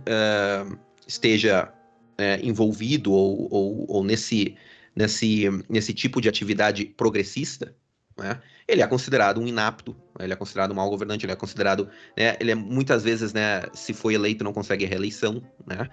esteja 1.06 1.72
é, 2.20 2.38
envolvido 2.42 3.12
ou, 3.12 3.48
ou, 3.50 3.86
ou, 3.88 4.04
nesse, 4.04 4.56
nesse, 4.94 5.46
nesse 5.68 5.94
tipo 5.94 6.20
de 6.20 6.28
atividade 6.28 6.84
progressista, 6.84 7.74
né, 8.16 8.40
ele 8.68 8.82
é 8.82 8.86
considerado 8.86 9.40
um 9.40 9.46
inapto, 9.46 9.96
ele 10.18 10.32
é 10.32 10.36
considerado 10.36 10.72
um 10.72 10.74
mau 10.74 10.90
governante, 10.90 11.24
ele 11.24 11.32
é 11.32 11.36
considerado, 11.36 11.88
né, 12.16 12.36
ele 12.38 12.50
é 12.50 12.54
muitas 12.54 13.02
vezes, 13.02 13.32
né, 13.32 13.62
se 13.72 13.94
foi 13.94 14.14
eleito 14.14 14.44
não 14.44 14.52
consegue 14.52 14.84
a 14.84 14.88
reeleição, 14.88 15.42
né, 15.66 15.88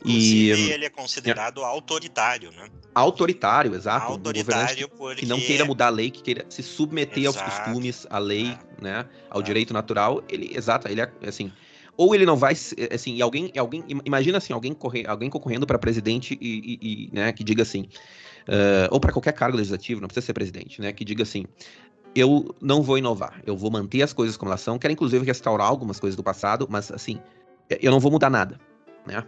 Inclusive, 0.00 0.62
e 0.62 0.72
ele 0.72 0.86
é 0.86 0.90
considerado 0.90 1.60
é, 1.60 1.64
autoritário, 1.64 2.50
né? 2.52 2.70
Autoritário, 2.94 3.74
exato. 3.74 4.06
Autoritário 4.06 4.86
um 4.86 4.96
porque... 4.96 5.20
que 5.20 5.26
não 5.26 5.38
queira 5.38 5.62
mudar 5.66 5.88
a 5.88 5.90
lei, 5.90 6.10
que 6.10 6.22
queira 6.22 6.46
se 6.48 6.62
submeter 6.62 7.24
exato. 7.24 7.44
aos 7.44 7.58
costumes, 7.58 8.06
à 8.08 8.18
lei, 8.18 8.46
é. 8.48 8.82
né, 8.82 9.06
ao 9.28 9.42
é. 9.42 9.44
direito 9.44 9.74
natural, 9.74 10.24
ele, 10.26 10.56
exato, 10.56 10.88
ele 10.88 11.02
é 11.02 11.10
assim, 11.26 11.52
ou 12.00 12.14
ele 12.14 12.24
não 12.24 12.34
vai, 12.34 12.54
assim, 12.94 13.16
e 13.16 13.20
alguém, 13.20 13.52
alguém 13.58 13.84
imagina 14.06 14.38
assim, 14.38 14.54
alguém, 14.54 14.72
correr, 14.72 15.06
alguém 15.06 15.28
concorrendo 15.28 15.66
para 15.66 15.78
presidente 15.78 16.32
e, 16.40 16.48
e, 16.48 16.78
e, 16.80 17.10
né, 17.12 17.30
que 17.30 17.44
diga 17.44 17.62
assim, 17.62 17.82
uh, 18.48 18.88
ou 18.90 18.98
para 18.98 19.12
qualquer 19.12 19.32
cargo 19.34 19.58
legislativo, 19.58 20.00
não 20.00 20.08
precisa 20.08 20.24
ser 20.24 20.32
presidente, 20.32 20.80
né, 20.80 20.94
que 20.94 21.04
diga 21.04 21.24
assim, 21.24 21.44
eu 22.14 22.54
não 22.58 22.82
vou 22.82 22.96
inovar, 22.96 23.42
eu 23.44 23.54
vou 23.54 23.70
manter 23.70 24.00
as 24.00 24.14
coisas 24.14 24.34
como 24.34 24.50
elas 24.50 24.62
são, 24.62 24.78
quero 24.78 24.94
inclusive 24.94 25.26
restaurar 25.26 25.66
algumas 25.66 26.00
coisas 26.00 26.16
do 26.16 26.22
passado, 26.22 26.66
mas 26.70 26.90
assim, 26.90 27.20
eu 27.68 27.90
não 27.90 28.00
vou 28.00 28.10
mudar 28.10 28.30
nada, 28.30 28.58
né, 29.06 29.22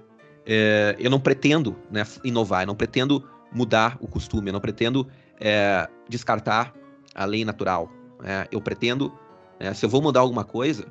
é, 0.47 0.97
eu 0.99 1.11
não 1.11 1.21
pretendo 1.21 1.77
né, 1.91 2.07
inovar, 2.25 2.63
eu 2.63 2.69
não 2.69 2.75
pretendo 2.75 3.23
mudar 3.53 3.99
o 4.01 4.09
costume, 4.09 4.49
eu 4.49 4.55
não 4.55 4.63
pretendo 4.63 5.07
é, 5.39 5.87
descartar 6.09 6.73
a 7.15 7.27
lei 7.27 7.45
natural, 7.45 7.93
né, 8.19 8.47
eu 8.51 8.63
pretendo, 8.63 9.13
né, 9.61 9.75
se 9.75 9.85
eu 9.85 9.91
vou 9.91 10.01
mudar 10.01 10.21
alguma 10.21 10.43
coisa, 10.43 10.87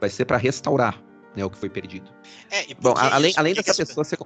vai 0.00 0.08
ser 0.08 0.24
para 0.24 0.38
restaurar, 0.38 1.04
né, 1.36 1.44
o 1.44 1.50
que 1.50 1.58
foi 1.58 1.68
perdido. 1.68 2.10
É, 2.50 2.74
Bom, 2.74 2.94
além, 2.96 3.30
isso, 3.30 3.38
além 3.38 3.54
dessa 3.54 3.74
pessoa 3.74 4.04
ser, 4.04 4.18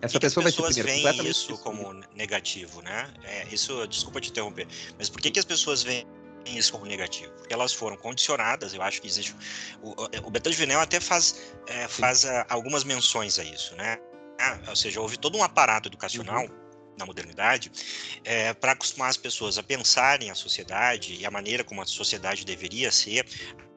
essa 0.00 0.20
pessoa 0.20 0.44
vai 0.44 0.52
ser 0.52 0.84
primeiro, 0.84 1.16
veem 1.16 1.28
isso 1.28 1.58
como 1.58 1.92
negativo, 2.14 2.80
né? 2.82 3.12
É, 3.24 3.46
isso, 3.52 3.86
desculpa 3.88 4.20
te 4.20 4.30
interromper, 4.30 4.66
mas 4.96 5.10
por 5.10 5.20
que, 5.20 5.30
que 5.30 5.38
as 5.40 5.44
pessoas 5.44 5.82
veem 5.82 6.06
isso 6.46 6.72
como 6.72 6.86
negativo? 6.86 7.32
Porque 7.32 7.52
elas 7.52 7.72
foram 7.72 7.96
condicionadas, 7.96 8.72
eu 8.72 8.82
acho 8.82 9.00
que 9.02 9.08
existe. 9.08 9.34
O, 9.82 9.94
o 10.24 10.30
Betão 10.30 10.52
Juvenel 10.52 10.80
até 10.80 11.00
faz, 11.00 11.52
é, 11.66 11.88
faz 11.88 12.24
a, 12.24 12.46
algumas 12.48 12.84
menções 12.84 13.38
a 13.38 13.44
isso, 13.44 13.74
né? 13.74 13.98
Ah, 14.40 14.58
ou 14.68 14.76
seja, 14.76 15.00
houve 15.00 15.16
todo 15.16 15.36
um 15.36 15.42
aparato 15.42 15.88
educacional. 15.88 16.44
Uhum. 16.44 16.62
Na 16.94 17.06
modernidade, 17.06 17.72
é, 18.22 18.52
para 18.52 18.72
acostumar 18.72 19.08
as 19.08 19.16
pessoas 19.16 19.56
a 19.56 19.62
pensarem 19.62 20.30
a 20.30 20.34
sociedade 20.34 21.14
e 21.14 21.24
a 21.24 21.30
maneira 21.30 21.64
como 21.64 21.80
a 21.80 21.86
sociedade 21.86 22.44
deveria 22.44 22.92
ser, 22.92 23.24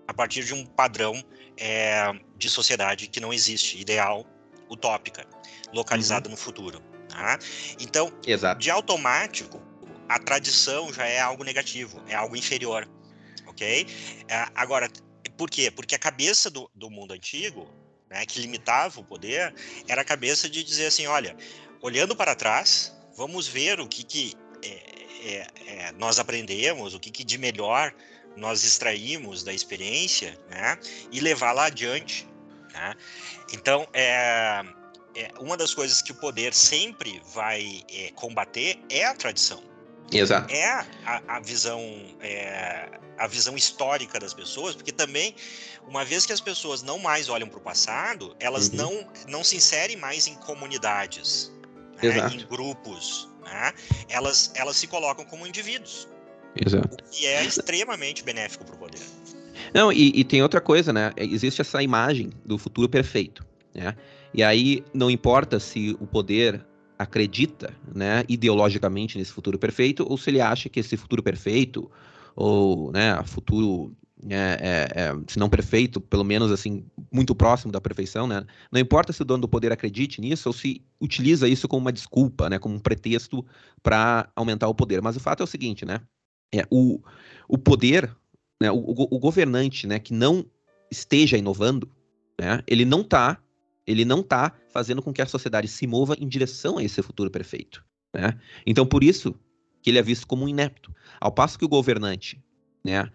a 0.06 0.14
partir 0.14 0.44
de 0.44 0.54
um 0.54 0.66
padrão 0.66 1.24
é, 1.58 2.12
de 2.38 2.50
sociedade 2.50 3.08
que 3.08 3.20
não 3.20 3.34
existe, 3.34 3.80
ideal, 3.80 4.26
utópica, 4.70 5.26
localizada 5.74 6.28
uhum. 6.28 6.32
no 6.32 6.38
futuro. 6.38 6.82
Tá? 7.10 7.40
Então, 7.80 8.12
Exato. 8.26 8.60
de 8.60 8.70
automático, 8.70 9.62
a 10.08 10.20
tradição 10.20 10.92
já 10.94 11.06
é 11.06 11.20
algo 11.20 11.44
negativo, 11.44 12.02
é 12.08 12.16
algo 12.16 12.36
inferior, 12.36 12.88
ok? 13.48 13.88
É, 14.28 14.48
agora, 14.56 14.90
por 15.38 15.50
quê? 15.50 15.72
Porque 15.72 15.96
a 15.96 16.00
cabeça 16.00 16.50
do, 16.50 16.70
do 16.74 16.90
mundo 16.90 17.14
antigo, 17.14 17.68
né, 18.10 18.26
que 18.26 18.40
limitava 18.40 19.00
o 19.00 19.04
poder, 19.04 19.54
era 19.88 20.02
a 20.02 20.06
cabeça 20.06 20.50
de 20.50 20.64
dizer 20.64 20.88
assim, 20.88 21.08
olha, 21.08 21.36
olhando 21.82 22.16
para 22.16 22.36
trás, 22.36 22.96
vamos 23.16 23.48
ver 23.48 23.80
o 23.80 23.88
que, 23.88 24.04
que 24.04 24.34
é, 24.64 24.68
é, 25.24 25.48
é 25.68 25.92
nós 25.94 26.20
aprendemos, 26.20 26.94
o 26.94 27.00
que, 27.00 27.10
que 27.10 27.24
de 27.24 27.38
melhor 27.38 27.94
nós 28.36 28.64
extraímos 28.64 29.44
da 29.44 29.54
experiência 29.54 30.38
né, 30.50 30.78
e 31.12 31.20
levá-la 31.20 31.66
adiante. 31.66 32.28
Né? 32.74 32.96
Então, 33.54 33.88
é, 33.94 34.64
é, 35.16 35.32
uma 35.40 35.56
das 35.56 35.74
coisas 35.74 36.02
que 36.02 36.12
o 36.12 36.16
poder 36.16 36.54
sempre 36.54 37.22
vai 37.34 37.84
é, 37.90 38.12
combater 38.12 38.80
é 38.90 39.06
a 39.06 39.14
tradição. 39.14 39.64
Exato. 40.12 40.54
É 40.54 40.70
a, 41.06 41.22
a 41.28 41.40
visão 41.40 41.82
é, 42.22 43.00
a 43.18 43.28
visão 43.28 43.56
histórica 43.56 44.20
das 44.20 44.34
pessoas, 44.34 44.76
porque 44.76 44.92
também, 44.92 45.36
uma 45.88 46.04
vez 46.04 46.26
que 46.26 46.34
as 46.34 46.42
pessoas 46.42 46.82
não 46.82 47.00
mais 47.00 47.30
olham 47.30 47.48
para 47.48 47.58
o 47.58 47.62
passado, 47.62 48.36
elas 48.40 48.68
uhum. 48.70 48.76
não, 48.76 49.10
não 49.28 49.44
se 49.44 49.56
inserem 49.56 49.96
mais 49.96 50.28
em 50.28 50.36
comunidades, 50.36 51.52
né, 52.02 52.30
em 52.34 52.46
grupos. 52.46 53.30
Né? 53.44 53.74
Elas, 54.10 54.52
elas 54.56 54.78
se 54.78 54.88
colocam 54.88 55.26
como 55.26 55.46
indivíduos. 55.48 56.08
Exato. 56.64 56.98
E 57.20 57.26
é 57.26 57.46
extremamente 57.46 58.24
benéfico 58.24 58.66
para 58.66 58.76
o 58.76 58.78
poder. 58.78 59.02
Não, 59.74 59.92
e, 59.92 60.12
e, 60.16 60.24
tem 60.24 60.42
outra 60.42 60.62
coisa, 60.62 60.94
né? 60.94 61.12
Existe 61.18 61.62
essa 61.62 61.82
imagem 61.82 62.30
do 62.46 62.58
futuro 62.58 62.88
perfeito, 62.88 63.46
né? 63.74 63.96
E 64.34 64.44
aí 64.44 64.84
não 64.94 65.10
importa 65.10 65.60
se 65.60 65.96
o 66.00 66.08
poder 66.08 66.64
acredita, 66.98 67.74
né, 67.94 68.24
ideologicamente 68.30 69.18
nesse 69.18 69.32
futuro 69.32 69.60
perfeito, 69.60 70.06
ou 70.10 70.18
se 70.18 70.30
ele 70.30 70.40
acha 70.40 70.70
que 70.70 70.80
esse 70.80 70.96
futuro 70.96 71.22
perfeito, 71.22 71.92
ou, 72.36 72.90
né, 72.92 73.22
futuro 73.26 73.94
é, 74.30 74.36
é, 74.96 75.02
é, 75.02 75.16
se 75.28 75.38
não 75.38 75.50
perfeito, 75.50 76.00
pelo 76.00 76.24
menos 76.24 76.52
assim, 76.52 76.86
muito 77.12 77.36
próximo 77.36 77.72
da 77.72 77.82
perfeição, 77.82 78.26
né? 78.26 78.46
Não 78.72 78.80
importa 78.80 79.14
se 79.14 79.22
o 79.22 79.26
dono 79.26 79.42
do 79.42 79.48
poder 79.48 79.72
acredite 79.72 80.22
nisso 80.22 80.50
ou 80.50 80.54
se 80.54 80.82
utiliza 81.00 81.48
isso 81.48 81.68
como 81.68 81.82
uma 81.82 81.92
desculpa, 81.92 82.50
né? 82.50 82.58
Como 82.58 82.76
um 82.76 82.80
pretexto 82.80 83.46
para 83.84 84.30
aumentar 84.36 84.68
o 84.68 84.74
poder. 84.74 85.02
Mas 85.02 85.16
o 85.16 85.20
fato 85.20 85.42
é 85.42 85.44
o 85.44 85.48
seguinte, 85.48 85.86
né? 85.86 86.00
É, 86.60 86.66
o, 86.70 87.00
o 87.48 87.58
poder, 87.58 88.16
né, 88.62 88.72
o, 88.72 88.78
o, 88.78 89.20
governante, 89.20 89.88
né, 89.88 90.00
que 90.00 90.14
não 90.14 90.46
esteja 90.92 91.38
inovando, 91.38 91.90
né, 92.40 92.64
ele 92.68 92.86
não 92.86 93.02
está 93.02 93.40
ele 93.88 94.04
não 94.04 94.24
tá 94.24 94.52
fazendo 94.70 95.02
com 95.02 95.14
que 95.14 95.22
a 95.22 95.28
sociedade 95.28 95.68
se 95.68 95.86
mova 95.86 96.16
em 96.20 96.28
direção 96.28 96.80
a 96.80 96.84
esse 96.84 97.02
futuro 97.04 97.30
perfeito. 97.30 97.86
Né? 98.14 98.40
Então, 98.66 98.86
por 98.86 99.04
isso 99.04 99.36
que 99.82 99.92
ele 99.92 100.00
é 100.00 100.02
visto 100.02 100.26
como 100.26 100.46
um 100.46 100.50
inepto. 100.50 100.92
Ao 101.22 101.32
passo 101.32 101.60
que 101.60 101.66
o 101.66 101.70
governante, 101.70 102.44
né, 102.84 103.08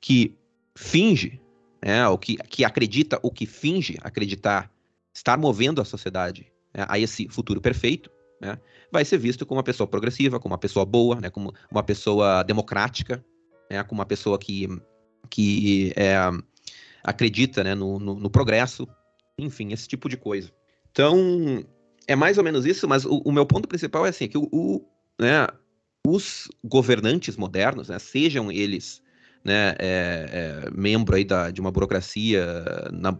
que 0.00 0.36
finge, 0.76 1.40
né, 1.82 2.06
ou 2.06 2.18
que, 2.18 2.36
que 2.36 2.64
acredita 2.64 3.18
ou 3.22 3.30
que 3.30 3.46
finge 3.46 3.96
acreditar 4.02 4.70
estar 5.14 5.38
movendo 5.38 5.80
a 5.80 5.84
sociedade 5.84 6.52
né, 6.74 6.84
a 6.88 6.98
esse 6.98 7.28
futuro 7.28 7.60
perfeito, 7.60 8.10
né, 8.40 8.58
vai 8.90 9.04
ser 9.04 9.18
visto 9.18 9.44
como 9.44 9.58
uma 9.58 9.64
pessoa 9.64 9.86
progressiva, 9.86 10.38
como 10.38 10.52
uma 10.52 10.58
pessoa 10.58 10.84
boa, 10.84 11.20
né, 11.20 11.30
como 11.30 11.52
uma 11.70 11.82
pessoa 11.82 12.42
democrática, 12.42 13.24
né, 13.70 13.82
como 13.82 14.00
uma 14.00 14.06
pessoa 14.06 14.38
que, 14.38 14.68
que 15.28 15.92
é, 15.96 16.16
acredita 17.02 17.64
né, 17.64 17.74
no, 17.74 17.98
no, 17.98 18.14
no, 18.14 18.30
progresso, 18.30 18.86
enfim, 19.38 19.72
esse 19.72 19.88
tipo 19.88 20.08
de 20.08 20.16
coisa. 20.16 20.50
Então, 20.90 21.64
é 22.06 22.16
mais 22.16 22.38
ou 22.38 22.44
menos 22.44 22.64
isso, 22.64 22.88
mas 22.88 23.04
o, 23.04 23.18
o 23.24 23.32
meu 23.32 23.46
ponto 23.46 23.68
principal 23.68 24.06
é 24.06 24.10
assim, 24.10 24.28
que 24.28 24.38
o, 24.38 24.48
o 24.52 24.84
né, 25.20 25.46
os 26.06 26.48
governantes 26.64 27.36
modernos, 27.36 27.88
né, 27.88 27.98
sejam 27.98 28.50
eles 28.50 29.02
né, 29.48 29.74
é, 29.78 30.66
é, 30.68 30.70
membro 30.70 31.16
aí 31.16 31.24
da, 31.24 31.50
de 31.50 31.58
uma 31.58 31.70
burocracia 31.70 32.44
na, 32.92 33.18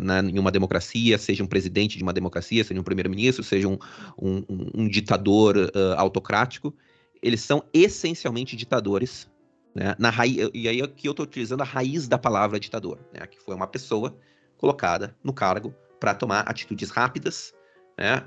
na, 0.00 0.20
em 0.20 0.38
uma 0.38 0.50
democracia, 0.50 1.18
seja 1.18 1.44
um 1.44 1.46
presidente 1.46 1.98
de 1.98 2.02
uma 2.02 2.14
democracia, 2.14 2.64
seja 2.64 2.80
um 2.80 2.82
primeiro-ministro, 2.82 3.44
seja 3.44 3.68
um, 3.68 3.76
um, 4.18 4.42
um 4.74 4.88
ditador 4.88 5.54
uh, 5.54 5.98
autocrático, 5.98 6.74
eles 7.22 7.42
são 7.42 7.62
essencialmente 7.74 8.56
ditadores. 8.56 9.30
Né, 9.74 9.94
na 9.98 10.08
raiz, 10.08 10.48
e 10.54 10.66
aí 10.66 10.80
aqui 10.80 11.06
eu 11.06 11.10
estou 11.10 11.26
utilizando 11.26 11.60
a 11.60 11.64
raiz 11.64 12.08
da 12.08 12.16
palavra 12.16 12.58
ditador, 12.58 12.98
né, 13.12 13.26
que 13.26 13.38
foi 13.38 13.54
uma 13.54 13.66
pessoa 13.66 14.16
colocada 14.56 15.14
no 15.22 15.34
cargo 15.34 15.74
para 16.00 16.14
tomar 16.14 16.40
atitudes 16.48 16.88
rápidas, 16.88 17.52
né, 17.98 18.24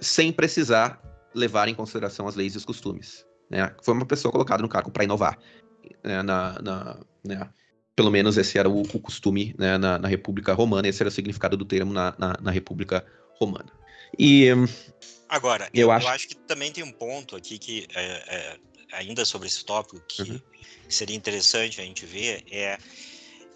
sem 0.00 0.32
precisar 0.32 0.98
levar 1.34 1.68
em 1.68 1.74
consideração 1.74 2.26
as 2.26 2.34
leis 2.34 2.54
e 2.54 2.56
os 2.56 2.64
costumes. 2.64 3.26
Né, 3.50 3.70
foi 3.82 3.92
uma 3.92 4.06
pessoa 4.06 4.32
colocada 4.32 4.62
no 4.62 4.68
cargo 4.68 4.90
para 4.90 5.04
inovar 5.04 5.38
né, 6.02 6.22
na, 6.22 6.60
na 6.62 7.00
né, 7.24 7.50
pelo 7.94 8.10
menos 8.10 8.36
esse 8.36 8.58
era 8.58 8.68
o, 8.68 8.82
o 8.82 9.00
costume 9.00 9.54
né, 9.58 9.78
na, 9.78 9.98
na, 9.98 10.06
República 10.06 10.52
Romana, 10.52 10.86
esse 10.86 11.02
era 11.02 11.08
o 11.08 11.12
significado 11.12 11.56
do 11.56 11.64
termo 11.64 11.92
na, 11.92 12.14
na, 12.18 12.36
na 12.40 12.50
República 12.50 13.04
Romana. 13.40 13.72
E 14.18 14.48
agora, 15.28 15.68
eu, 15.72 15.88
eu 15.88 15.90
acho... 15.90 16.08
acho... 16.08 16.28
que 16.28 16.34
também 16.34 16.70
tem 16.70 16.84
um 16.84 16.92
ponto 16.92 17.34
aqui 17.34 17.58
que 17.58 17.86
é, 17.94 18.02
é, 18.02 18.58
ainda 18.92 19.24
sobre 19.24 19.48
esse 19.48 19.64
tópico 19.64 20.00
que 20.06 20.22
uhum. 20.22 20.40
seria 20.88 21.16
interessante 21.16 21.80
a 21.80 21.84
gente 21.84 22.04
ver 22.04 22.44
é, 22.50 22.78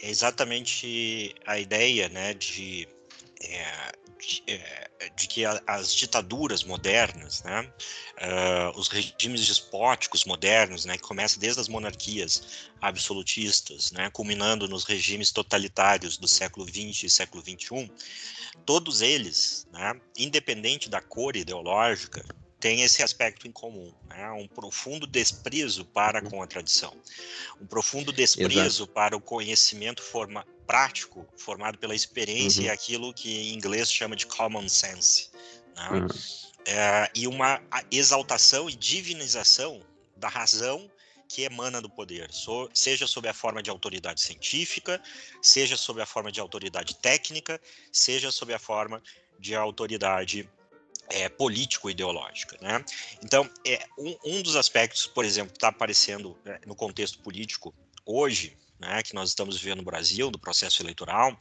é 0.02 0.10
exatamente 0.10 1.34
a 1.46 1.58
ideia, 1.58 2.08
né, 2.08 2.34
de, 2.34 2.88
é, 3.42 3.92
de 4.20 4.42
é, 4.46 4.90
de 5.16 5.26
que 5.26 5.44
as 5.44 5.94
ditaduras 5.94 6.62
modernas, 6.62 7.42
né, 7.42 7.62
uh, 7.62 8.78
os 8.78 8.88
regimes 8.88 9.46
despóticos 9.46 10.24
modernos, 10.24 10.84
né, 10.84 10.96
que 10.96 11.02
começam 11.02 11.40
desde 11.40 11.60
as 11.60 11.68
monarquias 11.68 12.70
absolutistas, 12.80 13.92
né, 13.92 14.10
culminando 14.10 14.68
nos 14.68 14.84
regimes 14.84 15.30
totalitários 15.30 16.18
do 16.18 16.28
século 16.28 16.66
XX 16.66 17.04
e 17.04 17.10
século 17.10 17.42
XXI, 17.42 17.90
todos 18.66 19.00
eles, 19.00 19.66
né, 19.72 19.98
independente 20.16 20.90
da 20.90 21.00
cor 21.00 21.34
ideológica, 21.34 22.24
tem 22.60 22.82
esse 22.82 23.02
aspecto 23.02 23.48
em 23.48 23.52
comum, 23.52 23.92
né? 24.06 24.30
um 24.32 24.46
profundo 24.46 25.06
desprezo 25.06 25.84
para 25.86 26.20
com 26.20 26.42
a 26.42 26.46
tradição, 26.46 26.94
um 27.58 27.66
profundo 27.66 28.12
desprezo 28.12 28.82
Exato. 28.82 28.92
para 28.92 29.16
o 29.16 29.20
conhecimento 29.20 30.02
forma, 30.02 30.46
prático 30.66 31.26
formado 31.36 31.78
pela 31.78 31.94
experiência 31.94 32.60
uhum. 32.60 32.66
e 32.66 32.70
aquilo 32.70 33.14
que 33.14 33.50
em 33.50 33.54
inglês 33.54 33.90
chama 33.90 34.14
de 34.14 34.26
common 34.26 34.68
sense, 34.68 35.30
né? 35.74 35.88
uhum. 35.90 36.08
é, 36.66 37.10
e 37.14 37.26
uma 37.26 37.62
exaltação 37.90 38.68
e 38.68 38.76
divinização 38.76 39.80
da 40.14 40.28
razão 40.28 40.90
que 41.26 41.42
emana 41.42 41.80
do 41.80 41.88
poder, 41.88 42.28
seja 42.74 43.06
sob 43.06 43.28
a 43.28 43.32
forma 43.32 43.62
de 43.62 43.70
autoridade 43.70 44.20
científica, 44.20 45.00
seja 45.40 45.76
sob 45.76 46.02
a 46.02 46.06
forma 46.06 46.30
de 46.30 46.40
autoridade 46.40 46.96
técnica, 46.96 47.60
seja 47.90 48.32
sob 48.32 48.52
a 48.52 48.58
forma 48.58 49.00
de 49.38 49.54
autoridade 49.54 50.50
é, 51.10 51.28
político-ideológica. 51.28 52.56
Né? 52.60 52.84
Então, 53.22 53.48
é, 53.66 53.84
um, 53.98 54.16
um, 54.24 54.42
dos 54.42 54.56
aspectos, 54.56 55.06
por 55.06 55.24
exemplo, 55.24 55.52
que 55.52 55.58
está 55.58 55.68
aparecendo 55.68 56.36
né, 56.44 56.58
no 56.66 56.74
contexto 56.74 57.18
político 57.18 57.74
hoje, 58.06 58.56
né, 58.78 59.02
que 59.02 59.14
nós 59.14 59.28
estamos 59.28 59.58
vivendo 59.58 59.78
no 59.78 59.84
Brasil, 59.84 60.30
do 60.30 60.38
processo 60.38 60.82
eleitoral, 60.82 61.36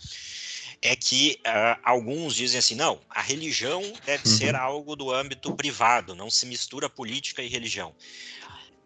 é 0.82 0.95
que 0.95 1.39
uh, 1.45 1.80
alguns 1.84 2.36
dizem 2.36 2.59
assim, 2.59 2.76
não, 2.76 2.99
a 3.09 3.22
religião 3.22 3.82
deve 4.05 4.28
uhum. 4.28 4.38
ser 4.38 4.55
algo 4.55 4.95
do 4.95 5.11
âmbito 5.11 5.53
privado, 5.53 6.15
não 6.15 6.30
se 6.30 6.45
mistura 6.45 6.89
política 6.89 7.41
e 7.41 7.47
religião. 7.47 7.93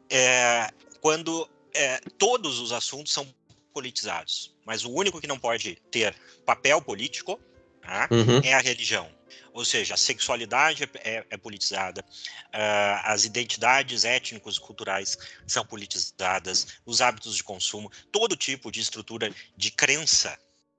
É, 0.09 0.69
quando 1.01 1.49
é, 1.73 1.99
todos 2.17 2.59
os 2.59 2.71
assuntos 2.71 3.11
são 3.11 3.27
politizados, 3.73 4.55
mas 4.65 4.86
o 4.86 4.91
único 4.91 5.19
que 5.19 5.27
não 5.27 5.39
pode 5.39 5.75
ter 5.91 6.15
papel 6.45 6.81
político 6.81 7.39
tá, 7.81 8.07
uhum. 8.11 8.39
é 8.43 8.53
a 8.53 8.59
religião. 8.59 9.09
Ou 9.53 9.63
seja, 9.63 9.93
a 9.93 9.97
sexualidade 9.97 10.84
é, 10.84 10.89
é, 11.03 11.25
é 11.29 11.38
politizada, 11.38 12.01
uh, 12.01 12.99
as 13.03 13.25
identidades 13.25 14.03
étnicos 14.03 14.57
e 14.57 14.59
culturais 14.59 15.17
são 15.45 15.65
politizadas, 15.65 16.67
os 16.86 17.01
hábitos 17.01 17.36
de 17.36 17.43
consumo, 17.43 17.91
todo 18.11 18.36
tipo 18.36 18.71
de 18.71 18.79
estrutura 18.79 19.34
de 19.55 19.71
crença 19.71 20.38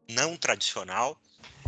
não 0.08 0.36
tradicional 0.36 1.18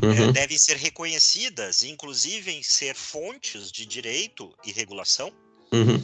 eh, 0.02 0.06
uhum. 0.06 0.32
devem 0.32 0.58
ser 0.58 0.76
reconhecidas, 0.76 1.82
inclusive 1.82 2.52
em 2.52 2.62
ser 2.62 2.94
fontes 2.94 3.72
de 3.72 3.86
direito 3.86 4.54
e 4.64 4.72
regulação. 4.72 5.32
Uhum. 5.72 6.02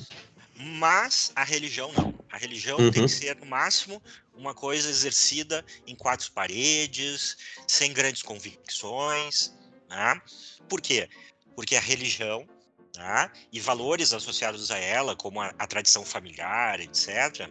Mas 0.54 1.32
a 1.34 1.44
religião 1.44 1.92
não. 1.92 2.14
A 2.30 2.38
religião 2.38 2.78
uhum. 2.78 2.90
tem 2.90 3.02
que 3.04 3.12
ser, 3.12 3.36
no 3.36 3.46
máximo, 3.46 4.02
uma 4.34 4.54
coisa 4.54 4.88
exercida 4.88 5.64
em 5.86 5.94
quatro 5.94 6.30
paredes, 6.32 7.36
sem 7.66 7.92
grandes 7.92 8.22
convicções. 8.22 9.52
Né? 9.92 10.22
Por 10.68 10.80
quê? 10.80 11.08
Porque 11.54 11.76
a 11.76 11.80
religião 11.80 12.48
tá? 12.92 13.30
e 13.52 13.60
valores 13.60 14.12
associados 14.12 14.70
a 14.70 14.78
ela, 14.78 15.14
como 15.14 15.40
a, 15.40 15.52
a 15.58 15.66
tradição 15.66 16.04
familiar, 16.04 16.80
etc., 16.80 17.48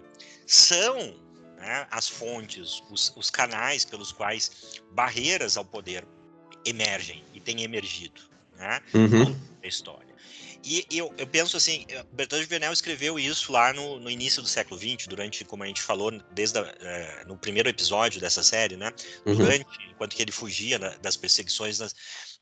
são 0.47 1.15
né, 1.57 1.87
as 1.91 2.09
fontes, 2.09 2.81
os, 2.89 3.13
os, 3.15 3.29
canais 3.29 3.85
pelos 3.85 4.11
quais 4.11 4.81
barreiras 4.91 5.55
ao 5.55 5.63
poder 5.63 6.05
emergem 6.65 7.23
e 7.33 7.39
têm 7.39 7.61
emergido 7.61 8.21
né, 8.57 8.81
uhum. 8.93 9.39
na 9.61 9.67
história. 9.67 10.11
E 10.63 10.85
eu, 10.91 11.11
eu 11.17 11.25
penso 11.25 11.57
assim, 11.57 11.85
eh, 11.89 12.05
Bertrand 12.13 12.41
Juvenel 12.41 12.71
escreveu 12.71 13.17
isso 13.17 13.51
lá 13.51 13.73
no, 13.73 13.99
no 13.99 14.11
início 14.11 14.43
do 14.43 14.47
século 14.47 14.79
XX, 14.79 15.07
durante, 15.07 15.43
como 15.43 15.63
a 15.63 15.67
gente 15.67 15.81
falou 15.81 16.11
desde 16.33 16.59
a, 16.59 16.75
é, 16.81 17.25
no 17.25 17.35
primeiro 17.35 17.67
episódio 17.67 18.21
dessa 18.21 18.43
série, 18.43 18.77
né? 18.77 18.91
Uhum. 19.25 19.37
Durante, 19.37 19.65
enquanto 19.89 20.15
que 20.15 20.21
ele 20.21 20.31
fugia 20.31 20.77
na, 20.77 20.89
das 20.97 21.17
perseguições 21.17 21.79
na, 21.79 21.87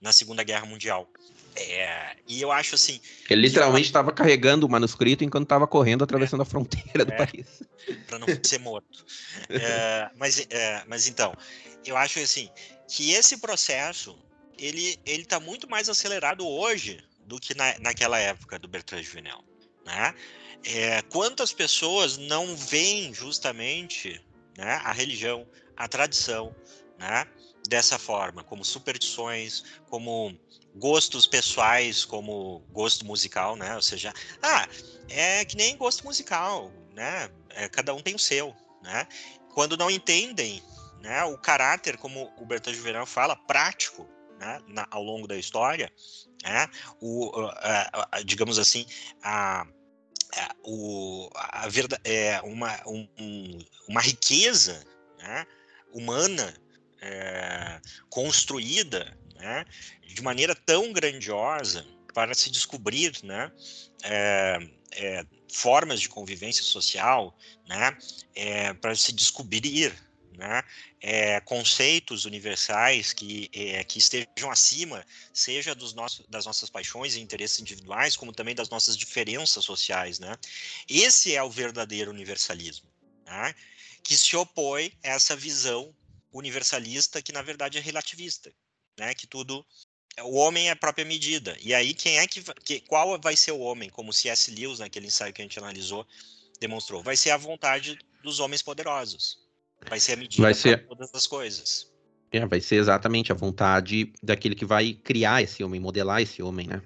na 0.02 0.12
Segunda 0.14 0.44
Guerra 0.44 0.66
Mundial. 0.66 1.10
É, 1.56 2.16
e 2.28 2.42
eu 2.42 2.52
acho 2.52 2.76
assim. 2.76 3.02
Ele 3.30 3.42
literalmente 3.42 3.88
estava 3.88 4.12
carregando 4.12 4.66
o 4.66 4.70
manuscrito 4.70 5.24
enquanto 5.24 5.44
estava 5.44 5.68
correndo, 5.68 6.04
atravessando 6.04 6.42
é, 6.42 6.44
a 6.44 6.46
fronteira 6.46 7.04
do 7.04 7.14
é, 7.14 7.18
país. 7.18 7.64
Para 8.08 8.20
não 8.20 8.28
ser 8.44 8.60
morto. 8.60 9.06
É, 9.50 10.10
mas, 10.16 10.46
é, 10.50 10.84
mas 10.88 11.08
então, 11.08 11.36
eu 11.86 11.98
acho 11.98 12.20
assim 12.20 12.50
que 12.88 13.12
esse 13.12 13.38
processo 13.38 14.18
ele 14.58 15.00
ele 15.06 15.24
está 15.24 15.40
muito 15.40 15.70
mais 15.70 15.90
acelerado 15.90 16.48
hoje 16.48 17.04
do 17.26 17.40
que 17.40 17.56
na, 17.56 17.78
naquela 17.80 18.18
época 18.20 18.58
do 18.58 18.68
Bertrand 18.68 19.04
Juvenel. 19.04 19.44
Né? 19.86 20.14
É, 20.64 21.02
quantas 21.04 21.54
pessoas 21.54 22.18
não 22.18 22.56
veem 22.56 23.14
justamente 23.14 24.22
né, 24.58 24.82
a 24.84 24.92
religião, 24.92 25.48
a 25.76 25.88
tradição, 25.88 26.54
né, 26.98 27.26
dessa 27.70 28.00
forma, 28.00 28.44
como 28.44 28.66
superstições, 28.66 29.64
como 29.90 30.38
gostos 30.76 31.28
pessoais, 31.28 32.04
como 32.04 32.60
gosto 32.72 33.06
musical, 33.06 33.56
né? 33.56 33.76
Ou 33.76 33.82
seja, 33.82 34.12
ah, 34.42 34.68
é 35.08 35.46
que 35.46 35.56
nem 35.56 35.78
gosto 35.78 36.04
musical, 36.04 36.72
né? 36.94 37.30
É, 37.52 37.70
cada 37.70 37.94
um 37.94 38.02
tem 38.02 38.16
o 38.16 38.20
seu, 38.20 38.56
né? 38.82 39.08
Quando 39.54 39.78
não 39.78 39.90
entendem, 39.90 40.64
né, 41.02 41.24
o 41.24 41.38
caráter, 41.38 41.98
como 41.98 42.34
o 42.38 42.46
Bertrand 42.46 42.74
Juvenal 42.74 43.06
fala, 43.06 43.36
prático, 43.36 44.08
né, 44.40 44.62
na, 44.68 44.88
ao 44.92 45.04
longo 45.04 45.28
da 45.28 45.38
história, 45.38 45.92
né, 46.44 46.68
o, 47.02 47.32
digamos 48.26 48.60
assim, 48.60 48.86
a, 49.24 49.62
a, 49.62 50.56
o, 50.64 51.30
a 51.36 51.68
verdade, 51.68 52.02
é 52.06 52.42
uma, 52.42 52.80
um, 52.86 53.60
uma 53.88 54.02
riqueza 54.02 54.86
né, 55.18 55.46
humana 55.94 56.54
é, 57.02 57.80
construída 58.10 59.18
né, 59.36 59.66
de 60.06 60.22
maneira 60.22 60.54
tão 60.54 60.92
grandiosa 60.92 61.86
para 62.14 62.34
se 62.34 62.50
descobrir 62.50 63.14
né, 63.24 63.52
é, 64.04 64.60
é, 64.92 65.26
formas 65.52 66.02
de 66.02 66.10
convivência 66.10 66.64
social, 66.64 67.38
né, 67.68 67.98
é, 68.36 68.74
para 68.74 68.96
se 68.96 69.12
descobrir 69.14 69.94
né, 70.40 70.64
é, 71.02 71.40
conceitos 71.42 72.26
universais 72.26 73.12
que, 73.14 73.50
é, 73.54 73.84
que 73.84 74.00
estejam 74.00 74.50
acima, 74.50 75.06
seja 75.34 75.76
dos 75.76 75.94
nossos, 75.94 76.26
das 76.28 76.46
nossas 76.46 76.70
paixões 76.70 77.16
e 77.16 77.20
interesses 77.20 77.60
individuais, 77.60 78.16
como 78.16 78.32
também 78.32 78.56
das 78.56 78.70
nossas 78.70 78.96
diferenças 78.96 79.66
sociais. 79.66 80.18
Né? 80.18 80.36
Esse 80.88 81.36
é 81.36 81.44
o 81.44 81.50
verdadeiro 81.50 82.12
universalismo, 82.12 82.90
né, 83.26 83.54
que 84.04 84.18
se 84.18 84.36
opõe 84.36 84.94
a 85.04 85.10
essa 85.10 85.36
visão 85.36 85.94
universalista 86.32 87.22
que, 87.22 87.32
na 87.32 87.42
verdade, 87.42 87.78
é 87.78 87.82
relativista, 87.82 88.52
né? 88.98 89.14
que 89.14 89.28
tudo 89.28 89.66
o 90.24 90.36
homem 90.36 90.68
é 90.68 90.72
a 90.72 90.76
própria 90.76 91.06
medida. 91.06 91.56
E 91.62 91.74
aí, 91.74 91.94
quem 91.94 92.18
é 92.18 92.28
que, 92.28 92.42
que 92.64 92.80
qual 92.82 93.20
vai 93.20 93.36
ser 93.36 93.52
o 93.52 93.60
homem, 93.60 93.90
como 93.90 94.14
C.S. 94.14 94.52
Lewis, 94.52 94.80
naquele 94.80 95.08
ensaio 95.08 95.34
que 95.34 95.42
a 95.42 95.46
gente 95.46 95.60
analisou, 95.60 96.06
demonstrou? 96.60 97.02
Vai 97.02 97.16
ser 97.16 97.32
a 97.32 97.38
vontade 97.38 97.98
dos 98.24 98.40
homens 98.40 98.62
poderosos. 98.62 99.40
Vai 99.88 100.00
ser 100.00 100.14
a 100.14 100.18
medida 100.18 100.42
vai 100.42 100.54
ser... 100.54 100.86
todas 100.88 101.10
as 101.14 101.26
coisas. 101.26 101.90
É, 102.32 102.46
vai 102.46 102.62
ser 102.62 102.76
exatamente 102.76 103.32
a 103.32 103.36
vontade 103.36 104.14
daquele 104.22 104.56
que 104.56 104.66
vai 104.66 104.94
criar 104.94 105.42
esse 105.42 105.64
homem, 105.64 105.80
modelar 105.80 106.22
esse 106.22 106.44
homem, 106.44 106.68
né? 106.68 106.82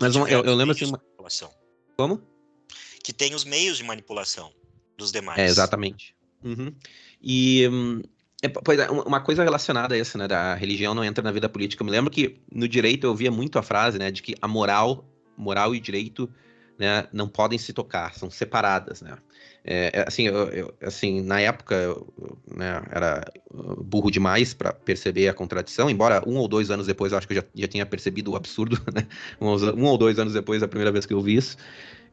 Mas 0.00 0.14
eu, 0.14 0.26
eu, 0.26 0.54
lembro 0.54 0.74
assim. 0.74 0.86
Uma... 0.86 1.02
Como? 1.96 2.22
Que 3.02 3.12
tem 3.12 3.34
os 3.34 3.44
meios 3.44 3.78
de 3.78 3.84
manipulação 3.84 4.52
dos 4.96 5.12
demais. 5.12 5.38
É, 5.38 5.46
exatamente. 5.46 6.14
Uhum. 6.42 6.74
E. 7.20 7.68
Hum, 7.68 8.00
é, 8.00 8.15
pois 8.64 8.78
é, 8.78 8.90
uma 8.90 9.20
coisa 9.20 9.42
relacionada 9.42 9.94
a 9.94 9.98
isso, 9.98 10.18
né, 10.18 10.28
da 10.28 10.54
religião 10.54 10.94
não 10.94 11.04
entra 11.04 11.22
na 11.22 11.32
vida 11.32 11.48
política. 11.48 11.82
Eu 11.82 11.86
me 11.86 11.90
lembro 11.90 12.10
que 12.10 12.38
no 12.52 12.68
direito 12.68 13.04
eu 13.04 13.10
ouvia 13.10 13.30
muito 13.30 13.58
a 13.58 13.62
frase, 13.62 13.98
né, 13.98 14.10
de 14.10 14.22
que 14.22 14.34
a 14.40 14.48
moral, 14.48 15.04
moral 15.36 15.74
e 15.74 15.80
direito, 15.80 16.28
né, 16.78 17.06
não 17.12 17.28
podem 17.28 17.58
se 17.58 17.72
tocar, 17.72 18.14
são 18.14 18.30
separadas, 18.30 19.00
né. 19.00 19.16
É, 19.68 19.90
é, 19.92 20.04
assim, 20.06 20.28
eu, 20.28 20.48
eu, 20.50 20.74
assim, 20.80 21.20
na 21.22 21.40
época 21.40 21.74
eu, 21.74 22.06
né, 22.54 22.80
era 22.88 23.24
burro 23.78 24.12
demais 24.12 24.54
para 24.54 24.72
perceber 24.72 25.26
a 25.26 25.34
contradição, 25.34 25.90
embora 25.90 26.22
um 26.24 26.36
ou 26.36 26.46
dois 26.46 26.70
anos 26.70 26.86
depois 26.86 27.10
eu 27.10 27.18
acho 27.18 27.26
que 27.26 27.32
eu 27.32 27.38
já, 27.38 27.44
já 27.52 27.66
tinha 27.66 27.84
percebido 27.84 28.30
o 28.30 28.36
absurdo, 28.36 28.80
né? 28.94 29.08
Um, 29.40 29.48
um, 29.48 29.84
ou 29.86 29.98
dois 29.98 30.20
anos 30.20 30.34
depois, 30.34 30.62
a 30.62 30.68
primeira 30.68 30.92
vez 30.92 31.04
que 31.04 31.12
eu 31.12 31.20
vi 31.20 31.34
isso, 31.34 31.56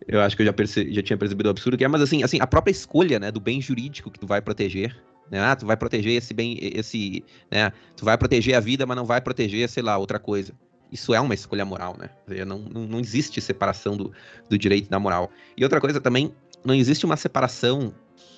eu 0.08 0.20
acho 0.22 0.36
que 0.36 0.42
eu 0.42 0.48
já, 0.48 0.54
perce, 0.54 0.92
já 0.92 1.04
tinha 1.04 1.16
percebido 1.16 1.46
o 1.46 1.50
absurdo 1.52 1.78
que 1.78 1.84
é, 1.84 1.88
mas 1.88 2.02
assim, 2.02 2.24
assim, 2.24 2.40
a 2.42 2.48
própria 2.48 2.72
escolha, 2.72 3.20
né, 3.20 3.32
do 3.32 3.40
bem 3.40 3.62
jurídico 3.62 4.10
que 4.10 4.18
tu 4.18 4.26
vai 4.26 4.42
proteger, 4.42 4.96
né? 5.34 5.40
Ah, 5.42 5.56
tu 5.56 5.66
vai 5.66 5.76
proteger 5.76 6.14
esse 6.14 6.34
bem, 6.34 6.58
esse, 6.62 7.24
né? 7.50 7.74
Tu 7.98 8.06
vai 8.06 8.16
proteger 8.18 8.56
a 8.56 8.60
vida, 8.60 8.86
mas 8.86 8.96
não 8.96 9.06
vai 9.06 9.20
proteger, 9.20 9.68
sei 9.68 9.82
lá, 9.82 9.98
outra 9.98 10.20
coisa 10.20 10.54
isso 10.92 11.12
é 11.12 11.20
uma 11.20 11.34
escolha 11.34 11.66
moral, 11.66 11.98
né? 11.98 12.12
Não, 12.46 12.60
não, 12.60 13.00
existe 13.00 13.42
separação 13.42 13.98
do, 13.98 14.14
do 14.48 14.56
direito 14.60 14.92
da 14.92 15.00
moral. 15.00 15.32
E 15.58 15.64
outra 15.64 15.82
coisa 15.82 16.00
também, 16.00 16.32
não 16.64 16.76
existe 16.76 17.04
uma 17.04 17.18
separação, 17.18 17.92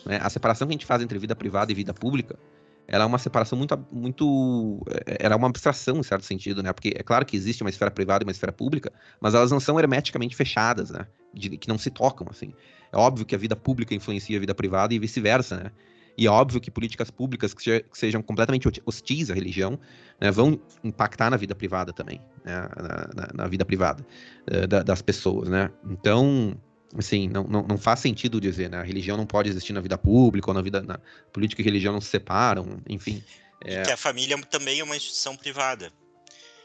né? 0.05 0.21
A 0.23 0.29
separação 0.29 0.65
que 0.65 0.71
a 0.71 0.75
gente 0.75 0.85
faz 0.85 1.01
entre 1.01 1.19
vida 1.19 1.35
privada 1.35 1.69
e 1.73 1.75
vida 1.75 1.93
pública 1.93 2.39
ela 2.87 3.03
é 3.03 3.07
uma 3.07 3.17
separação 3.17 3.57
muito, 3.57 3.85
muito, 3.91 4.85
era 5.05 5.33
é 5.33 5.37
uma 5.37 5.47
abstração 5.47 5.97
em 5.97 6.03
certo 6.03 6.23
sentido, 6.23 6.61
né? 6.61 6.71
Porque 6.71 6.93
é 6.95 7.01
claro 7.01 7.25
que 7.25 7.35
existe 7.35 7.63
uma 7.63 7.69
esfera 7.69 7.89
privada 7.89 8.23
e 8.23 8.25
uma 8.25 8.31
esfera 8.31 8.51
pública, 8.51 8.91
mas 9.19 9.33
elas 9.33 9.51
não 9.51 9.59
são 9.59 9.79
hermeticamente 9.79 10.35
fechadas, 10.35 10.91
né? 10.91 11.07
De, 11.33 11.57
que 11.57 11.67
não 11.67 11.77
se 11.77 11.89
tocam, 11.89 12.27
assim. 12.29 12.53
É 12.91 12.97
óbvio 12.97 13.25
que 13.25 13.33
a 13.33 13.37
vida 13.37 13.55
pública 13.55 13.95
influencia 13.95 14.37
a 14.37 14.39
vida 14.39 14.53
privada 14.53 14.93
e 14.93 14.99
vice-versa, 14.99 15.57
né? 15.57 15.71
E 16.17 16.27
é 16.27 16.29
óbvio 16.29 16.61
que 16.61 16.71
políticas 16.71 17.11
públicas 17.11 17.53
que, 17.53 17.85
sejam 17.93 18.21
completamente 18.21 18.67
hostis 18.85 19.29
à 19.29 19.33
religião 19.33 19.79
né, 20.19 20.31
vão 20.31 20.59
impactar 20.83 21.29
na 21.29 21.37
vida 21.37 21.53
privada 21.53 21.91
também, 21.91 22.21
né, 22.43 22.69
na, 22.77 23.09
na, 23.13 23.33
na, 23.33 23.47
vida 23.47 23.65
privada 23.65 24.05
uh, 24.49 24.67
da, 24.67 24.81
das 24.83 25.01
pessoas, 25.01 25.49
né? 25.49 25.69
Então, 25.89 26.57
assim, 26.97 27.27
não, 27.27 27.43
não, 27.43 27.63
não, 27.63 27.77
faz 27.77 27.99
sentido 27.99 28.39
dizer, 28.39 28.69
né? 28.69 28.77
A 28.77 28.83
religião 28.83 29.17
não 29.17 29.25
pode 29.25 29.49
existir 29.49 29.73
na 29.73 29.81
vida 29.81 29.97
pública 29.97 30.49
ou 30.49 30.53
na 30.53 30.61
vida 30.61 30.81
na 30.81 30.99
política 31.33 31.61
e 31.61 31.65
religião 31.65 31.93
não 31.93 32.01
se 32.01 32.07
separam, 32.07 32.79
enfim. 32.87 33.23
É... 33.61 33.81
que 33.83 33.91
a 33.91 33.97
família 33.97 34.37
também 34.43 34.79
é 34.79 34.83
uma 34.83 34.95
instituição 34.95 35.35
privada. 35.35 35.91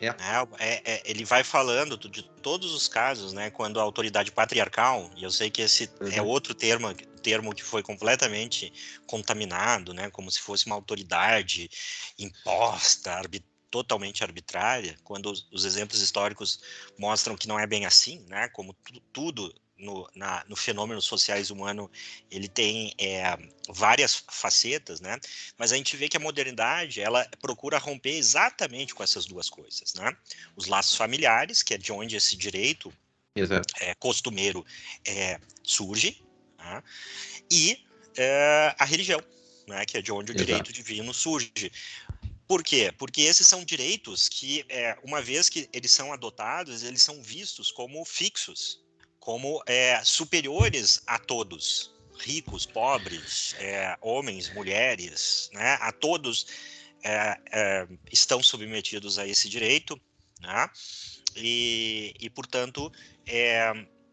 É. 0.01 0.09
É, 0.59 0.82
é, 0.84 1.03
ele 1.05 1.24
vai 1.26 1.44
falando 1.44 1.96
de 1.96 2.22
todos 2.22 2.72
os 2.72 2.88
casos, 2.88 3.34
né? 3.34 3.51
Quando 3.51 3.78
a 3.78 3.82
autoridade 3.82 4.32
patriarcal, 4.32 5.11
e 5.14 5.22
eu 5.22 5.30
sei 5.30 5.51
que 5.51 5.61
esse 5.61 5.90
é 6.01 6.05
uhum. 6.05 6.12
é 6.12 6.22
outro 6.22 6.55
termo, 6.55 6.92
termo 7.22 7.55
que 7.55 7.62
foi 7.62 7.82
completamente 7.82 8.72
contaminado, 9.07 9.92
né? 9.92 10.11
Como 10.11 10.30
se 10.30 10.40
fosse 10.40 10.64
uma 10.64 10.74
autoridade 10.74 11.68
imposta, 12.18 13.20
totalmente 13.70 14.24
arbitrária, 14.24 14.96
quando 15.05 15.30
os, 15.30 15.46
os, 15.53 15.64
exemplos 15.64 16.01
históricos 16.01 16.61
mostram 16.98 17.36
que 17.36 17.46
não 17.46 17.59
é 17.59 17.66
bem 17.66 17.84
assim, 17.86 18.24
né? 18.26 18.48
Como 18.48 18.74
tudo 19.12 19.55
no, 19.81 20.09
na, 20.14 20.45
no 20.49 20.57
fenômeno 20.57 21.01
sociais 21.01 21.51
humano 21.51 21.91
ele 22.31 22.49
tem 22.49 22.95
é, 22.99 23.37
várias 23.68 24.22
facetas, 24.31 25.01
né? 25.01 25.18
Mas 25.59 25.72
a 25.72 25.76
gente 25.76 25.97
vê 25.97 26.09
que 26.09 26.16
a 26.16 26.20
modernidade 26.20 27.01
ela 27.01 27.28
procura 27.41 27.78
romper 27.78 28.16
exatamente 28.16 28.95
com 28.95 29.03
essas 29.03 29.26
duas 29.26 29.49
coisas, 29.49 29.95
né? 29.95 30.16
Os 30.55 30.66
laços 30.66 30.97
familiares, 30.97 31.62
que 31.62 31.74
é 31.74 31.78
de 31.78 31.93
onde 31.93 32.16
esse 32.16 32.37
direito 32.37 32.93
é, 33.81 33.95
costumeiro 33.95 34.64
é, 35.07 35.41
surge, 35.62 36.22
né? 36.59 36.83
e 37.51 37.78
é, 38.16 38.74
a 38.78 38.85
religião, 38.85 39.22
né? 39.66 39.85
Que 39.87 39.99
é 39.99 40.03
de 40.03 40.12
onde 40.12 40.33
o 40.33 40.35
Exato. 40.35 40.47
direito 40.47 40.72
divino 40.72 41.14
surge. 41.14 41.72
Por 42.47 42.64
quê? 42.64 42.93
Porque 42.99 43.22
esses 43.22 43.47
são 43.47 43.64
direitos 43.64 44.28
que, 44.28 44.64
é, 44.68 44.99
uma 45.05 45.22
vez 45.22 45.49
que 45.49 45.68
eles 45.72 45.93
são 45.93 46.12
adotados, 46.12 46.83
eles 46.83 47.01
são 47.01 47.22
vistos 47.22 47.70
como 47.70 48.05
fixos, 48.05 48.81
como 49.21 49.62
é, 49.66 50.03
superiores 50.03 51.03
a 51.07 51.18
todos, 51.18 51.93
ricos, 52.18 52.66
pobres, 52.66 53.55
é, 53.59 53.97
homens, 54.01 54.53
mulheres, 54.53 55.51
né? 55.53 55.79
A 55.81 55.93
todos 55.93 56.47
é, 57.05 57.39
é 57.53 57.89
estão 58.11 58.43
submetidos 58.43 59.18
a 59.18 59.27
esse 59.27 59.49
direito, 59.49 60.01
né? 60.41 60.68
E, 61.37 62.14
e 62.18 62.31
portanto, 62.31 62.91
é, 63.27 63.71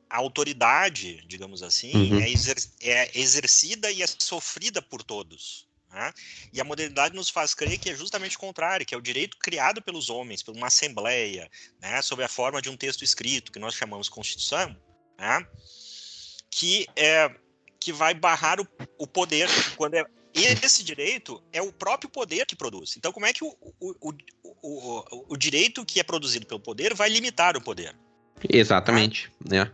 a 0.10 0.18
autoridade, 0.18 1.24
digamos 1.26 1.64
assim, 1.64 1.92
uhum. 1.96 2.20
é, 2.20 2.30
exer 2.30 2.58
é 2.82 3.20
exercida 3.20 3.90
e 3.92 4.04
é 4.04 4.08
sofrida 4.08 4.82
por 4.82 5.02
todos. 5.02 5.68
Né? 5.90 6.14
E 6.52 6.60
a 6.60 6.64
modernidade 6.64 7.16
nos 7.16 7.30
faz 7.30 7.54
crer 7.54 7.78
que 7.78 7.90
é 7.90 7.96
justamente 7.96 8.36
o 8.36 8.40
contrário, 8.40 8.86
que 8.86 8.94
é 8.94 8.98
o 8.98 9.02
direito 9.02 9.38
criado 9.38 9.82
pelos 9.82 10.10
homens, 10.10 10.44
por 10.44 10.56
uma 10.56 10.68
assembleia, 10.68 11.50
né, 11.82 12.02
sob 12.02 12.22
a 12.24 12.28
forma 12.28 12.62
de 12.62 12.70
um 12.70 12.76
texto 12.76 13.04
escrito, 13.04 13.52
que 13.52 13.60
nós 13.60 13.74
chamamos 13.74 14.10
Constituição, 14.10 14.76
né? 15.18 15.46
que, 16.58 16.88
é, 16.96 17.30
que 17.80 17.94
vai 17.94 18.14
barrar 18.14 18.60
o, 18.60 18.68
o 18.98 19.06
poder 19.06 19.48
quando 19.76 19.94
é 19.94 20.06
esse 20.34 20.84
direito 20.84 21.42
é 21.52 21.62
o 21.62 21.72
próprio 21.72 22.10
poder 22.10 22.46
que 22.46 22.56
produz. 22.56 22.96
Então, 22.98 23.12
como 23.12 23.26
é 23.26 23.34
que 23.34 23.44
o, 23.44 23.56
o, 23.80 24.14
o, 24.62 25.34
o, 25.34 25.38
direito 25.38 25.84
que 25.86 26.00
é 26.00 26.04
produzido 26.04 26.46
pelo 26.46 26.60
poder 26.60 26.94
vai 26.94 27.10
limitar 27.10 27.58
o 27.58 27.62
poder? 27.62 27.96
Exatamente, 28.48 29.32
né? 29.50 29.72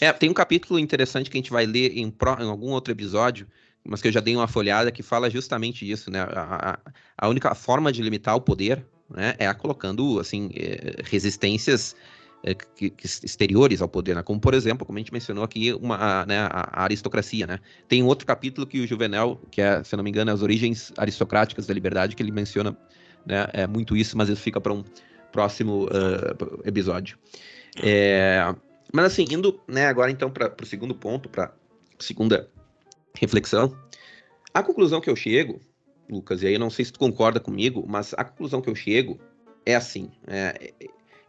É, 0.00 0.12
tem 0.12 0.28
um 0.28 0.34
capítulo 0.34 0.78
interessante 0.78 1.30
que 1.30 1.36
a 1.36 1.40
gente 1.40 1.52
vai 1.52 1.64
ler 1.64 1.96
em, 1.96 2.10
pro, 2.10 2.42
em, 2.42 2.48
algum 2.48 2.70
outro 2.70 2.92
episódio, 2.92 3.46
mas 3.84 4.02
que 4.02 4.08
eu 4.08 4.12
já 4.12 4.20
dei 4.20 4.34
uma 4.34 4.48
folhada 4.48 4.90
que 4.90 5.02
fala 5.02 5.30
justamente 5.30 5.88
isso, 5.88 6.10
né? 6.10 6.20
A, 6.20 6.72
a, 6.72 6.78
a 7.16 7.28
única 7.28 7.54
forma 7.54 7.92
de 7.92 8.02
limitar 8.02 8.34
o 8.34 8.40
poder 8.40 8.84
né, 9.08 9.34
é 9.38 9.52
colocando 9.54 10.18
assim 10.18 10.50
é, 10.54 11.02
resistências 11.04 11.94
que, 12.74 12.90
que 12.90 13.06
exteriores 13.06 13.82
ao 13.82 13.88
poder, 13.88 14.14
né? 14.14 14.22
como 14.22 14.40
por 14.40 14.54
exemplo, 14.54 14.86
como 14.86 14.98
a 14.98 15.00
gente 15.00 15.12
mencionou 15.12 15.44
aqui, 15.44 15.72
uma, 15.74 15.96
a, 15.96 16.26
né, 16.26 16.38
a, 16.50 16.84
aristocracia. 16.84 17.46
Né? 17.46 17.58
Tem 17.86 18.02
outro 18.02 18.26
capítulo 18.26 18.66
que 18.66 18.80
o 18.80 18.86
Juvenal, 18.86 19.40
que 19.50 19.60
é, 19.60 19.84
se 19.84 19.94
não 19.96 20.02
me 20.02 20.10
engano, 20.10 20.30
as 20.30 20.42
origens 20.42 20.92
aristocráticas 20.96 21.66
da 21.66 21.74
liberdade, 21.74 22.16
que 22.16 22.22
ele 22.22 22.32
menciona 22.32 22.76
né, 23.26 23.46
é 23.52 23.66
muito 23.66 23.96
isso, 23.96 24.16
mas 24.16 24.28
isso 24.28 24.40
fica 24.40 24.60
para 24.60 24.72
um 24.72 24.82
próximo 25.30 25.84
uh, 25.84 26.60
episódio. 26.64 27.18
É, 27.82 28.54
mas 28.92 29.06
assim, 29.06 29.24
indo 29.30 29.60
né, 29.68 29.86
agora 29.86 30.10
então 30.10 30.30
para 30.30 30.54
o 30.60 30.66
segundo 30.66 30.94
ponto, 30.94 31.28
para 31.28 31.52
segunda 31.98 32.48
reflexão, 33.14 33.76
a 34.52 34.62
conclusão 34.62 35.00
que 35.00 35.10
eu 35.10 35.16
chego, 35.16 35.60
Lucas, 36.08 36.42
e 36.42 36.48
aí 36.48 36.54
eu 36.54 36.60
não 36.60 36.70
sei 36.70 36.84
se 36.84 36.92
tu 36.92 36.98
concorda 36.98 37.38
comigo, 37.38 37.84
mas 37.86 38.14
a 38.16 38.24
conclusão 38.24 38.60
que 38.60 38.68
eu 38.68 38.74
chego 38.74 39.20
é 39.64 39.76
assim: 39.76 40.10
é, 40.26 40.72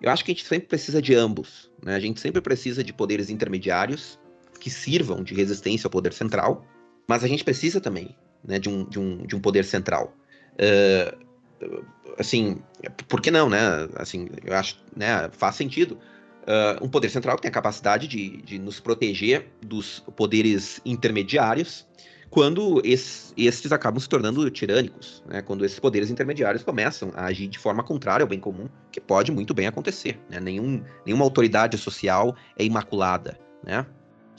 eu 0.01 0.11
acho 0.11 0.25
que 0.25 0.31
a 0.31 0.33
gente 0.33 0.45
sempre 0.45 0.67
precisa 0.67 1.01
de 1.01 1.13
ambos. 1.13 1.71
Né? 1.83 1.95
A 1.95 1.99
gente 1.99 2.19
sempre 2.19 2.41
precisa 2.41 2.83
de 2.83 2.91
poderes 2.91 3.29
intermediários 3.29 4.19
que 4.59 4.69
sirvam 4.69 5.23
de 5.23 5.33
resistência 5.33 5.87
ao 5.87 5.91
poder 5.91 6.13
central, 6.13 6.65
mas 7.07 7.23
a 7.23 7.27
gente 7.27 7.43
precisa 7.43 7.79
também 7.79 8.15
né, 8.43 8.59
de, 8.59 8.69
um, 8.69 8.85
de, 8.85 8.99
um, 8.99 9.25
de 9.25 9.35
um 9.35 9.39
poder 9.39 9.65
central. 9.65 10.15
Uh, 10.53 11.85
assim, 12.17 12.61
por 13.07 13.21
que 13.21 13.29
não, 13.31 13.49
né? 13.49 13.59
Assim, 13.95 14.29
eu 14.43 14.55
acho, 14.55 14.77
né, 14.95 15.29
faz 15.33 15.55
sentido. 15.55 15.97
Uh, 16.41 16.83
um 16.83 16.89
poder 16.89 17.09
central 17.09 17.35
que 17.35 17.43
tem 17.43 17.49
a 17.49 17.53
capacidade 17.53 18.07
de, 18.07 18.41
de 18.41 18.57
nos 18.57 18.79
proteger 18.79 19.47
dos 19.61 19.99
poderes 20.15 20.81
intermediários 20.83 21.85
quando 22.31 22.81
esses, 22.85 23.33
esses 23.37 23.73
acabam 23.73 23.99
se 23.99 24.07
tornando 24.07 24.49
tirânicos, 24.49 25.21
né? 25.27 25.41
quando 25.41 25.65
esses 25.65 25.77
poderes 25.77 26.09
intermediários 26.09 26.63
começam 26.63 27.11
a 27.13 27.25
agir 27.25 27.47
de 27.47 27.59
forma 27.59 27.83
contrária 27.83 28.23
ao 28.23 28.27
bem 28.27 28.39
comum, 28.39 28.69
que 28.89 29.01
pode 29.01 29.33
muito 29.33 29.53
bem 29.53 29.67
acontecer. 29.67 30.17
Né? 30.29 30.39
Nenhum, 30.39 30.81
nenhuma 31.05 31.25
autoridade 31.25 31.77
social 31.77 32.33
é 32.57 32.63
imaculada. 32.63 33.37
Né? 33.61 33.85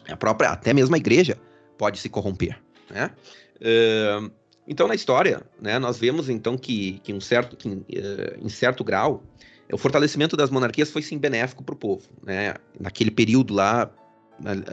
A 0.09 0.17
própria, 0.17 0.49
até 0.49 0.73
mesmo 0.73 0.95
a 0.95 0.99
igreja 0.99 1.39
pode 1.77 1.99
se 1.99 2.09
corromper. 2.09 2.59
Né? 2.91 3.11
Uh, 3.61 4.33
então, 4.67 4.89
na 4.89 4.95
história, 4.95 5.43
né, 5.61 5.79
nós 5.79 5.99
vemos 5.99 6.31
então 6.31 6.57
que, 6.57 6.99
que, 7.01 7.13
um 7.13 7.21
certo, 7.21 7.57
que 7.57 7.69
uh, 7.69 7.85
em 8.41 8.49
certo 8.49 8.83
grau, 8.83 9.23
o 9.71 9.77
fortalecimento 9.77 10.35
das 10.35 10.49
monarquias 10.49 10.91
foi 10.91 11.03
sim 11.03 11.19
benéfico 11.19 11.63
para 11.63 11.75
o 11.75 11.79
povo. 11.79 12.09
Né? 12.25 12.55
Naquele 12.81 13.11
período 13.11 13.53
lá, 13.53 13.91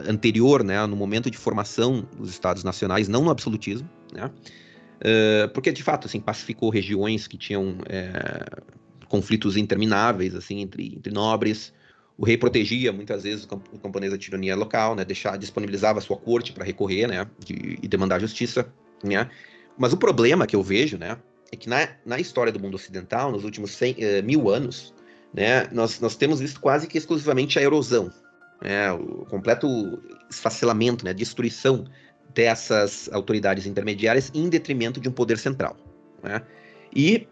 anterior, 0.08 0.64
né, 0.64 0.84
no 0.86 0.96
momento 0.96 1.30
de 1.30 1.38
formação 1.38 2.06
dos 2.16 2.30
estados 2.30 2.64
nacionais, 2.64 3.08
não 3.08 3.24
no 3.24 3.30
absolutismo, 3.30 3.88
né, 4.12 4.26
uh, 4.26 5.48
porque 5.52 5.72
de 5.72 5.82
fato 5.82 6.06
assim 6.06 6.20
pacificou 6.20 6.70
regiões 6.70 7.26
que 7.26 7.36
tinham 7.36 7.76
é, 7.88 8.62
conflitos 9.08 9.56
intermináveis 9.56 10.34
assim 10.34 10.60
entre, 10.60 10.94
entre 10.96 11.12
nobres. 11.12 11.72
O 12.18 12.24
rei 12.24 12.36
protegia 12.36 12.92
muitas 12.92 13.22
vezes 13.22 13.44
o 13.44 13.78
camponês 13.78 14.12
da 14.12 14.18
tirania 14.18 14.54
local, 14.54 14.94
né, 14.94 15.04
deixar, 15.04 15.38
disponibilizava 15.38 16.00
sua 16.00 16.16
corte 16.16 16.52
para 16.52 16.64
recorrer, 16.64 17.06
né, 17.06 17.26
de, 17.38 17.78
e 17.82 17.88
demandar 17.88 18.20
justiça, 18.20 18.72
né. 19.02 19.30
Mas 19.78 19.92
o 19.92 19.96
problema 19.96 20.46
que 20.46 20.54
eu 20.54 20.62
vejo, 20.62 20.98
né, 20.98 21.16
é 21.50 21.56
que 21.56 21.68
na, 21.68 21.88
na 22.04 22.18
história 22.18 22.52
do 22.52 22.60
mundo 22.60 22.74
ocidental, 22.74 23.32
nos 23.32 23.44
últimos 23.44 23.70
100, 23.72 23.92
uh, 23.92 23.96
eh, 23.98 24.22
mil 24.22 24.50
anos, 24.50 24.92
né, 25.32 25.66
nós, 25.72 25.98
nós 26.00 26.16
temos 26.16 26.40
visto 26.40 26.60
quase 26.60 26.86
que 26.86 26.98
exclusivamente 26.98 27.58
a 27.58 27.62
erosão 27.62 28.12
né, 28.62 28.92
o 28.92 29.24
completo 29.26 29.68
esfacelamento, 30.30 31.04
né, 31.04 31.14
destruição 31.14 31.84
dessas 32.34 33.08
autoridades 33.12 33.66
intermediárias 33.66 34.30
em 34.34 34.48
detrimento 34.48 35.00
de 35.00 35.08
um 35.08 35.12
poder 35.12 35.38
central. 35.38 35.76
Né? 36.22 36.42
E 36.94 37.26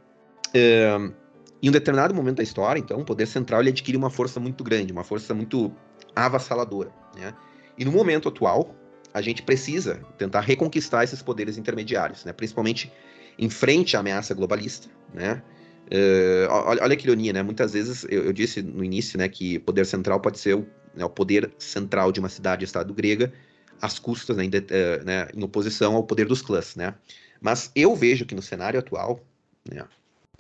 em 1.63 1.69
um 1.69 1.73
determinado 1.73 2.15
momento 2.15 2.39
da 2.39 2.43
história, 2.43 2.81
então, 2.81 3.01
o 3.01 3.05
poder 3.05 3.27
central 3.27 3.61
ele 3.61 3.71
adquire 3.71 3.97
uma 3.97 4.11
força 4.11 4.41
muito 4.41 4.65
grande, 4.65 4.93
uma 4.93 5.05
força 5.05 5.35
muito 5.35 5.71
avassaladora. 6.17 6.91
Né? 7.17 7.35
E 7.77 7.85
no 7.85 7.93
momento 7.93 8.29
atual, 8.29 8.75
a 9.13 9.21
gente 9.21 9.43
precisa 9.43 10.01
tentar 10.17 10.41
reconquistar 10.41 11.05
esses 11.05 11.23
poderes 11.23 11.59
intermediários, 11.59 12.25
né? 12.25 12.33
principalmente 12.33 12.93
em 13.39 13.49
frente 13.49 13.97
à 13.97 14.01
ameaça 14.01 14.35
globalista, 14.35 14.89
né? 15.15 15.43
Uh, 15.87 16.51
olha, 16.51 16.83
olha, 16.83 16.97
que 16.97 17.07
ironia, 17.07 17.33
né? 17.33 17.43
Muitas 17.43 17.73
vezes 17.73 18.05
eu, 18.11 18.25
eu, 18.25 18.33
disse 18.33 18.61
no 18.61 18.85
início, 18.85 19.19
né, 19.19 19.27
que 19.27 19.59
poder 19.61 19.87
central 19.87 20.21
pode 20.21 20.39
ser 20.39 20.55
o, 20.55 20.67
né, 20.99 21.05
o 21.05 21.11
poder 21.11 21.51
central 21.59 22.11
de 22.11 22.21
uma 22.21 22.29
cidade-estado 22.29 22.93
grega 22.93 23.33
às 23.81 23.99
custas, 23.99 24.37
né, 24.37 24.45
em, 24.45 24.49
uh, 24.49 25.05
né, 25.05 25.29
em, 25.33 25.43
oposição 25.43 25.95
ao 25.95 26.05
poder 26.05 26.27
dos 26.27 26.43
clãs, 26.43 26.75
né? 26.75 26.95
Mas 27.41 27.71
eu 27.75 27.95
vejo 27.95 28.27
que 28.27 28.35
no 28.35 28.43
cenário 28.43 28.81
atual, 28.81 29.25
né, 29.71 29.87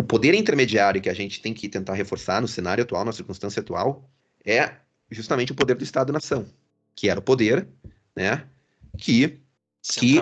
o 0.00 0.04
poder 0.04 0.34
intermediário 0.34 1.00
que 1.00 1.08
a 1.08 1.14
gente 1.14 1.40
tem 1.40 1.54
que 1.54 1.68
tentar 1.68 1.94
reforçar 1.94 2.42
no 2.42 2.48
cenário 2.48 2.82
atual, 2.82 3.04
na 3.04 3.12
circunstância 3.12 3.60
atual, 3.60 4.10
é 4.44 4.72
justamente 5.10 5.52
o 5.52 5.54
poder 5.54 5.76
do 5.76 5.84
Estado-nação, 5.84 6.46
que 6.94 7.08
era 7.08 7.20
o 7.20 7.22
poder, 7.22 7.68
né, 8.16 8.44
que, 8.98 9.38
que 9.82 10.20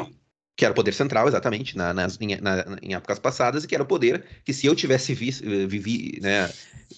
que 0.56 0.64
era 0.64 0.72
o 0.72 0.74
poder 0.74 0.94
central, 0.94 1.28
exatamente, 1.28 1.76
na, 1.76 1.92
nas, 1.92 2.18
em, 2.18 2.40
na, 2.40 2.64
em, 2.80 2.94
épocas 2.94 3.18
passadas, 3.18 3.62
e 3.62 3.68
que 3.68 3.74
era 3.74 3.84
o 3.84 3.86
poder 3.86 4.24
que, 4.42 4.54
se 4.54 4.66
eu 4.66 4.74
tivesse 4.74 5.12
vi, 5.12 5.30
vivi, 5.66 6.18
né, 6.22 6.50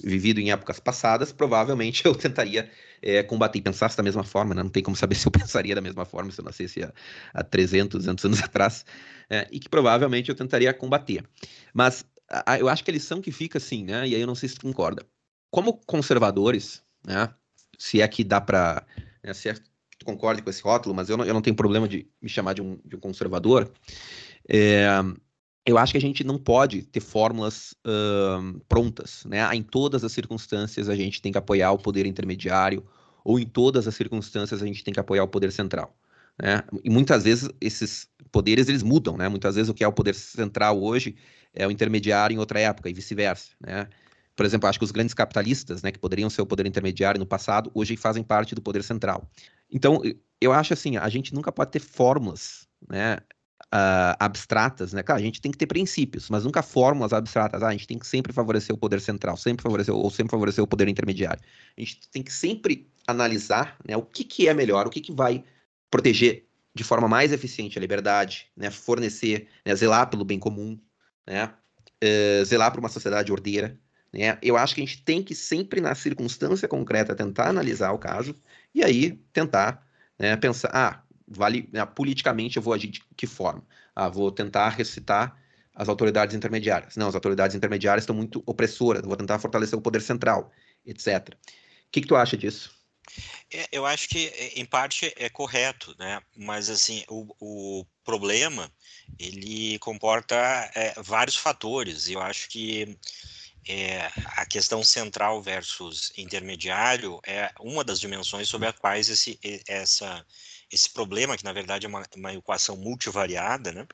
vivido 0.02 0.38
em 0.38 0.52
épocas 0.52 0.78
passadas, 0.78 1.32
provavelmente 1.32 2.02
eu 2.06 2.14
tentaria 2.14 2.70
é, 3.02 3.22
combater 3.22 3.58
e 3.58 3.62
pensasse 3.62 3.96
da 3.96 4.02
mesma 4.02 4.24
forma, 4.24 4.54
né? 4.54 4.62
não 4.62 4.70
tem 4.70 4.82
como 4.82 4.96
saber 4.96 5.14
se 5.16 5.26
eu 5.26 5.32
pensaria 5.32 5.74
da 5.74 5.80
mesma 5.80 6.04
forma 6.04 6.30
se 6.30 6.40
eu 6.40 6.44
nascesse 6.44 6.82
há, 6.82 6.92
há 7.32 7.42
300, 7.42 8.00
200 8.00 8.24
anos 8.24 8.42
atrás, 8.42 8.84
é, 9.30 9.46
e 9.50 9.58
que 9.58 9.68
provavelmente 9.68 10.28
eu 10.28 10.34
tentaria 10.34 10.72
combater. 10.72 11.24
Mas 11.72 12.04
a, 12.28 12.58
eu 12.58 12.68
acho 12.68 12.84
que 12.84 12.90
a 12.90 12.94
lição 12.94 13.20
que 13.20 13.32
fica 13.32 13.58
assim, 13.58 13.84
né, 13.84 14.06
e 14.08 14.14
aí 14.14 14.20
eu 14.20 14.26
não 14.26 14.34
sei 14.34 14.48
se 14.48 14.56
tu 14.56 14.62
concorda, 14.62 15.04
como 15.50 15.80
conservadores, 15.86 16.82
né, 17.06 17.28
se 17.78 18.00
é 18.00 18.08
que 18.08 18.24
dá 18.24 18.40
para, 18.40 18.84
né, 19.22 19.32
se 19.32 19.48
é 19.48 19.54
tu 19.98 20.04
concorde 20.04 20.42
com 20.42 20.50
esse 20.50 20.62
rótulo, 20.62 20.94
mas 20.94 21.08
eu 21.08 21.16
não, 21.16 21.24
eu 21.24 21.34
não 21.34 21.42
tenho 21.42 21.56
problema 21.56 21.88
de 21.88 22.08
me 22.22 22.28
chamar 22.28 22.54
de 22.54 22.62
um, 22.62 22.78
de 22.84 22.96
um 22.96 23.00
conservador. 23.00 23.70
É, 24.48 24.88
eu 25.68 25.76
acho 25.76 25.92
que 25.92 25.98
a 25.98 26.00
gente 26.00 26.24
não 26.24 26.38
pode 26.38 26.80
ter 26.80 27.00
fórmulas 27.00 27.74
uh, 27.86 28.58
prontas, 28.66 29.22
né? 29.26 29.46
Em 29.54 29.62
todas 29.62 30.02
as 30.02 30.10
circunstâncias 30.12 30.88
a 30.88 30.96
gente 30.96 31.20
tem 31.20 31.30
que 31.30 31.36
apoiar 31.36 31.72
o 31.72 31.78
poder 31.78 32.06
intermediário, 32.06 32.82
ou 33.22 33.38
em 33.38 33.44
todas 33.44 33.86
as 33.86 33.94
circunstâncias 33.94 34.62
a 34.62 34.66
gente 34.66 34.82
tem 34.82 34.94
que 34.94 35.00
apoiar 35.00 35.24
o 35.24 35.28
poder 35.28 35.52
central. 35.52 35.94
Né? 36.40 36.62
E 36.82 36.88
muitas 36.88 37.24
vezes 37.24 37.50
esses 37.60 38.08
poderes 38.32 38.66
eles 38.66 38.82
mudam, 38.82 39.18
né? 39.18 39.28
Muitas 39.28 39.56
vezes 39.56 39.68
o 39.68 39.74
que 39.74 39.84
é 39.84 39.88
o 39.88 39.92
poder 39.92 40.14
central 40.14 40.82
hoje 40.82 41.16
é 41.52 41.66
o 41.66 41.70
intermediário 41.70 42.34
em 42.34 42.38
outra 42.38 42.58
época 42.60 42.88
e 42.88 42.94
vice-versa, 42.94 43.50
né? 43.60 43.88
Por 44.34 44.46
exemplo, 44.46 44.70
acho 44.70 44.78
que 44.78 44.86
os 44.86 44.92
grandes 44.92 45.12
capitalistas, 45.12 45.82
né, 45.82 45.92
que 45.92 45.98
poderiam 45.98 46.30
ser 46.30 46.40
o 46.40 46.46
poder 46.46 46.64
intermediário 46.64 47.18
no 47.18 47.26
passado, 47.26 47.70
hoje 47.74 47.94
fazem 47.96 48.22
parte 48.22 48.54
do 48.54 48.62
poder 48.62 48.82
central. 48.84 49.28
Então, 49.70 50.00
eu 50.40 50.52
acho 50.52 50.72
assim, 50.72 50.96
a 50.96 51.08
gente 51.08 51.34
nunca 51.34 51.52
pode 51.52 51.72
ter 51.72 51.80
fórmulas, 51.80 52.66
né, 52.88 53.18
uh, 53.66 54.16
abstratas, 54.18 54.92
né? 54.92 55.02
Claro, 55.02 55.20
a 55.20 55.24
gente 55.24 55.40
tem 55.40 55.50
que 55.50 55.58
ter 55.58 55.66
princípios, 55.66 56.30
mas 56.30 56.44
nunca 56.44 56.62
fórmulas 56.62 57.12
abstratas. 57.12 57.62
Ah, 57.62 57.68
a 57.68 57.72
gente 57.72 57.86
tem 57.86 57.98
que 57.98 58.06
sempre 58.06 58.32
favorecer 58.32 58.74
o 58.74 58.78
poder 58.78 59.00
central, 59.00 59.36
sempre 59.36 59.62
favorecer 59.62 59.94
ou 59.94 60.10
sempre 60.10 60.30
favorecer 60.30 60.62
o 60.62 60.66
poder 60.66 60.88
intermediário. 60.88 61.42
A 61.76 61.80
gente 61.80 62.08
tem 62.10 62.22
que 62.22 62.32
sempre 62.32 62.88
analisar, 63.06 63.76
né, 63.86 63.96
o 63.96 64.02
que, 64.02 64.24
que 64.24 64.48
é 64.48 64.54
melhor, 64.54 64.86
o 64.86 64.90
que, 64.90 65.00
que 65.00 65.12
vai 65.12 65.44
proteger 65.90 66.46
de 66.74 66.84
forma 66.84 67.08
mais 67.08 67.32
eficiente 67.32 67.78
a 67.78 67.80
liberdade, 67.80 68.50
né, 68.56 68.70
fornecer, 68.70 69.48
né, 69.64 69.74
zelar 69.74 70.08
pelo 70.10 70.24
bem 70.24 70.38
comum, 70.38 70.78
né, 71.26 71.52
uh, 72.04 72.44
zelar 72.44 72.70
por 72.70 72.80
uma 72.80 72.88
sociedade 72.88 73.32
ordeira. 73.32 73.78
Né? 74.12 74.38
Eu 74.42 74.56
acho 74.56 74.74
que 74.74 74.82
a 74.82 74.84
gente 74.84 75.02
tem 75.02 75.22
que 75.22 75.34
sempre, 75.34 75.80
na 75.80 75.94
circunstância 75.94 76.68
concreta, 76.68 77.14
tentar 77.14 77.48
analisar 77.48 77.92
o 77.92 77.98
caso 77.98 78.34
e 78.74 78.82
aí 78.84 79.12
tentar 79.32 79.86
né, 80.18 80.36
pensar, 80.36 80.70
ah, 80.72 81.02
vale, 81.30 81.68
né, 81.72 81.84
politicamente 81.86 82.56
eu 82.56 82.62
vou 82.62 82.74
agir 82.74 82.88
de 82.88 83.02
que 83.16 83.26
forma? 83.26 83.64
Ah, 83.94 84.08
vou 84.08 84.30
tentar 84.30 84.68
recitar 84.70 85.36
as 85.74 85.88
autoridades 85.88 86.34
intermediárias. 86.34 86.96
Não, 86.96 87.08
as 87.08 87.14
autoridades 87.14 87.54
intermediárias 87.54 88.02
estão 88.02 88.16
muito 88.16 88.42
opressoras, 88.44 89.02
vou 89.02 89.16
tentar 89.16 89.38
fortalecer 89.38 89.78
o 89.78 89.82
poder 89.82 90.02
central, 90.02 90.50
etc. 90.84 91.34
O 91.34 91.90
que, 91.92 92.00
que 92.00 92.08
tu 92.08 92.16
acha 92.16 92.36
disso? 92.36 92.76
É, 93.52 93.66
eu 93.72 93.86
acho 93.86 94.08
que, 94.08 94.26
em 94.56 94.64
parte, 94.64 95.12
é 95.16 95.28
correto, 95.28 95.94
né? 95.98 96.20
Mas, 96.36 96.68
assim, 96.68 97.04
o, 97.08 97.34
o 97.40 97.86
problema, 98.04 98.70
ele 99.18 99.78
comporta 99.78 100.36
é, 100.74 100.94
vários 101.00 101.36
fatores. 101.36 102.08
Eu 102.08 102.20
acho 102.20 102.48
que 102.48 102.98
é, 103.66 104.10
a 104.36 104.44
questão 104.46 104.82
central 104.82 105.42
versus 105.42 106.12
intermediário 106.16 107.20
é 107.26 107.50
uma 107.60 107.84
das 107.84 108.00
dimensões 108.00 108.48
sobre 108.48 108.68
as 108.68 108.78
quais 108.78 109.08
esse, 109.08 109.38
essa, 109.66 110.24
esse 110.70 110.90
problema, 110.90 111.36
que 111.36 111.44
na 111.44 111.52
verdade 111.52 111.86
é 111.86 111.88
uma, 111.88 112.04
uma 112.14 112.34
equação 112.34 112.76
multivariada, 112.76 113.72
né, 113.72 113.86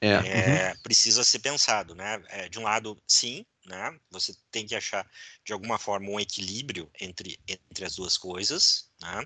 é, 0.00 0.08
é, 0.08 0.72
uhum. 0.72 0.82
precisa 0.82 1.22
ser 1.24 1.40
pensado. 1.40 1.94
Né? 1.94 2.22
É, 2.28 2.48
de 2.48 2.58
um 2.58 2.62
lado, 2.62 3.00
sim, 3.06 3.44
né, 3.66 3.98
você 4.10 4.34
tem 4.50 4.66
que 4.66 4.74
achar 4.74 5.08
de 5.44 5.52
alguma 5.52 5.78
forma 5.78 6.08
um 6.08 6.20
equilíbrio 6.20 6.90
entre, 7.00 7.38
entre 7.46 7.84
as 7.84 7.96
duas 7.96 8.16
coisas, 8.16 8.90
né, 9.00 9.24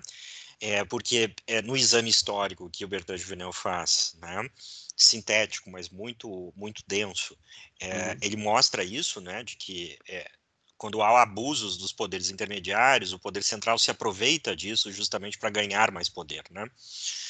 é, 0.59 0.83
porque 0.85 1.33
é, 1.45 1.61
no 1.61 1.77
exame 1.77 2.09
histórico 2.09 2.69
que 2.69 2.83
o 2.83 2.87
Bertrand 2.87 3.17
Juvenel 3.17 3.53
faz, 3.53 4.15
né, 4.19 4.49
sintético, 4.95 5.69
mas 5.69 5.89
muito 5.89 6.51
muito 6.55 6.83
denso, 6.87 7.37
é, 7.79 8.11
uhum. 8.11 8.17
ele 8.21 8.35
mostra 8.35 8.83
isso, 8.83 9.21
né, 9.21 9.43
de 9.43 9.55
que 9.55 9.97
é, 10.07 10.29
quando 10.77 11.01
há 11.01 11.21
abusos 11.21 11.77
dos 11.77 11.91
poderes 11.91 12.29
intermediários, 12.29 13.13
o 13.13 13.19
poder 13.19 13.43
central 13.43 13.79
se 13.79 13.89
aproveita 13.89 14.55
disso 14.55 14.91
justamente 14.91 15.37
para 15.37 15.49
ganhar 15.49 15.91
mais 15.91 16.07
poder, 16.07 16.43
né? 16.51 16.69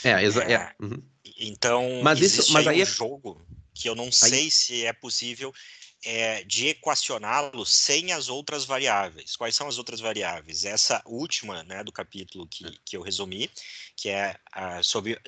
É, 0.03 0.23
exato. 0.23 0.49
É. 0.49 0.53
é. 0.53 0.75
Uhum. 0.79 1.01
Então, 1.37 2.01
mas 2.03 2.19
isso, 2.19 2.51
mas 2.51 2.67
aí, 2.67 2.75
aí 2.75 2.79
um 2.79 2.83
é... 2.83 2.85
jogo 2.85 3.45
que 3.73 3.87
eu 3.87 3.95
não 3.95 4.05
aí... 4.05 4.11
sei 4.11 4.51
se 4.51 4.85
é 4.85 4.91
possível 4.91 5.53
é, 6.03 6.43
de 6.43 6.67
equacioná-lo 6.67 7.65
sem 7.65 8.11
as 8.11 8.29
outras 8.29 8.65
variáveis. 8.65 9.35
Quais 9.35 9.55
são 9.55 9.67
as 9.67 9.77
outras 9.77 9.99
variáveis? 9.99 10.65
Essa 10.65 11.01
última 11.05 11.63
né, 11.63 11.83
do 11.83 11.91
capítulo 11.91 12.47
que, 12.47 12.65
é. 12.65 12.71
que 12.85 12.97
eu 12.97 13.01
resumi, 13.01 13.49
que 13.95 14.09
é 14.09 14.35
sobre 14.83 15.19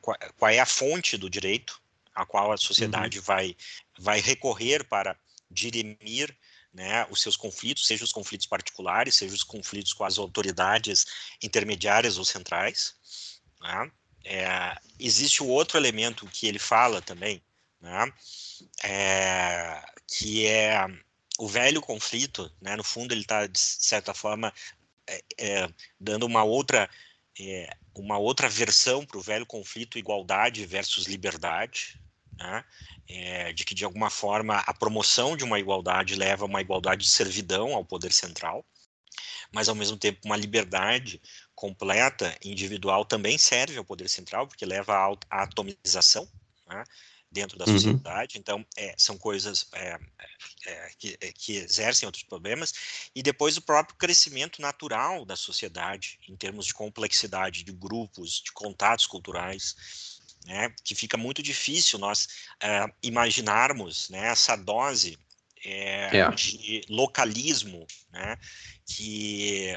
qual, 0.00 0.16
qual, 0.36 0.50
é 0.50 0.58
a 0.58 0.66
fonte 0.66 1.16
do 1.16 1.28
direito 1.28 1.80
a 2.14 2.24
qual 2.24 2.50
a 2.50 2.56
sociedade 2.56 3.18
uhum. 3.18 3.24
vai, 3.24 3.56
vai 3.98 4.20
recorrer 4.20 4.84
para 4.84 5.16
dirimir 5.50 6.34
né, 6.76 7.06
os 7.08 7.22
seus 7.22 7.38
conflitos, 7.38 7.86
seja 7.86 8.04
os 8.04 8.12
conflitos 8.12 8.46
particulares, 8.46 9.14
seja 9.14 9.34
os 9.34 9.42
conflitos 9.42 9.94
com 9.94 10.04
as 10.04 10.18
autoridades 10.18 11.06
intermediárias 11.42 12.18
ou 12.18 12.24
centrais. 12.24 12.94
Né? 13.62 13.90
É, 14.22 14.76
existe 15.00 15.42
o 15.42 15.48
outro 15.48 15.78
elemento 15.78 16.26
que 16.26 16.46
ele 16.46 16.58
fala 16.58 17.00
também, 17.00 17.42
né, 17.80 18.12
é, 18.84 19.82
que 20.06 20.46
é 20.46 20.86
o 21.38 21.48
velho 21.48 21.80
conflito, 21.80 22.52
né, 22.60 22.76
no 22.76 22.84
fundo 22.84 23.12
ele 23.12 23.22
está, 23.22 23.46
de 23.46 23.58
certa 23.58 24.12
forma, 24.12 24.52
é, 25.06 25.22
é 25.38 25.68
dando 25.98 26.26
uma 26.26 26.44
outra, 26.44 26.90
é, 27.40 27.74
uma 27.94 28.18
outra 28.18 28.50
versão 28.50 29.06
para 29.06 29.16
o 29.16 29.22
velho 29.22 29.46
conflito 29.46 29.98
igualdade 29.98 30.66
versus 30.66 31.06
liberdade, 31.06 31.98
né, 32.38 32.64
é, 33.08 33.52
de 33.52 33.64
que, 33.64 33.74
de 33.74 33.84
alguma 33.84 34.10
forma, 34.10 34.58
a 34.58 34.74
promoção 34.74 35.36
de 35.36 35.44
uma 35.44 35.58
igualdade 35.58 36.14
leva 36.14 36.44
a 36.44 36.48
uma 36.48 36.60
igualdade 36.60 37.04
de 37.04 37.10
servidão 37.10 37.74
ao 37.74 37.84
poder 37.84 38.12
central, 38.12 38.64
mas, 39.52 39.68
ao 39.68 39.74
mesmo 39.74 39.96
tempo, 39.96 40.20
uma 40.24 40.36
liberdade 40.36 41.20
completa, 41.54 42.36
individual, 42.44 43.04
também 43.04 43.38
serve 43.38 43.78
ao 43.78 43.84
poder 43.84 44.08
central, 44.08 44.46
porque 44.46 44.66
leva 44.66 44.94
à 45.30 45.42
atomização, 45.42 46.28
né, 46.66 46.84
dentro 47.30 47.58
da 47.58 47.64
uhum. 47.66 47.72
sociedade. 47.72 48.38
Então, 48.38 48.64
é, 48.76 48.94
são 48.96 49.16
coisas 49.16 49.66
é, 49.72 49.98
é, 50.66 50.90
que, 50.98 51.18
é, 51.20 51.32
que, 51.32 51.56
exercem 51.56 52.06
outros 52.06 52.24
problemas. 52.24 52.72
E 53.14 53.22
depois 53.22 53.56
o 53.56 53.62
próprio 53.62 53.96
crescimento 53.96 54.60
natural 54.60 55.24
da 55.24 55.36
sociedade, 55.36 56.18
em 56.28 56.36
termos 56.36 56.66
de 56.66 56.74
complexidade 56.74 57.62
de 57.62 57.72
grupos, 57.72 58.40
de 58.42 58.52
contatos 58.52 59.06
culturais, 59.06 60.15
né, 60.46 60.72
que 60.84 60.94
fica 60.94 61.16
muito 61.16 61.42
difícil 61.42 61.98
nós 61.98 62.28
é, 62.62 62.86
imaginarmos 63.02 64.08
né, 64.10 64.28
essa 64.28 64.56
dose 64.56 65.18
é, 65.64 66.30
de 66.30 66.82
localismo, 66.88 67.86
né, 68.12 68.38
que 68.86 69.76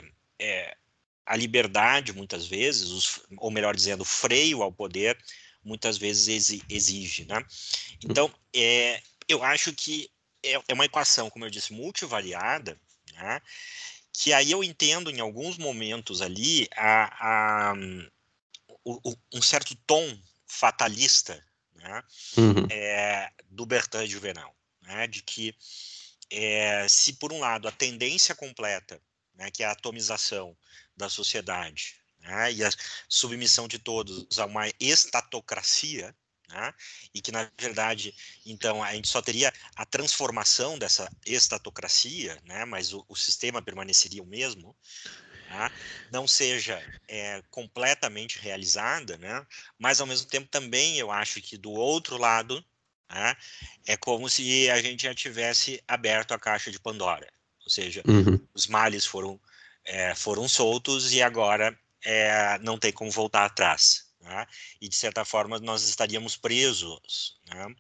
a 1.26 1.36
liberdade, 1.36 2.14
muitas 2.14 2.48
vezes, 2.48 2.90
os, 2.90 3.22
ou 3.38 3.52
melhor 3.52 3.76
dizendo, 3.76 4.02
o 4.02 4.06
freio 4.06 4.64
ao 4.64 4.72
poder, 4.72 5.18
muitas 5.64 5.98
vezes 5.98 6.62
exige, 6.70 7.26
né? 7.26 7.44
Então, 8.04 8.34
é, 8.56 9.02
eu 9.28 9.44
acho 9.44 9.74
que 9.74 10.10
é, 10.42 10.54
é 10.68 10.74
uma 10.74 10.86
equação, 10.86 11.30
como 11.30 11.46
eu 11.46 11.50
disse, 11.50 11.74
multivariada, 11.74 12.80
né? 13.14 13.42
que 14.12 14.34
aí 14.34 14.52
eu 14.52 14.64
entendo 14.64 15.10
em 15.10 15.20
alguns 15.20 15.58
momentos 15.58 16.22
ali 16.22 16.68
a, 16.76 17.70
a, 17.70 17.74
o, 18.84 19.16
um 19.34 19.42
certo 19.42 19.76
tom 19.88 20.18
fatalista 20.50 21.42
né? 21.76 22.04
uhum. 22.38 22.68
é, 22.70 23.32
do 23.50 23.66
Bertrand 23.66 24.08
Juvenal, 24.08 24.54
né? 24.82 25.08
de 25.08 25.22
que 25.22 25.56
é, 26.30 26.88
se 26.88 27.14
por 27.14 27.34
um 27.34 27.40
lado 27.40 27.68
a 27.68 27.72
tendência 27.72 28.36
completa, 28.36 29.02
né, 29.36 29.50
que 29.50 29.64
é 29.64 29.66
a 29.66 29.72
atomização 29.72 30.56
da 30.96 31.10
sociedade, 31.10 31.96
né, 32.20 32.52
e 32.52 32.64
a 32.64 32.70
submissão 33.08 33.68
de 33.68 33.80
todos 33.80 34.38
a 34.38 34.46
uma 34.46 34.68
estatocracia, 34.80 36.16
né, 36.50 36.74
e 37.14 37.22
que, 37.22 37.32
na 37.32 37.50
verdade, 37.58 38.14
então, 38.46 38.84
a 38.84 38.94
gente 38.94 39.08
só 39.08 39.22
teria 39.22 39.54
a 39.76 39.86
transformação 39.86 40.78
dessa 40.78 41.10
estatocracia, 41.26 42.40
né, 42.46 42.66
mas 42.66 42.94
o, 42.94 43.06
o 43.08 43.16
sistema 43.16 43.62
permaneceria 43.62 44.22
o 44.22 44.28
mesmo, 44.28 44.76
né, 45.50 45.72
não 46.12 46.28
seja 46.28 46.82
é, 47.08 47.42
completamente 47.50 48.40
realizada, 48.40 49.18
né, 49.18 49.46
mas, 49.78 50.00
ao 50.00 50.08
mesmo 50.08 50.28
tempo, 50.28 50.48
também 50.48 50.98
eu 50.98 51.12
acho 51.12 51.42
que, 51.42 51.58
do 51.58 51.72
outro 51.72 52.18
lado, 52.18 52.64
né, 53.10 53.36
é 53.88 53.98
como 53.98 54.30
se 54.30 54.70
a 54.70 54.82
gente 54.82 55.04
já 55.04 55.14
tivesse 55.14 55.84
aberto 55.88 56.34
a 56.34 56.40
caixa 56.40 56.72
de 56.72 56.80
Pandora, 56.80 57.28
ou 57.64 57.70
seja, 57.70 58.04
uhum. 58.08 58.40
os 58.54 58.68
males 58.68 59.06
foram, 59.06 59.40
é, 59.84 60.14
foram 60.16 60.48
soltos 60.48 61.12
e 61.12 61.22
agora 61.22 61.78
é, 62.04 62.58
não 62.60 62.78
tem 62.78 62.92
como 62.92 63.12
voltar 63.12 63.46
atrás. 63.46 64.08
né? 64.22 64.46
e 64.82 64.88
de 64.88 64.96
certa 64.96 65.26
forma 65.26 65.60
nós 65.60 65.88
estaríamos 65.88 66.36
presos, 66.38 67.40
né? 67.48 67.76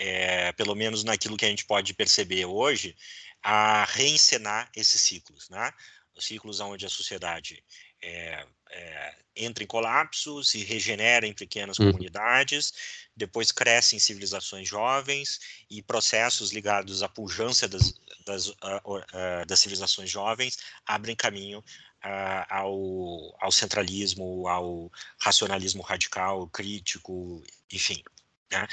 é, 0.00 0.50
pelo 0.52 0.74
menos 0.74 1.04
naquilo 1.04 1.36
que 1.36 1.44
a 1.44 1.48
gente 1.48 1.66
pode 1.66 1.92
perceber 1.92 2.46
hoje, 2.46 2.96
a 3.42 3.84
reencenar 3.84 4.70
esses 4.74 5.00
ciclos, 5.00 5.48
né? 5.50 5.72
Os 6.20 6.26
ciclos 6.26 6.60
onde 6.60 6.84
a 6.84 6.88
sociedade 6.90 7.64
é, 8.02 8.46
é, 8.70 9.14
entra 9.34 9.64
em 9.64 9.66
colapso, 9.66 10.44
se 10.44 10.62
regenera 10.62 11.26
em 11.26 11.32
pequenas 11.32 11.78
uhum. 11.78 11.92
comunidades, 11.92 12.74
depois 13.16 13.50
crescem 13.50 13.98
civilizações 13.98 14.68
jovens 14.68 15.40
e 15.70 15.82
processos 15.82 16.52
ligados 16.52 17.02
à 17.02 17.08
pujança 17.08 17.66
das, 17.66 17.94
das, 18.26 18.48
uh, 18.48 18.54
uh, 18.86 19.46
das 19.46 19.60
civilizações 19.60 20.10
jovens 20.10 20.58
abrem 20.84 21.16
caminho 21.16 21.60
uh, 21.60 22.44
ao, 22.50 23.34
ao 23.40 23.50
centralismo, 23.50 24.46
ao 24.46 24.92
racionalismo 25.18 25.82
radical, 25.82 26.46
crítico, 26.48 27.42
enfim. 27.72 28.04
Né? 28.52 28.68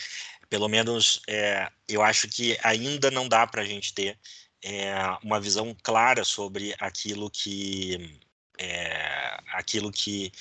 Pelo 0.49 0.67
menos 0.67 1.21
é, 1.27 1.71
eu 1.87 2.01
acho 2.01 2.27
que 2.27 2.57
ainda 2.61 3.09
não 3.09 3.27
dá 3.27 3.47
para 3.47 3.61
a 3.61 3.65
gente 3.65 3.93
ter 3.93 4.19
é, 4.63 4.93
uma 5.23 5.39
visão 5.39 5.75
clara 5.83 6.23
sobre 6.23 6.75
aquilo 6.79 7.29
que 7.29 8.19
é, 8.59 9.37
aquilo 9.53 9.91
que 9.91 10.31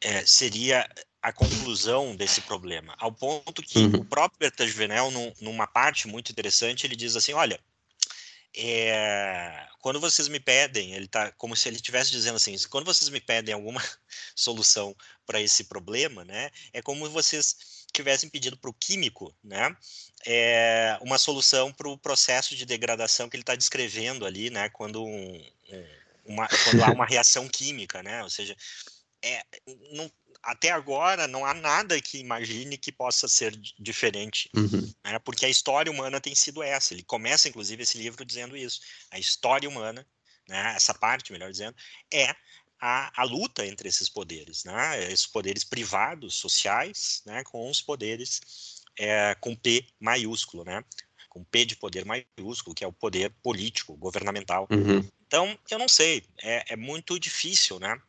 é, 0.00 0.24
seria 0.26 0.88
a 1.20 1.32
conclusão 1.32 2.14
desse 2.14 2.40
problema, 2.42 2.94
ao 2.98 3.12
ponto 3.12 3.62
que 3.62 3.78
uhum. 3.80 4.00
o 4.00 4.04
próprio 4.04 4.38
Bertrand 4.38 4.68
Juvenel, 4.68 5.10
num, 5.10 5.32
numa 5.40 5.66
parte 5.66 6.06
muito 6.06 6.30
interessante, 6.30 6.86
ele 6.86 6.94
diz 6.94 7.16
assim, 7.16 7.32
olha, 7.32 7.58
é, 8.56 9.66
quando 9.80 10.00
vocês 10.00 10.28
me 10.28 10.40
pedem, 10.40 10.92
ele 10.92 11.08
tá 11.08 11.32
como 11.32 11.56
se 11.56 11.68
ele 11.68 11.76
estivesse 11.76 12.10
dizendo 12.10 12.36
assim, 12.36 12.56
quando 12.70 12.84
vocês 12.84 13.08
me 13.10 13.20
pedem 13.20 13.54
alguma 13.54 13.82
solução 14.34 14.94
para 15.28 15.40
esse 15.40 15.64
problema, 15.64 16.24
né, 16.24 16.50
é 16.72 16.82
como 16.82 17.08
vocês 17.10 17.84
tivessem 17.92 18.28
pedido 18.28 18.56
para 18.56 18.70
o 18.70 18.74
químico, 18.74 19.32
né, 19.44 19.76
é, 20.26 20.98
uma 21.02 21.18
solução 21.18 21.72
para 21.72 21.88
o 21.88 21.98
processo 21.98 22.56
de 22.56 22.66
degradação 22.66 23.28
que 23.28 23.36
ele 23.36 23.42
está 23.42 23.54
descrevendo 23.54 24.26
ali, 24.26 24.50
né, 24.50 24.68
quando 24.70 25.04
um, 25.04 25.46
um 25.70 25.98
uma, 26.28 26.46
quando 26.46 26.84
há 26.84 26.90
uma 26.92 27.06
reação 27.08 27.48
química, 27.48 28.02
né? 28.02 28.22
Ou 28.22 28.30
seja, 28.30 28.54
é, 29.22 29.42
não, 29.92 30.12
até 30.42 30.70
agora 30.70 31.26
não 31.26 31.44
há 31.44 31.54
nada 31.54 32.00
que 32.00 32.18
imagine 32.18 32.76
que 32.76 32.92
possa 32.92 33.26
ser 33.26 33.58
diferente, 33.78 34.48
uhum. 34.54 34.92
né? 35.04 35.18
porque 35.20 35.46
a 35.46 35.48
história 35.48 35.90
humana 35.90 36.20
tem 36.20 36.34
sido 36.34 36.62
essa. 36.62 36.94
Ele 36.94 37.02
começa, 37.02 37.48
inclusive, 37.48 37.82
esse 37.82 37.98
livro 37.98 38.24
dizendo 38.24 38.56
isso. 38.56 38.80
A 39.10 39.18
história 39.18 39.68
humana, 39.68 40.06
né? 40.48 40.74
essa 40.76 40.94
parte, 40.94 41.32
melhor 41.32 41.50
dizendo, 41.50 41.76
é 42.12 42.34
a, 42.80 43.22
a 43.22 43.24
luta 43.24 43.66
entre 43.66 43.88
esses 43.88 44.08
poderes, 44.08 44.64
né? 44.64 45.12
esses 45.12 45.26
poderes 45.26 45.64
privados, 45.64 46.36
sociais, 46.36 47.22
né? 47.26 47.42
com 47.44 47.68
os 47.68 47.80
poderes 47.80 48.40
é, 48.98 49.34
com 49.40 49.54
P 49.54 49.86
maiúsculo, 50.00 50.64
né? 50.64 50.84
com 51.28 51.44
P 51.44 51.64
de 51.64 51.76
poder 51.76 52.04
maiúsculo, 52.04 52.74
que 52.74 52.84
é 52.84 52.86
o 52.86 52.92
poder 52.92 53.32
político, 53.42 53.96
governamental. 53.96 54.66
Uhum. 54.70 55.06
Então, 55.26 55.58
eu 55.70 55.78
não 55.78 55.88
sei, 55.88 56.24
é, 56.42 56.72
é 56.72 56.76
muito 56.76 57.18
difícil, 57.18 57.78
né? 57.78 58.00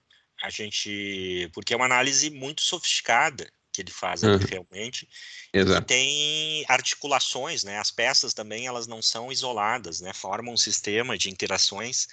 A 0.41 0.49
gente. 0.49 1.49
Porque 1.53 1.73
é 1.73 1.75
uma 1.75 1.85
análise 1.85 2.29
muito 2.29 2.61
sofisticada 2.61 3.51
que 3.71 3.81
ele 3.81 3.91
faz 3.91 4.23
uhum. 4.23 4.37
realmente. 4.37 5.07
Exato. 5.53 5.81
E 5.81 5.85
tem 5.85 6.65
articulações, 6.67 7.63
né? 7.63 7.77
As 7.77 7.91
peças 7.91 8.33
também 8.33 8.67
elas 8.67 8.87
não 8.87 9.01
são 9.01 9.31
isoladas, 9.31 10.01
né? 10.01 10.13
Formam 10.13 10.53
um 10.53 10.57
sistema 10.57 11.17
de 11.17 11.29
interações, 11.29 12.07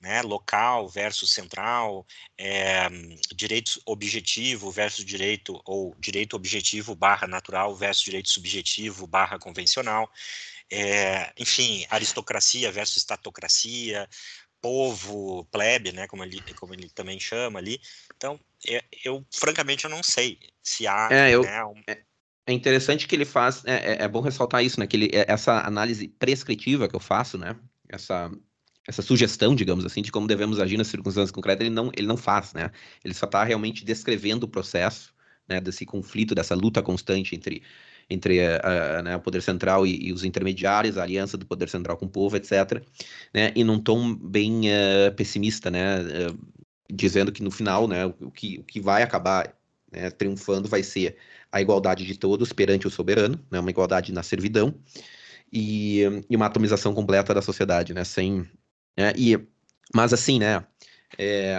né? 0.00 0.22
Local 0.22 0.88
versus 0.88 1.32
central, 1.32 2.06
é, 2.38 2.88
direito 3.34 3.80
objetivo 3.86 4.70
versus 4.70 5.04
direito 5.04 5.60
ou 5.64 5.94
direito 5.98 6.34
objetivo 6.36 6.94
barra 6.94 7.26
natural 7.26 7.74
versus 7.74 8.04
direito 8.04 8.30
subjetivo 8.30 9.06
barra 9.06 9.38
convencional 9.38 10.10
é, 10.70 11.32
enfim, 11.38 11.86
aristocracia 11.90 12.70
versus 12.72 12.96
estatocracia, 12.98 14.08
povo, 14.60 15.44
plebe, 15.50 15.92
né, 15.92 16.06
como 16.06 16.24
ele, 16.24 16.40
como 16.54 16.74
ele 16.74 16.88
também 16.90 17.20
chama 17.20 17.58
ali. 17.58 17.80
Então, 18.16 18.40
eu, 18.64 18.78
é, 18.78 18.84
eu 19.04 19.26
francamente 19.30 19.84
eu 19.84 19.90
não 19.90 20.02
sei 20.02 20.38
se 20.62 20.86
há. 20.86 21.08
É, 21.10 21.30
eu, 21.30 21.42
né, 21.42 21.64
um... 21.64 21.80
é, 21.86 22.02
é 22.46 22.52
interessante 22.52 23.06
que 23.06 23.14
ele 23.14 23.24
faz. 23.24 23.64
É, 23.64 23.92
é, 23.92 24.02
é 24.04 24.08
bom 24.08 24.20
ressaltar 24.20 24.64
isso, 24.64 24.80
né? 24.80 24.86
Que 24.86 24.96
ele, 24.96 25.10
é, 25.12 25.26
essa 25.28 25.60
análise 25.60 26.08
prescritiva 26.08 26.88
que 26.88 26.96
eu 26.96 27.00
faço, 27.00 27.36
né? 27.36 27.56
Essa 27.88 28.30
essa 28.86 29.02
sugestão, 29.02 29.54
digamos 29.54 29.84
assim, 29.84 30.02
de 30.02 30.12
como 30.12 30.26
devemos 30.26 30.60
agir 30.60 30.76
nas 30.76 30.88
circunstâncias 30.88 31.30
concretas, 31.30 31.66
ele 31.66 31.74
não, 31.74 31.90
ele 31.96 32.06
não 32.06 32.16
faz, 32.16 32.52
né? 32.52 32.70
Ele 33.04 33.14
só 33.14 33.26
está 33.26 33.42
realmente 33.42 33.84
descrevendo 33.84 34.44
o 34.44 34.48
processo, 34.48 35.14
né, 35.48 35.60
desse 35.60 35.84
conflito, 35.84 36.34
dessa 36.34 36.54
luta 36.54 36.82
constante 36.82 37.34
entre 37.34 37.62
entre 38.08 38.40
a, 38.46 38.98
a, 38.98 39.02
né, 39.02 39.16
o 39.16 39.20
poder 39.20 39.42
central 39.42 39.86
e, 39.86 40.08
e, 40.08 40.12
os 40.12 40.24
intermediários, 40.24 40.98
a 40.98 41.02
aliança 41.02 41.36
do 41.36 41.46
poder 41.46 41.68
central 41.68 41.96
com 41.96 42.06
o 42.06 42.08
povo, 42.08 42.36
etc. 42.36 42.82
Né, 43.32 43.52
e 43.56 43.64
num 43.64 43.78
tom 43.80 44.14
bem 44.14 44.62
uh, 44.68 45.14
pessimista, 45.16 45.70
né, 45.70 46.00
uh, 46.00 46.38
dizendo 46.92 47.32
que 47.32 47.42
no 47.42 47.50
final, 47.50 47.88
né, 47.88 48.06
o, 48.06 48.30
que, 48.30 48.58
o 48.58 48.64
que 48.64 48.80
vai 48.80 49.02
acabar 49.02 49.54
né, 49.90 50.10
triunfando 50.10 50.68
vai 50.68 50.82
ser 50.82 51.16
a 51.50 51.60
igualdade 51.60 52.04
de 52.04 52.18
todos 52.18 52.52
perante 52.52 52.86
o 52.86 52.90
soberano, 52.90 53.40
né, 53.50 53.58
uma 53.60 53.70
igualdade 53.70 54.12
na 54.12 54.22
servidão 54.22 54.74
e, 55.52 56.02
e 56.28 56.36
uma 56.36 56.46
atomização 56.46 56.92
completa 56.94 57.32
da 57.32 57.40
sociedade, 57.40 57.94
né, 57.94 58.04
sem, 58.04 58.46
né, 58.96 59.12
e, 59.16 59.38
mas 59.94 60.12
assim, 60.12 60.38
né, 60.38 60.64
é, 61.18 61.56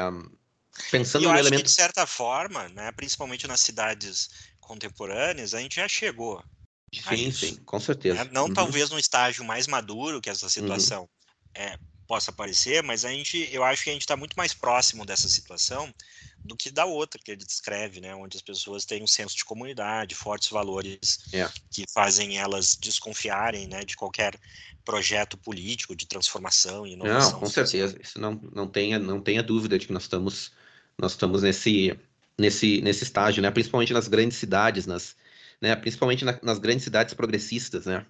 pensando 0.92 1.24
eu 1.24 1.30
no 1.30 1.36
acho 1.36 1.44
elemento... 1.44 1.64
que 1.64 1.68
de 1.68 1.76
certa 1.76 2.06
forma, 2.06 2.70
né, 2.70 2.92
principalmente 2.92 3.48
nas 3.48 3.60
cidades 3.60 4.30
contemporâneas, 4.60 5.54
a 5.54 5.60
gente 5.60 5.76
já 5.76 5.88
chegou. 5.88 6.44
Sim, 6.94 7.32
sim, 7.32 7.56
com 7.58 7.80
certeza. 7.80 8.24
Né? 8.24 8.30
Não 8.32 8.46
uhum. 8.46 8.54
talvez 8.54 8.90
num 8.90 9.00
estágio 9.00 9.44
mais 9.44 9.68
maduro 9.68 10.22
que 10.22 10.30
essa 10.30 10.46
uhum. 10.46 10.50
situação 10.50 11.02
uhum. 11.02 11.08
é, 11.56 11.78
possa 12.08 12.32
aparecer, 12.32 12.84
mas 12.84 13.04
a 13.04 13.10
gente, 13.10 13.50
eu 13.52 13.64
acho 13.64 13.84
que 13.84 13.90
a 13.90 13.94
gente 13.94 14.04
está 14.04 14.16
muito 14.16 14.36
mais 14.36 14.54
próximo 14.54 15.06
dessa 15.06 15.28
situação 15.28 15.94
do 16.40 16.56
que 16.56 16.70
da 16.70 16.86
outra 16.86 17.20
que 17.24 17.32
ele 17.32 17.44
descreve, 17.44 18.00
né, 18.00 18.16
onde 18.16 18.38
as 18.38 18.44
pessoas 18.44 18.86
têm 18.86 19.04
um 19.04 19.08
senso 19.08 19.36
de 19.36 19.44
comunidade, 19.44 20.14
fortes 20.14 20.50
valores 20.50 21.20
é. 21.34 21.50
que 21.72 21.86
fazem 21.92 22.38
elas 22.38 22.78
desconfiarem, 22.80 23.68
né, 23.68 23.84
de 23.84 23.96
qualquer 23.96 24.40
projeto 24.86 25.36
político 25.38 25.96
de 25.96 26.06
transformação 26.06 26.86
e 26.86 26.94
inovação. 26.94 27.32
Não, 27.32 27.40
com 27.40 27.46
certeza, 27.48 27.98
isso 28.02 28.20
não, 28.20 28.40
não 28.54 28.68
tenha 28.68 29.00
não 29.00 29.20
tenha 29.20 29.44
dúvida 29.44 29.78
de 29.78 29.88
que 29.88 29.94
nós 29.94 30.04
estamos 30.04 30.52
nós 30.98 31.12
estamos 31.12 31.42
nesse 31.42 31.98
nesse, 32.38 32.82
nesse 32.82 33.04
estágio, 33.04 33.42
né? 33.42 33.50
Principalmente 33.52 33.94
nas 33.94 34.08
grandes 34.08 34.38
cidades, 34.38 34.86
nas, 34.86 35.16
né? 35.62 35.76
principalmente 35.76 36.26
na, 36.26 36.38
nas 36.42 36.60
grandes 36.60 36.84
cidades 36.84 37.14
progressistas, 37.14 37.86
né? 37.86 38.06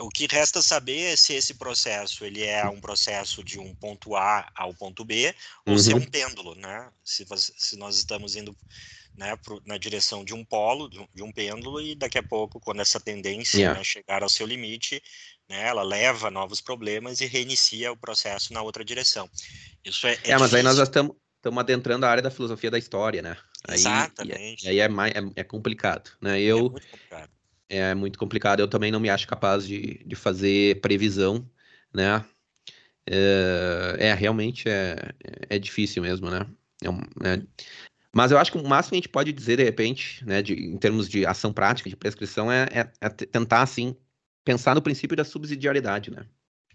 O 0.00 0.08
que 0.08 0.28
resta 0.30 0.62
saber 0.62 1.12
é 1.12 1.16
se 1.16 1.32
esse 1.32 1.54
processo 1.54 2.24
ele 2.24 2.44
é 2.44 2.64
um 2.68 2.80
processo 2.80 3.42
de 3.42 3.58
um 3.58 3.74
ponto 3.74 4.14
A 4.14 4.48
ao 4.54 4.72
ponto 4.72 5.04
B 5.04 5.34
ou 5.66 5.72
uhum. 5.72 5.78
se 5.78 5.92
é 5.92 5.96
um 5.96 6.04
pêndulo, 6.04 6.54
né? 6.54 6.88
Se, 7.02 7.26
se 7.36 7.76
nós 7.76 7.96
estamos 7.96 8.36
indo 8.36 8.56
né, 9.18 9.36
pro, 9.36 9.60
na 9.66 9.76
direção 9.76 10.24
de 10.24 10.32
um 10.32 10.44
polo, 10.44 10.88
de 10.88 11.00
um, 11.00 11.08
de 11.12 11.22
um, 11.22 11.32
pêndulo, 11.32 11.80
e 11.80 11.94
daqui 11.94 12.16
a 12.16 12.22
pouco, 12.22 12.60
quando 12.60 12.80
essa 12.80 13.00
tendência 13.00 13.58
yeah. 13.58 13.78
né, 13.78 13.84
chegar 13.84 14.22
ao 14.22 14.28
seu 14.28 14.46
limite, 14.46 15.02
né, 15.48 15.66
ela 15.66 15.82
leva 15.82 16.30
novos 16.30 16.60
problemas 16.60 17.20
e 17.20 17.26
reinicia 17.26 17.90
o 17.90 17.96
processo 17.96 18.52
na 18.52 18.62
outra 18.62 18.84
direção. 18.84 19.28
Isso 19.84 20.06
é, 20.06 20.12
é, 20.24 20.30
é 20.30 20.38
mas 20.38 20.54
aí 20.54 20.62
nós 20.62 20.76
já 20.76 20.84
estamos 20.84 21.16
estamos 21.36 21.60
adentrando 21.60 22.04
a 22.04 22.10
área 22.10 22.22
da 22.22 22.30
filosofia 22.30 22.70
da 22.70 22.78
história, 22.78 23.22
né? 23.22 23.36
Aí, 23.66 23.76
Exatamente. 23.76 24.66
E, 24.66 24.68
aí 24.68 24.78
é, 24.80 24.88
mais, 24.88 25.14
é, 25.14 25.20
é 25.36 25.44
complicado, 25.44 26.10
né? 26.20 26.40
É 26.40 26.42
eu, 26.42 26.58
é 26.58 26.60
muito 26.60 26.88
complicado. 26.88 27.30
É 27.68 27.94
muito 27.94 28.18
complicado. 28.18 28.60
Eu 28.60 28.68
também 28.68 28.90
não 28.90 29.00
me 29.00 29.08
acho 29.08 29.26
capaz 29.26 29.66
de, 29.66 30.02
de 30.04 30.16
fazer 30.16 30.80
previsão, 30.80 31.48
né? 31.94 32.24
É, 33.06 33.96
é 33.98 34.14
realmente 34.14 34.68
é, 34.68 34.96
é 35.48 35.58
difícil 35.58 36.02
mesmo, 36.02 36.28
né? 36.28 36.44
É 36.82 36.90
um, 36.90 37.00
é... 37.24 37.42
Mas 38.14 38.30
eu 38.30 38.38
acho 38.38 38.50
que 38.50 38.58
o 38.58 38.66
máximo 38.66 38.90
que 38.90 38.96
a 38.96 39.00
gente 39.00 39.08
pode 39.08 39.32
dizer, 39.32 39.58
de 39.58 39.64
repente, 39.64 40.24
né, 40.24 40.42
de, 40.42 40.54
em 40.54 40.76
termos 40.78 41.08
de 41.08 41.26
ação 41.26 41.52
prática, 41.52 41.90
de 41.90 41.96
prescrição, 41.96 42.50
é, 42.50 42.62
é, 42.72 42.90
é 43.00 43.08
tentar, 43.08 43.62
assim, 43.62 43.94
pensar 44.44 44.74
no 44.74 44.82
princípio 44.82 45.16
da 45.16 45.24
subsidiariedade, 45.24 46.10
né? 46.10 46.26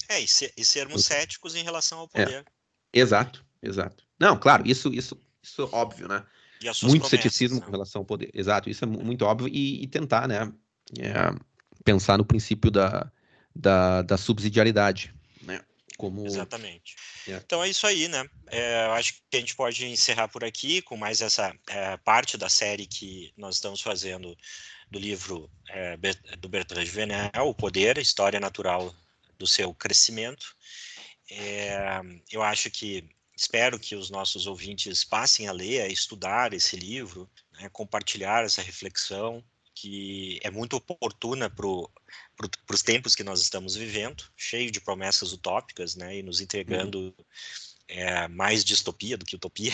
É, 0.10 0.20
e, 0.20 0.28
ser, 0.28 0.54
e 0.56 0.64
sermos 0.64 1.06
céticos 1.06 1.56
em 1.56 1.64
relação 1.64 2.00
ao 2.00 2.08
poder. 2.08 2.46
Exato, 2.94 3.44
exato. 3.62 4.04
Não, 4.20 4.38
claro, 4.38 4.64
isso, 4.68 4.94
isso, 4.94 5.20
isso 5.42 5.64
é 5.64 5.76
óbvio, 5.76 6.08
né? 6.08 6.24
Muito 6.84 7.08
ceticismo 7.08 7.60
né? 7.60 7.66
com 7.66 7.72
relação 7.72 8.02
ao 8.02 8.06
poder. 8.06 8.30
Exato, 8.34 8.70
isso 8.70 8.86
é 8.86 8.88
muito 8.88 9.26
óbvio. 9.26 9.50
E, 9.50 9.84
e 9.84 9.88
tentar, 9.88 10.28
né? 10.28 10.52
É, 11.00 11.14
pensar 11.84 12.18
no 12.18 12.26
princípio 12.26 12.70
da, 12.70 13.12
da, 13.56 14.02
da 14.02 14.18
subsidiariedade? 14.18 15.14
Como... 15.98 16.26
Exatamente. 16.26 16.96
É. 17.28 17.34
Então 17.34 17.64
é 17.64 17.70
isso 17.70 17.86
aí, 17.86 18.08
né? 18.08 18.26
É, 18.48 18.86
eu 18.86 18.92
acho 18.94 19.14
que 19.30 19.38
a 19.38 19.40
gente 19.40 19.56
pode 19.56 19.86
encerrar 19.86 20.28
por 20.28 20.44
aqui 20.44 20.82
com 20.82 20.98
mais 20.98 21.22
essa 21.22 21.56
é, 21.70 21.98
parte 21.98 22.38
da 22.38 22.50
série 22.50 22.86
que 22.86 23.34
nós 23.38 23.56
estamos 23.56 23.82
fazendo 23.82 24.36
do 24.90 25.00
livro 25.00 25.50
é, 25.70 25.98
do 26.38 26.50
Bertrand 26.50 26.86
Venel, 26.86 27.48
O 27.48 27.56
Poder, 27.56 27.98
História 27.98 28.40
Natural 28.40 28.94
do 29.38 29.48
Seu 29.48 29.74
Crescimento. 29.74 30.56
É, 31.30 32.00
eu 32.32 32.44
acho 32.44 32.70
que 32.70 33.10
espero 33.36 33.80
que 33.80 33.96
os 33.96 34.10
nossos 34.10 34.46
ouvintes 34.46 35.04
passem 35.04 35.48
a 35.48 35.52
ler, 35.52 35.82
a 35.82 35.88
estudar 35.88 36.54
esse 36.54 36.76
livro, 36.76 37.30
né, 37.54 37.70
compartilhar 37.70 38.46
essa 38.46 38.62
reflexão 38.62 39.44
que 39.74 40.40
é 40.44 40.52
muito 40.52 40.76
oportuna 40.76 41.50
para 41.50 41.66
pro, 42.36 42.50
os 42.72 42.82
tempos 42.82 43.16
que 43.16 43.24
nós 43.24 43.42
estamos 43.42 43.76
vivendo, 43.76 44.24
cheio 44.36 44.72
de 44.72 44.80
promessas 44.80 45.34
utópicas, 45.34 45.96
né, 45.96 46.18
e 46.18 46.24
nos 46.24 46.42
entregando 46.42 47.00
uhum. 47.00 47.14
é, 47.88 48.28
mais 48.28 48.64
distopia 48.64 49.18
do 49.18 49.26
que 49.26 49.36
utopia. 49.36 49.74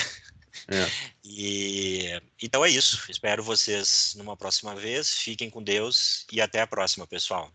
É. 0.68 0.86
E 1.32 2.10
então 2.42 2.66
é 2.66 2.70
isso. 2.72 3.06
Espero 3.08 3.44
vocês 3.44 4.16
numa 4.18 4.36
próxima 4.36 4.76
vez. 4.76 5.14
Fiquem 5.14 5.48
com 5.48 5.62
Deus 5.62 6.26
e 6.32 6.42
até 6.42 6.60
a 6.60 6.66
próxima, 6.66 7.06
pessoal. 7.06 7.52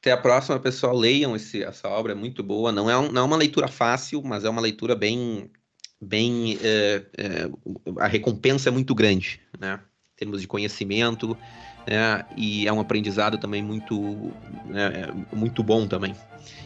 Até 0.00 0.12
a 0.12 0.16
próxima, 0.16 0.58
pessoal. 0.58 0.96
Leiam 0.96 1.36
esse, 1.36 1.62
essa 1.62 1.88
obra, 1.88 2.12
é 2.12 2.14
muito 2.14 2.42
boa. 2.42 2.72
Não 2.72 2.90
é, 2.90 2.96
um, 2.96 3.12
não 3.12 3.22
é 3.22 3.24
uma 3.26 3.36
leitura 3.36 3.68
fácil, 3.68 4.22
mas 4.22 4.44
é 4.44 4.48
uma 4.48 4.62
leitura 4.62 4.96
bem. 4.96 5.50
bem 6.00 6.58
é, 6.62 7.04
a 7.98 8.06
recompensa 8.06 8.70
é 8.70 8.72
muito 8.72 8.94
grande, 8.94 9.42
né? 9.58 9.78
Termos 10.20 10.42
de 10.42 10.46
conhecimento, 10.46 11.34
né? 11.86 12.26
e 12.36 12.68
é 12.68 12.72
um 12.72 12.78
aprendizado 12.78 13.38
também 13.38 13.62
muito, 13.62 14.30
né? 14.66 15.08
muito 15.32 15.62
bom 15.62 15.86
também, 15.86 16.14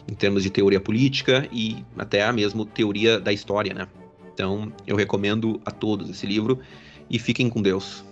em 0.05 0.13
termos 0.13 0.43
de 0.43 0.49
teoria 0.49 0.81
política 0.81 1.47
e 1.53 1.85
até 1.97 2.29
mesmo 2.33 2.65
teoria 2.65 3.17
da 3.17 3.31
história, 3.31 3.73
né? 3.73 3.87
Então, 4.33 4.73
eu 4.85 4.97
recomendo 4.97 5.61
a 5.65 5.71
todos 5.71 6.09
esse 6.09 6.27
livro 6.27 6.59
e 7.09 7.17
fiquem 7.17 7.49
com 7.49 7.61
Deus. 7.61 8.03